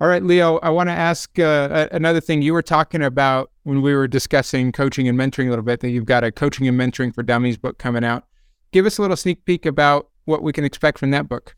All 0.00 0.08
right, 0.08 0.22
Leo, 0.22 0.58
I 0.58 0.70
want 0.70 0.88
to 0.88 0.92
ask 0.94 1.38
uh, 1.38 1.88
another 1.92 2.20
thing. 2.20 2.42
You 2.42 2.52
were 2.52 2.62
talking 2.62 3.02
about 3.02 3.50
when 3.64 3.82
we 3.82 3.94
were 3.94 4.06
discussing 4.06 4.70
coaching 4.70 5.08
and 5.08 5.18
mentoring 5.18 5.46
a 5.46 5.50
little 5.50 5.64
bit 5.64 5.80
that 5.80 5.90
you've 5.90 6.04
got 6.04 6.24
a 6.24 6.30
coaching 6.30 6.68
and 6.68 6.78
mentoring 6.78 7.14
for 7.14 7.22
dummies 7.22 7.56
book 7.56 7.78
coming 7.78 8.04
out. 8.04 8.24
Give 8.72 8.86
us 8.86 8.98
a 8.98 9.02
little 9.02 9.16
sneak 9.16 9.44
peek 9.44 9.66
about 9.66 10.08
what 10.24 10.42
we 10.42 10.52
can 10.52 10.64
expect 10.64 10.98
from 10.98 11.10
that 11.10 11.28
book? 11.28 11.56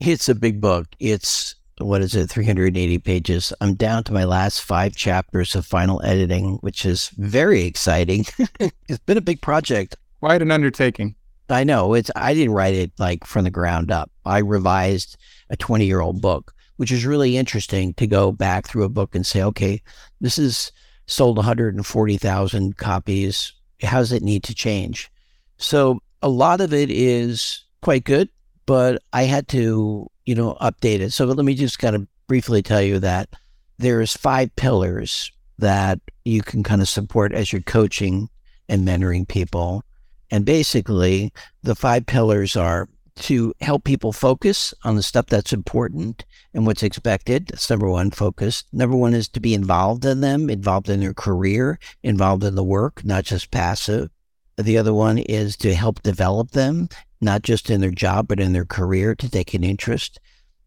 It's 0.00 0.28
a 0.28 0.34
big 0.34 0.60
book. 0.60 0.88
It's 0.98 1.54
what 1.80 2.02
is 2.02 2.14
it, 2.14 2.28
380 2.28 2.98
pages. 2.98 3.52
I'm 3.60 3.74
down 3.74 4.04
to 4.04 4.12
my 4.12 4.24
last 4.24 4.60
five 4.60 4.94
chapters 4.94 5.54
of 5.54 5.66
final 5.66 6.00
editing, 6.04 6.56
which 6.56 6.84
is 6.84 7.08
very 7.16 7.62
exciting. 7.62 8.24
it's 8.88 8.98
been 9.06 9.18
a 9.18 9.22
big 9.22 9.40
project. 9.40 9.96
Quite 10.20 10.42
an 10.42 10.50
undertaking. 10.50 11.14
I 11.48 11.64
know. 11.64 11.94
It's 11.94 12.10
I 12.14 12.34
didn't 12.34 12.54
write 12.54 12.74
it 12.74 12.92
like 12.98 13.26
from 13.26 13.44
the 13.44 13.50
ground 13.50 13.90
up. 13.90 14.10
I 14.24 14.38
revised 14.38 15.16
a 15.48 15.56
20 15.56 15.84
year 15.84 16.00
old 16.00 16.20
book, 16.20 16.54
which 16.76 16.92
is 16.92 17.04
really 17.04 17.36
interesting 17.36 17.94
to 17.94 18.06
go 18.06 18.32
back 18.32 18.66
through 18.66 18.84
a 18.84 18.88
book 18.88 19.14
and 19.14 19.26
say, 19.26 19.42
okay, 19.42 19.82
this 20.20 20.38
is 20.38 20.72
sold 21.06 21.36
140,000 21.36 22.76
copies. 22.76 23.52
How 23.82 23.98
does 23.98 24.12
it 24.12 24.22
need 24.22 24.44
to 24.44 24.54
change? 24.54 25.10
So 25.56 26.00
a 26.22 26.28
lot 26.28 26.60
of 26.60 26.72
it 26.72 26.90
is 26.90 27.64
quite 27.82 28.04
good, 28.04 28.28
but 28.66 29.02
I 29.12 29.24
had 29.24 29.48
to, 29.48 30.08
you 30.30 30.36
know, 30.36 30.56
updated. 30.60 31.12
So 31.12 31.24
let 31.24 31.44
me 31.44 31.54
just 31.54 31.80
kind 31.80 31.96
of 31.96 32.06
briefly 32.28 32.62
tell 32.62 32.80
you 32.80 33.00
that 33.00 33.30
there's 33.78 34.16
five 34.16 34.54
pillars 34.54 35.32
that 35.58 35.98
you 36.24 36.40
can 36.40 36.62
kind 36.62 36.80
of 36.80 36.88
support 36.88 37.32
as 37.32 37.52
you're 37.52 37.62
coaching 37.62 38.28
and 38.68 38.86
mentoring 38.86 39.26
people. 39.26 39.82
And 40.30 40.44
basically, 40.44 41.32
the 41.64 41.74
five 41.74 42.06
pillars 42.06 42.54
are 42.54 42.88
to 43.16 43.52
help 43.60 43.82
people 43.82 44.12
focus 44.12 44.72
on 44.84 44.94
the 44.94 45.02
stuff 45.02 45.26
that's 45.26 45.52
important 45.52 46.24
and 46.54 46.64
what's 46.64 46.84
expected. 46.84 47.48
That's 47.48 47.68
number 47.68 47.90
one, 47.90 48.12
focus. 48.12 48.62
Number 48.72 48.96
one 48.96 49.14
is 49.14 49.26
to 49.30 49.40
be 49.40 49.52
involved 49.52 50.04
in 50.04 50.20
them, 50.20 50.48
involved 50.48 50.88
in 50.88 51.00
their 51.00 51.12
career, 51.12 51.80
involved 52.04 52.44
in 52.44 52.54
the 52.54 52.62
work, 52.62 53.04
not 53.04 53.24
just 53.24 53.50
passive. 53.50 54.10
The 54.56 54.78
other 54.78 54.94
one 54.94 55.18
is 55.18 55.56
to 55.56 55.74
help 55.74 56.04
develop 56.04 56.52
them, 56.52 56.88
not 57.20 57.42
just 57.42 57.70
in 57.70 57.80
their 57.80 57.90
job, 57.90 58.28
but 58.28 58.40
in 58.40 58.52
their 58.52 58.64
career, 58.64 59.14
to 59.14 59.30
take 59.30 59.54
an 59.54 59.64
interest. 59.64 60.18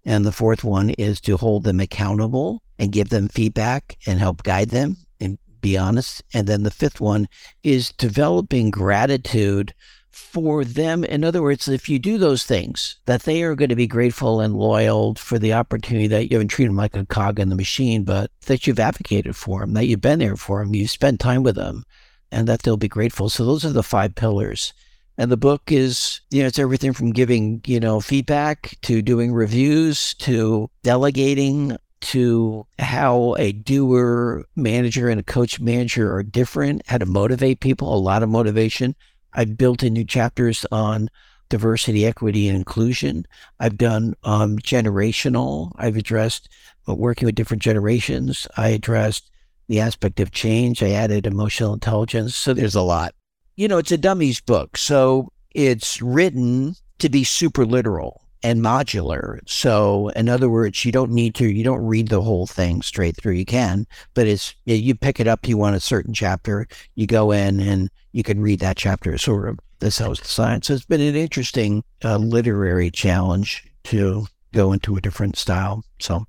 And 0.05 0.25
the 0.25 0.31
fourth 0.31 0.63
one 0.63 0.91
is 0.91 1.21
to 1.21 1.37
hold 1.37 1.63
them 1.63 1.79
accountable 1.79 2.61
and 2.77 2.91
give 2.91 3.09
them 3.09 3.29
feedback 3.29 3.97
and 4.05 4.19
help 4.19 4.43
guide 4.43 4.69
them 4.69 4.97
and 5.19 5.37
be 5.61 5.77
honest. 5.77 6.23
And 6.33 6.47
then 6.47 6.63
the 6.63 6.71
fifth 6.71 6.99
one 6.99 7.27
is 7.63 7.93
developing 7.93 8.69
gratitude 8.69 9.73
for 10.11 10.63
them. 10.63 11.03
In 11.03 11.23
other 11.23 11.41
words, 11.41 11.67
if 11.67 11.89
you 11.89 11.97
do 11.99 12.17
those 12.17 12.43
things, 12.43 12.97
that 13.05 13.23
they 13.23 13.41
are 13.43 13.55
going 13.55 13.69
to 13.69 13.75
be 13.75 13.87
grateful 13.87 14.41
and 14.41 14.55
loyal 14.55 15.15
for 15.15 15.39
the 15.39 15.53
opportunity 15.53 16.07
that 16.07 16.29
you 16.29 16.37
haven't 16.37 16.49
treated 16.49 16.69
them 16.69 16.77
like 16.77 16.95
a 16.95 17.05
cog 17.05 17.39
in 17.39 17.49
the 17.49 17.55
machine, 17.55 18.03
but 18.03 18.29
that 18.45 18.67
you've 18.67 18.79
advocated 18.79 19.35
for 19.35 19.61
them, 19.61 19.73
that 19.73 19.85
you've 19.85 20.01
been 20.01 20.19
there 20.19 20.35
for 20.35 20.59
them, 20.59 20.75
you've 20.75 20.91
spent 20.91 21.19
time 21.19 21.41
with 21.43 21.55
them, 21.55 21.83
and 22.31 22.47
that 22.47 22.61
they'll 22.61 22.77
be 22.77 22.87
grateful. 22.87 23.29
So 23.29 23.43
those 23.43 23.65
are 23.65 23.71
the 23.71 23.83
five 23.83 24.13
pillars. 24.15 24.73
And 25.17 25.31
the 25.31 25.37
book 25.37 25.71
is, 25.71 26.21
you 26.31 26.41
know, 26.41 26.47
it's 26.47 26.59
everything 26.59 26.93
from 26.93 27.11
giving, 27.11 27.61
you 27.65 27.79
know, 27.79 27.99
feedback 27.99 28.77
to 28.81 29.01
doing 29.01 29.31
reviews 29.31 30.15
to 30.15 30.69
delegating 30.81 31.77
to 32.01 32.65
how 32.79 33.35
a 33.37 33.51
doer 33.53 34.43
manager 34.55 35.09
and 35.09 35.19
a 35.19 35.23
coach 35.23 35.59
manager 35.59 36.13
are 36.13 36.23
different, 36.23 36.81
how 36.87 36.97
to 36.97 37.05
motivate 37.05 37.61
people, 37.61 37.93
a 37.93 37.97
lot 37.97 38.23
of 38.23 38.29
motivation. 38.29 38.95
I've 39.33 39.57
built 39.57 39.83
in 39.83 39.93
new 39.93 40.03
chapters 40.03 40.65
on 40.71 41.09
diversity, 41.49 42.05
equity, 42.05 42.47
and 42.49 42.57
inclusion. 42.57 43.25
I've 43.59 43.77
done 43.77 44.15
um, 44.23 44.57
generational. 44.59 45.71
I've 45.77 45.95
addressed 45.95 46.49
uh, 46.89 46.95
working 46.95 47.25
with 47.25 47.35
different 47.35 47.63
generations. 47.63 48.47
I 48.57 48.69
addressed 48.69 49.29
the 49.67 49.79
aspect 49.79 50.19
of 50.19 50.31
change. 50.31 50.83
I 50.83 50.91
added 50.91 51.25
emotional 51.25 51.73
intelligence. 51.73 52.35
So 52.35 52.53
there's 52.53 52.75
a 52.75 52.81
lot. 52.81 53.13
You 53.55 53.67
know, 53.67 53.77
it's 53.77 53.91
a 53.91 53.97
dummies 53.97 54.41
book. 54.41 54.77
So 54.77 55.31
it's 55.51 56.01
written 56.01 56.75
to 56.99 57.09
be 57.09 57.23
super 57.23 57.65
literal 57.65 58.23
and 58.43 58.61
modular. 58.61 59.39
So, 59.47 60.09
in 60.09 60.27
other 60.27 60.49
words, 60.49 60.83
you 60.83 60.91
don't 60.91 61.11
need 61.11 61.33
to, 61.35 61.47
you 61.47 61.63
don't 61.63 61.85
read 61.85 62.09
the 62.09 62.21
whole 62.21 62.45
thing 62.45 62.81
straight 62.81 63.15
through. 63.15 63.33
You 63.33 63.45
can, 63.45 63.87
but 64.13 64.27
it's, 64.27 64.53
you 64.65 64.93
pick 64.95 65.19
it 65.19 65.27
up, 65.27 65.47
you 65.47 65.57
want 65.57 65.77
a 65.77 65.79
certain 65.79 66.13
chapter, 66.13 66.67
you 66.95 67.07
go 67.07 67.31
in 67.31 67.61
and 67.61 67.89
you 68.11 68.21
can 68.21 68.41
read 68.41 68.59
that 68.59 68.75
chapter. 68.75 69.17
Sort 69.17 69.47
of, 69.47 69.59
this 69.79 69.97
how 69.97 70.11
it's 70.11 70.21
designed. 70.21 70.65
So, 70.65 70.73
it's 70.73 70.85
been 70.85 71.01
an 71.01 71.15
interesting 71.15 71.83
uh, 72.03 72.17
literary 72.17 72.91
challenge 72.91 73.65
to 73.85 74.27
go 74.51 74.73
into 74.73 74.97
a 74.97 75.01
different 75.01 75.37
style. 75.37 75.85
So, 75.99 76.25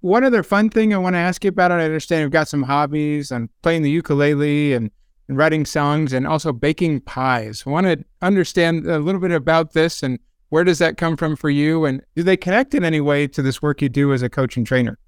one 0.00 0.24
other 0.24 0.44
fun 0.44 0.70
thing 0.70 0.94
I 0.94 0.98
want 0.98 1.14
to 1.14 1.20
ask 1.20 1.44
you 1.44 1.48
about, 1.48 1.72
I 1.72 1.84
understand 1.84 2.22
you've 2.22 2.30
got 2.30 2.48
some 2.48 2.62
hobbies 2.62 3.30
and 3.32 3.50
playing 3.62 3.82
the 3.82 3.90
ukulele 3.90 4.74
and, 4.74 4.90
and 5.30 5.38
writing 5.38 5.64
songs 5.64 6.12
and 6.12 6.26
also 6.26 6.52
baking 6.52 7.00
pies. 7.00 7.62
I 7.64 7.70
want 7.70 7.86
to 7.86 8.04
understand 8.20 8.84
a 8.84 8.98
little 8.98 9.20
bit 9.20 9.30
about 9.30 9.74
this 9.74 10.02
and 10.02 10.18
where 10.48 10.64
does 10.64 10.80
that 10.80 10.96
come 10.96 11.16
from 11.16 11.36
for 11.36 11.48
you? 11.48 11.84
And 11.84 12.02
do 12.16 12.24
they 12.24 12.36
connect 12.36 12.74
in 12.74 12.82
any 12.82 13.00
way 13.00 13.28
to 13.28 13.40
this 13.40 13.62
work 13.62 13.80
you 13.80 13.88
do 13.88 14.12
as 14.12 14.22
a 14.22 14.28
coach 14.28 14.56
and 14.56 14.66
trainer? 14.66 14.98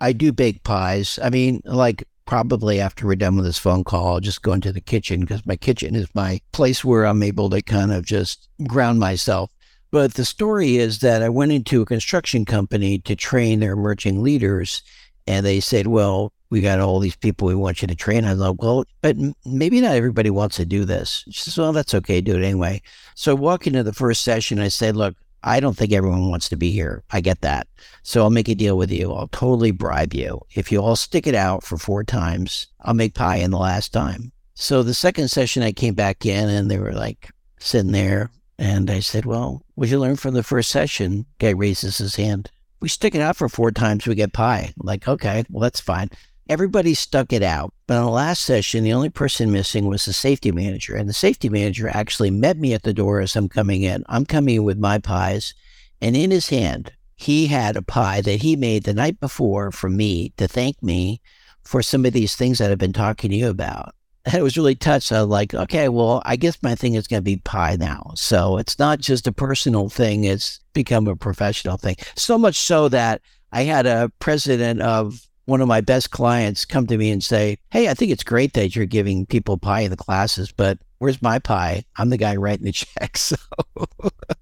I 0.00 0.14
do 0.14 0.32
bake 0.32 0.64
pies. 0.64 1.18
I 1.22 1.28
mean, 1.28 1.60
like 1.66 2.02
probably 2.24 2.80
after 2.80 3.06
we're 3.06 3.16
done 3.16 3.36
with 3.36 3.44
this 3.44 3.58
phone 3.58 3.84
call, 3.84 4.14
I'll 4.14 4.20
just 4.20 4.40
go 4.40 4.54
into 4.54 4.72
the 4.72 4.80
kitchen 4.80 5.20
because 5.20 5.44
my 5.44 5.56
kitchen 5.56 5.94
is 5.94 6.08
my 6.14 6.40
place 6.52 6.82
where 6.82 7.04
I'm 7.04 7.22
able 7.22 7.50
to 7.50 7.60
kind 7.60 7.92
of 7.92 8.06
just 8.06 8.48
ground 8.66 9.00
myself. 9.00 9.50
But 9.90 10.14
the 10.14 10.24
story 10.24 10.78
is 10.78 11.00
that 11.00 11.22
I 11.22 11.28
went 11.28 11.52
into 11.52 11.82
a 11.82 11.86
construction 11.86 12.46
company 12.46 13.00
to 13.00 13.14
train 13.14 13.60
their 13.60 13.72
emerging 13.72 14.22
leaders. 14.22 14.82
And 15.30 15.46
they 15.46 15.60
said, 15.60 15.86
well, 15.86 16.32
we 16.50 16.60
got 16.60 16.80
all 16.80 16.98
these 16.98 17.14
people 17.14 17.46
we 17.46 17.54
want 17.54 17.82
you 17.82 17.86
to 17.86 17.94
train. 17.94 18.24
I 18.24 18.32
like, 18.32 18.60
well, 18.60 18.84
but 19.00 19.16
maybe 19.46 19.80
not 19.80 19.94
everybody 19.94 20.28
wants 20.28 20.56
to 20.56 20.64
do 20.64 20.84
this. 20.84 21.24
She 21.30 21.42
says, 21.42 21.56
well, 21.56 21.72
that's 21.72 21.94
okay. 21.94 22.20
Do 22.20 22.36
it 22.36 22.42
anyway. 22.42 22.82
So 23.14 23.36
walking 23.36 23.74
into 23.74 23.84
the 23.84 23.92
first 23.92 24.24
session, 24.24 24.58
I 24.58 24.66
said, 24.66 24.96
look, 24.96 25.14
I 25.44 25.60
don't 25.60 25.76
think 25.76 25.92
everyone 25.92 26.30
wants 26.30 26.48
to 26.48 26.56
be 26.56 26.72
here. 26.72 27.04
I 27.12 27.20
get 27.20 27.42
that. 27.42 27.68
So 28.02 28.22
I'll 28.22 28.30
make 28.30 28.48
a 28.48 28.56
deal 28.56 28.76
with 28.76 28.90
you. 28.90 29.12
I'll 29.12 29.28
totally 29.28 29.70
bribe 29.70 30.14
you. 30.14 30.40
If 30.56 30.72
you 30.72 30.82
all 30.82 30.96
stick 30.96 31.28
it 31.28 31.36
out 31.36 31.62
for 31.62 31.78
four 31.78 32.02
times, 32.02 32.66
I'll 32.80 32.94
make 32.94 33.14
pie 33.14 33.36
in 33.36 33.52
the 33.52 33.58
last 33.58 33.92
time. 33.92 34.32
So 34.54 34.82
the 34.82 34.94
second 34.94 35.28
session, 35.28 35.62
I 35.62 35.70
came 35.70 35.94
back 35.94 36.26
in 36.26 36.48
and 36.48 36.68
they 36.68 36.78
were 36.78 36.92
like 36.92 37.30
sitting 37.60 37.92
there. 37.92 38.32
And 38.58 38.90
I 38.90 38.98
said, 38.98 39.26
well, 39.26 39.62
what 39.76 39.88
you 39.90 40.00
learn 40.00 40.16
from 40.16 40.34
the 40.34 40.42
first 40.42 40.70
session? 40.70 41.24
Guy 41.38 41.50
raises 41.50 41.98
his 41.98 42.16
hand. 42.16 42.50
We 42.80 42.88
stick 42.88 43.14
it 43.14 43.20
out 43.20 43.36
for 43.36 43.48
four 43.48 43.70
times, 43.70 44.06
we 44.06 44.14
get 44.14 44.32
pie. 44.32 44.72
Like, 44.78 45.06
okay, 45.06 45.44
well, 45.50 45.62
that's 45.62 45.80
fine 45.80 46.10
everybody 46.50 46.94
stuck 46.94 47.32
it 47.32 47.44
out. 47.44 47.72
But 47.86 47.96
on 47.96 48.04
the 48.04 48.10
last 48.10 48.42
session, 48.42 48.82
the 48.82 48.92
only 48.92 49.08
person 49.08 49.52
missing 49.52 49.86
was 49.86 50.04
the 50.04 50.12
safety 50.12 50.50
manager. 50.50 50.96
And 50.96 51.08
the 51.08 51.14
safety 51.14 51.48
manager 51.48 51.88
actually 51.88 52.32
met 52.32 52.58
me 52.58 52.74
at 52.74 52.82
the 52.82 52.92
door 52.92 53.20
as 53.20 53.36
I'm 53.36 53.48
coming 53.48 53.82
in. 53.82 54.04
I'm 54.08 54.26
coming 54.26 54.56
in 54.56 54.64
with 54.64 54.76
my 54.76 54.98
pies. 54.98 55.54
And 56.02 56.16
in 56.16 56.32
his 56.32 56.48
hand, 56.48 56.92
he 57.14 57.46
had 57.46 57.76
a 57.76 57.82
pie 57.82 58.20
that 58.22 58.42
he 58.42 58.56
made 58.56 58.82
the 58.82 58.92
night 58.92 59.20
before 59.20 59.70
for 59.70 59.88
me 59.88 60.32
to 60.38 60.48
thank 60.48 60.82
me 60.82 61.20
for 61.62 61.82
some 61.82 62.04
of 62.04 62.12
these 62.12 62.34
things 62.34 62.58
that 62.58 62.72
I've 62.72 62.78
been 62.78 62.92
talking 62.92 63.30
to 63.30 63.36
you 63.36 63.48
about. 63.48 63.94
It 64.32 64.42
was 64.42 64.56
really 64.56 64.74
touched. 64.74 65.12
I 65.12 65.22
was 65.22 65.30
like, 65.30 65.54
okay, 65.54 65.88
well, 65.88 66.22
I 66.26 66.36
guess 66.36 66.62
my 66.62 66.74
thing 66.74 66.94
is 66.94 67.06
going 67.06 67.20
to 67.20 67.24
be 67.24 67.36
pie 67.36 67.76
now. 67.76 68.12
So 68.16 68.58
it's 68.58 68.78
not 68.78 68.98
just 69.00 69.26
a 69.26 69.32
personal 69.32 69.88
thing, 69.88 70.24
it's 70.24 70.60
become 70.74 71.06
a 71.06 71.16
professional 71.16 71.76
thing. 71.76 71.96
So 72.16 72.36
much 72.38 72.56
so 72.56 72.88
that 72.90 73.22
I 73.52 73.62
had 73.62 73.86
a 73.86 74.10
president 74.18 74.82
of 74.82 75.26
one 75.46 75.60
of 75.60 75.68
my 75.68 75.80
best 75.80 76.10
clients 76.10 76.64
come 76.64 76.86
to 76.86 76.98
me 76.98 77.10
and 77.10 77.24
say, 77.24 77.58
Hey, 77.70 77.88
I 77.88 77.94
think 77.94 78.12
it's 78.12 78.22
great 78.22 78.52
that 78.52 78.76
you're 78.76 78.86
giving 78.86 79.26
people 79.26 79.58
pie 79.58 79.80
in 79.80 79.90
the 79.90 79.96
classes, 79.96 80.52
but 80.52 80.78
where's 80.98 81.22
my 81.22 81.38
pie? 81.38 81.84
I'm 81.96 82.10
the 82.10 82.18
guy 82.18 82.36
writing 82.36 82.66
the 82.66 82.72
checks. 83.00 83.20
So. 83.20 83.36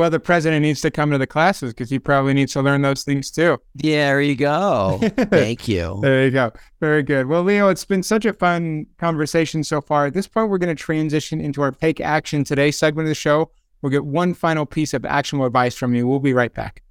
well, 0.00 0.08
the 0.08 0.18
president 0.18 0.62
needs 0.62 0.80
to 0.80 0.90
come 0.90 1.10
to 1.10 1.18
the 1.18 1.26
classes 1.26 1.74
because 1.74 1.90
he 1.90 1.98
probably 1.98 2.32
needs 2.32 2.54
to 2.54 2.62
learn 2.62 2.80
those 2.80 3.02
things 3.02 3.30
too. 3.30 3.58
There 3.74 4.22
you 4.22 4.34
go. 4.34 4.98
Thank 5.02 5.68
you. 5.68 5.98
there 6.00 6.24
you 6.24 6.30
go. 6.30 6.52
Very 6.80 7.02
good. 7.02 7.26
Well, 7.26 7.42
Leo, 7.42 7.68
it's 7.68 7.84
been 7.84 8.02
such 8.02 8.24
a 8.24 8.32
fun 8.32 8.86
conversation 8.96 9.62
so 9.62 9.82
far. 9.82 10.06
At 10.06 10.14
this 10.14 10.26
point, 10.26 10.48
we're 10.48 10.56
going 10.56 10.74
to 10.74 10.82
transition 10.82 11.38
into 11.38 11.60
our 11.60 11.70
Take 11.70 12.00
Action 12.00 12.44
Today 12.44 12.70
segment 12.70 13.08
of 13.08 13.10
the 13.10 13.14
show. 13.14 13.50
We'll 13.82 13.90
get 13.90 14.06
one 14.06 14.32
final 14.32 14.64
piece 14.64 14.94
of 14.94 15.04
actionable 15.04 15.44
advice 15.44 15.74
from 15.74 15.94
you. 15.94 16.08
We'll 16.08 16.18
be 16.18 16.32
right 16.32 16.54
back. 16.54 16.82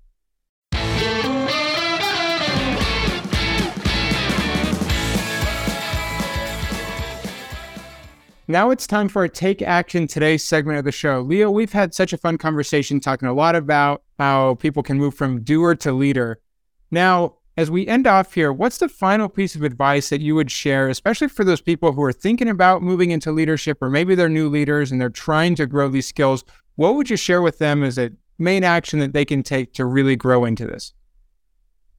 Now 8.52 8.72
it's 8.72 8.88
time 8.88 9.10
for 9.10 9.24
a 9.24 9.30
Take 9.30 9.62
Action 9.62 10.08
Today 10.08 10.36
segment 10.36 10.80
of 10.80 10.84
the 10.84 10.92
show. 10.92 11.22
Leo, 11.22 11.52
we've 11.52 11.72
had 11.72 11.94
such 11.94 12.14
a 12.14 12.18
fun 12.18 12.40
conversation 12.40 13.00
talking 13.00 13.28
a 13.28 13.34
lot 13.34 13.56
about 13.56 14.02
how 14.18 14.56
people 14.56 14.82
can 14.82 14.98
move 14.98 15.14
from 15.14 15.44
doer 15.44 15.76
to 15.76 15.92
leader. 15.92 16.42
Now, 16.90 17.36
as 17.58 17.70
we 17.70 17.86
end 17.86 18.08
off 18.08 18.34
here, 18.34 18.52
what's 18.52 18.80
the 18.80 18.90
final 18.90 19.30
piece 19.30 19.54
of 19.54 19.62
advice 19.62 20.10
that 20.10 20.22
you 20.22 20.34
would 20.34 20.50
share, 20.50 20.90
especially 20.90 21.28
for 21.28 21.44
those 21.44 21.62
people 21.62 21.92
who 21.92 22.02
are 22.02 22.12
thinking 22.12 22.50
about 22.50 22.82
moving 22.82 23.12
into 23.12 23.32
leadership, 23.32 23.78
or 23.84 23.90
maybe 23.92 24.16
they're 24.16 24.28
new 24.28 24.50
leaders 24.50 24.92
and 24.92 25.00
they're 25.00 25.12
trying 25.12 25.54
to 25.54 25.68
grow 25.68 25.88
these 25.88 26.08
skills? 26.08 26.44
What 26.76 26.96
would 26.96 27.12
you 27.12 27.18
share 27.18 27.44
with 27.44 27.60
them 27.60 27.84
as 27.84 28.00
a 28.00 28.14
main 28.40 28.64
action 28.64 28.98
that 28.98 29.14
they 29.14 29.26
can 29.26 29.44
take 29.44 29.74
to 29.74 29.86
really 29.86 30.16
grow 30.16 30.44
into 30.44 30.66
this? 30.66 30.96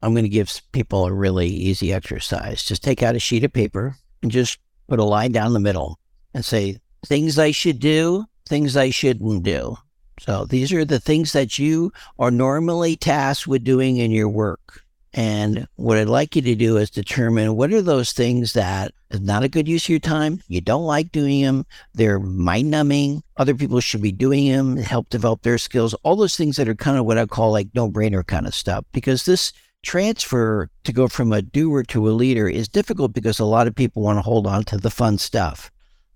I'm 0.03 0.14
going 0.14 0.24
to 0.24 0.28
give 0.28 0.62
people 0.72 1.07
a 1.07 1.12
really 1.12 1.46
easy 1.46 1.92
exercise. 1.92 2.64
Just 2.64 2.82
take 2.82 3.05
out 3.05 3.14
a 3.14 3.20
sheet 3.20 3.44
of 3.44 3.53
paper 3.53 3.98
and 4.20 4.32
just 4.32 4.59
put 4.88 4.98
a 4.98 5.05
line 5.05 5.30
down 5.30 5.53
the 5.53 5.61
middle 5.61 5.99
and 6.35 6.45
say 6.45 6.78
things 7.07 7.39
I 7.39 7.51
should 7.51 7.78
do, 7.81 8.26
things 8.49 8.76
I 8.76 8.91
shouldn't 8.91 9.43
do. 9.43 9.76
So 10.20 10.45
these 10.45 10.72
are 10.72 10.85
the 10.85 11.01
things 11.01 11.33
that 11.33 11.59
you 11.59 11.93
are 12.18 12.31
normally 12.31 12.97
tasked 12.97 13.47
with 13.47 13.64
doing 13.64 13.97
in 13.97 14.11
your 14.11 14.28
work. 14.28 14.85
And 15.12 15.66
what 15.76 15.99
I'd 15.99 16.09
like 16.09 16.37
you 16.37 16.43
to 16.43 16.55
do 16.55 16.76
is 16.76 16.91
determine 16.91 17.57
what 17.57 17.72
are 17.72 17.83
those 17.83 18.12
things 18.12 18.53
that 18.53 18.93
is 19.11 19.20
not 19.20 19.43
a 19.43 19.49
good 19.49 19.66
use 19.66 19.87
of 19.87 19.89
your 19.89 19.99
time. 19.99 20.41
You 20.47 20.61
don't 20.61 20.85
like 20.85 21.11
doing 21.11 21.43
them. 21.43 21.66
They're 21.95 22.20
mind 22.20 22.70
numbing. 22.70 23.22
Other 23.37 23.55
people 23.55 23.81
should 23.81 24.03
be 24.03 24.12
doing 24.12 24.49
them, 24.49 24.76
help 24.76 25.09
develop 25.09 25.43
their 25.43 25.59
skills. 25.59 25.95
All 26.03 26.14
those 26.14 26.37
things 26.37 26.57
that 26.57 26.68
are 26.68 26.76
kind 26.76 26.97
of 26.97 27.07
what 27.07 27.18
I 27.18 27.26
call 27.26 27.51
like 27.51 27.68
no 27.74 27.91
brainer 27.91 28.24
kind 28.24 28.47
of 28.47 28.55
stuff. 28.55 28.85
Because 28.93 29.24
this 29.24 29.53
transfer 29.83 30.68
to 30.85 30.93
go 30.93 31.09
from 31.09 31.33
a 31.33 31.43
doer 31.43 31.83
to 31.85 32.09
a 32.09 32.12
leader 32.12 32.49
is 32.49 32.68
difficult 32.68 33.12
because 33.12 33.41
a 33.41 33.45
lot 33.45 33.66
of 33.66 33.74
people 33.74 34.03
want 34.03 34.18
to 34.18 34.22
hold 34.22 34.47
on 34.47 34.62
to 34.64 34.76
the 34.76 34.91
fun 34.91 35.18
stuff. 35.18 35.70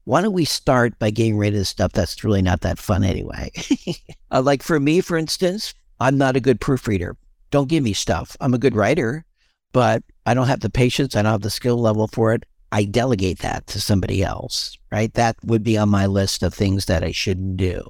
Why 0.04 0.20
don't 0.20 0.32
we 0.32 0.44
start 0.44 0.98
by 0.98 1.10
getting 1.10 1.38
rid 1.38 1.54
of 1.54 1.58
the 1.58 1.64
stuff 1.64 1.92
that's 1.92 2.22
really 2.24 2.42
not 2.42 2.60
that 2.60 2.78
fun 2.78 3.04
anyway? 3.04 3.50
uh, 4.30 4.42
like 4.42 4.62
for 4.62 4.78
me, 4.78 5.00
for 5.00 5.16
instance, 5.16 5.74
I'm 6.00 6.18
not 6.18 6.36
a 6.36 6.40
good 6.40 6.60
proofreader 6.60 7.16
don't 7.54 7.68
give 7.68 7.84
me 7.84 7.92
stuff. 7.92 8.36
I'm 8.40 8.52
a 8.52 8.58
good 8.58 8.74
writer, 8.74 9.24
but 9.72 10.02
I 10.26 10.34
don't 10.34 10.48
have 10.48 10.58
the 10.58 10.68
patience. 10.68 11.14
I 11.14 11.22
don't 11.22 11.30
have 11.30 11.42
the 11.42 11.50
skill 11.50 11.76
level 11.76 12.08
for 12.08 12.34
it. 12.34 12.42
I 12.72 12.82
delegate 12.82 13.38
that 13.42 13.68
to 13.68 13.80
somebody 13.80 14.24
else, 14.24 14.76
right? 14.90 15.14
That 15.14 15.36
would 15.44 15.62
be 15.62 15.78
on 15.78 15.88
my 15.88 16.06
list 16.06 16.42
of 16.42 16.52
things 16.52 16.86
that 16.86 17.04
I 17.04 17.12
shouldn't 17.12 17.56
do. 17.56 17.88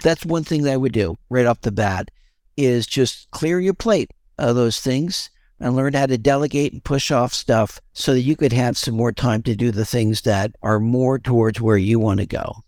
That's 0.00 0.24
one 0.24 0.44
thing 0.44 0.62
that 0.62 0.74
I 0.74 0.76
would 0.76 0.92
do 0.92 1.16
right 1.28 1.44
off 1.44 1.62
the 1.62 1.72
bat 1.72 2.12
is 2.56 2.86
just 2.86 3.28
clear 3.32 3.58
your 3.58 3.74
plate 3.74 4.12
of 4.38 4.54
those 4.54 4.78
things 4.78 5.28
and 5.60 5.76
learn 5.76 5.92
how 5.92 6.06
to 6.06 6.18
delegate 6.18 6.72
and 6.72 6.82
push 6.82 7.10
off 7.10 7.34
stuff 7.34 7.80
so 7.92 8.14
that 8.14 8.22
you 8.22 8.34
could 8.34 8.52
have 8.52 8.78
some 8.78 8.94
more 8.94 9.12
time 9.12 9.42
to 9.42 9.54
do 9.54 9.70
the 9.70 9.84
things 9.84 10.22
that 10.22 10.56
are 10.62 10.80
more 10.80 11.18
towards 11.18 11.60
where 11.60 11.76
you 11.76 12.00
want 12.00 12.18
to 12.20 12.26
go. 12.26 12.64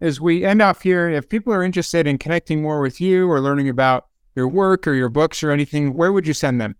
As 0.00 0.18
we 0.20 0.44
end 0.44 0.62
off 0.62 0.82
here, 0.82 1.10
if 1.10 1.28
people 1.28 1.52
are 1.52 1.62
interested 1.62 2.06
in 2.06 2.16
connecting 2.16 2.62
more 2.62 2.80
with 2.80 3.00
you 3.00 3.30
or 3.30 3.38
learning 3.40 3.68
about 3.68 4.06
your 4.34 4.48
work 4.48 4.86
or 4.86 4.94
your 4.94 5.10
books 5.10 5.42
or 5.42 5.50
anything, 5.50 5.92
where 5.92 6.12
would 6.12 6.26
you 6.26 6.32
send 6.32 6.58
them? 6.60 6.76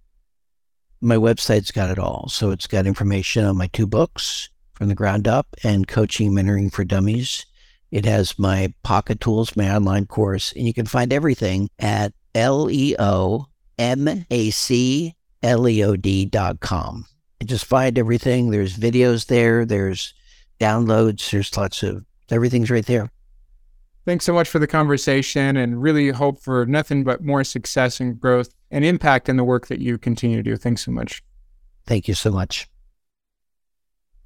My 1.02 1.16
website's 1.16 1.70
got 1.70 1.90
it 1.90 1.98
all. 1.98 2.28
So 2.28 2.50
it's 2.50 2.66
got 2.66 2.86
information 2.86 3.44
on 3.44 3.58
my 3.58 3.66
two 3.66 3.86
books 3.86 4.48
from 4.72 4.88
the 4.88 4.94
ground 4.94 5.28
up 5.28 5.54
and 5.62 5.86
coaching 5.86 6.32
mentoring 6.32 6.72
for 6.72 6.84
dummies. 6.84 7.44
It 7.90 8.06
has 8.06 8.38
my 8.38 8.72
pocket 8.82 9.20
tools, 9.20 9.54
my 9.56 9.74
online 9.74 10.06
course, 10.06 10.52
and 10.52 10.66
you 10.66 10.72
can 10.72 10.86
find 10.86 11.12
everything 11.12 11.68
at 11.78 12.14
L-E-O-M-A-C-L-E-O-D 12.34 13.49
dot 16.31 16.61
com. 16.61 17.07
You 17.41 17.47
just 17.47 17.64
find 17.64 17.99
everything. 17.99 18.51
There's 18.51 18.76
videos 18.76 19.26
there. 19.26 19.64
There's 19.64 20.14
downloads. 20.61 21.31
There's 21.31 21.57
lots 21.57 21.83
of 21.83 22.05
everything's 22.31 22.70
right 22.70 22.85
there. 22.85 23.11
Thanks 24.05 24.24
so 24.24 24.33
much 24.33 24.49
for 24.49 24.59
the 24.59 24.66
conversation 24.66 25.57
and 25.57 25.83
really 25.83 26.11
hope 26.11 26.41
for 26.43 26.66
nothing 26.66 27.05
but 27.05 27.22
more 27.22 27.45
success 27.45 28.01
and 28.01 28.18
growth 28.18 28.55
and 28.70 28.85
impact 28.85 29.28
in 29.28 29.37
the 29.37 29.45
work 29.45 29.66
that 29.68 29.78
you 29.78 29.99
continue 29.99 30.37
to 30.39 30.43
do. 30.43 30.57
Thanks 30.57 30.85
so 30.85 30.91
much. 30.91 31.22
Thank 31.87 32.09
you 32.09 32.14
so 32.14 32.31
much. 32.31 32.68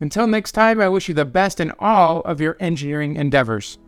Until 0.00 0.26
next 0.26 0.52
time, 0.52 0.80
I 0.80 0.88
wish 0.88 1.08
you 1.08 1.14
the 1.14 1.24
best 1.24 1.60
in 1.60 1.72
all 1.78 2.20
of 2.20 2.40
your 2.40 2.56
engineering 2.60 3.16
endeavors. 3.16 3.78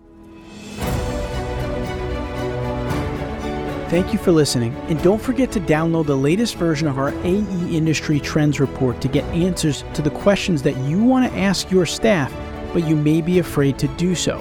Thank 3.88 4.12
you 4.12 4.18
for 4.18 4.32
listening, 4.32 4.74
and 4.88 5.02
don't 5.02 5.20
forget 5.20 5.50
to 5.52 5.60
download 5.60 6.04
the 6.04 6.16
latest 6.16 6.56
version 6.56 6.88
of 6.88 6.98
our 6.98 7.08
AE 7.24 7.74
Industry 7.74 8.20
Trends 8.20 8.60
Report 8.60 9.00
to 9.00 9.08
get 9.08 9.24
answers 9.32 9.82
to 9.94 10.02
the 10.02 10.10
questions 10.10 10.62
that 10.62 10.76
you 10.80 11.02
want 11.02 11.32
to 11.32 11.38
ask 11.38 11.70
your 11.70 11.86
staff, 11.86 12.30
but 12.74 12.86
you 12.86 12.96
may 12.96 13.22
be 13.22 13.38
afraid 13.38 13.78
to 13.78 13.88
do 13.96 14.14
so. 14.14 14.38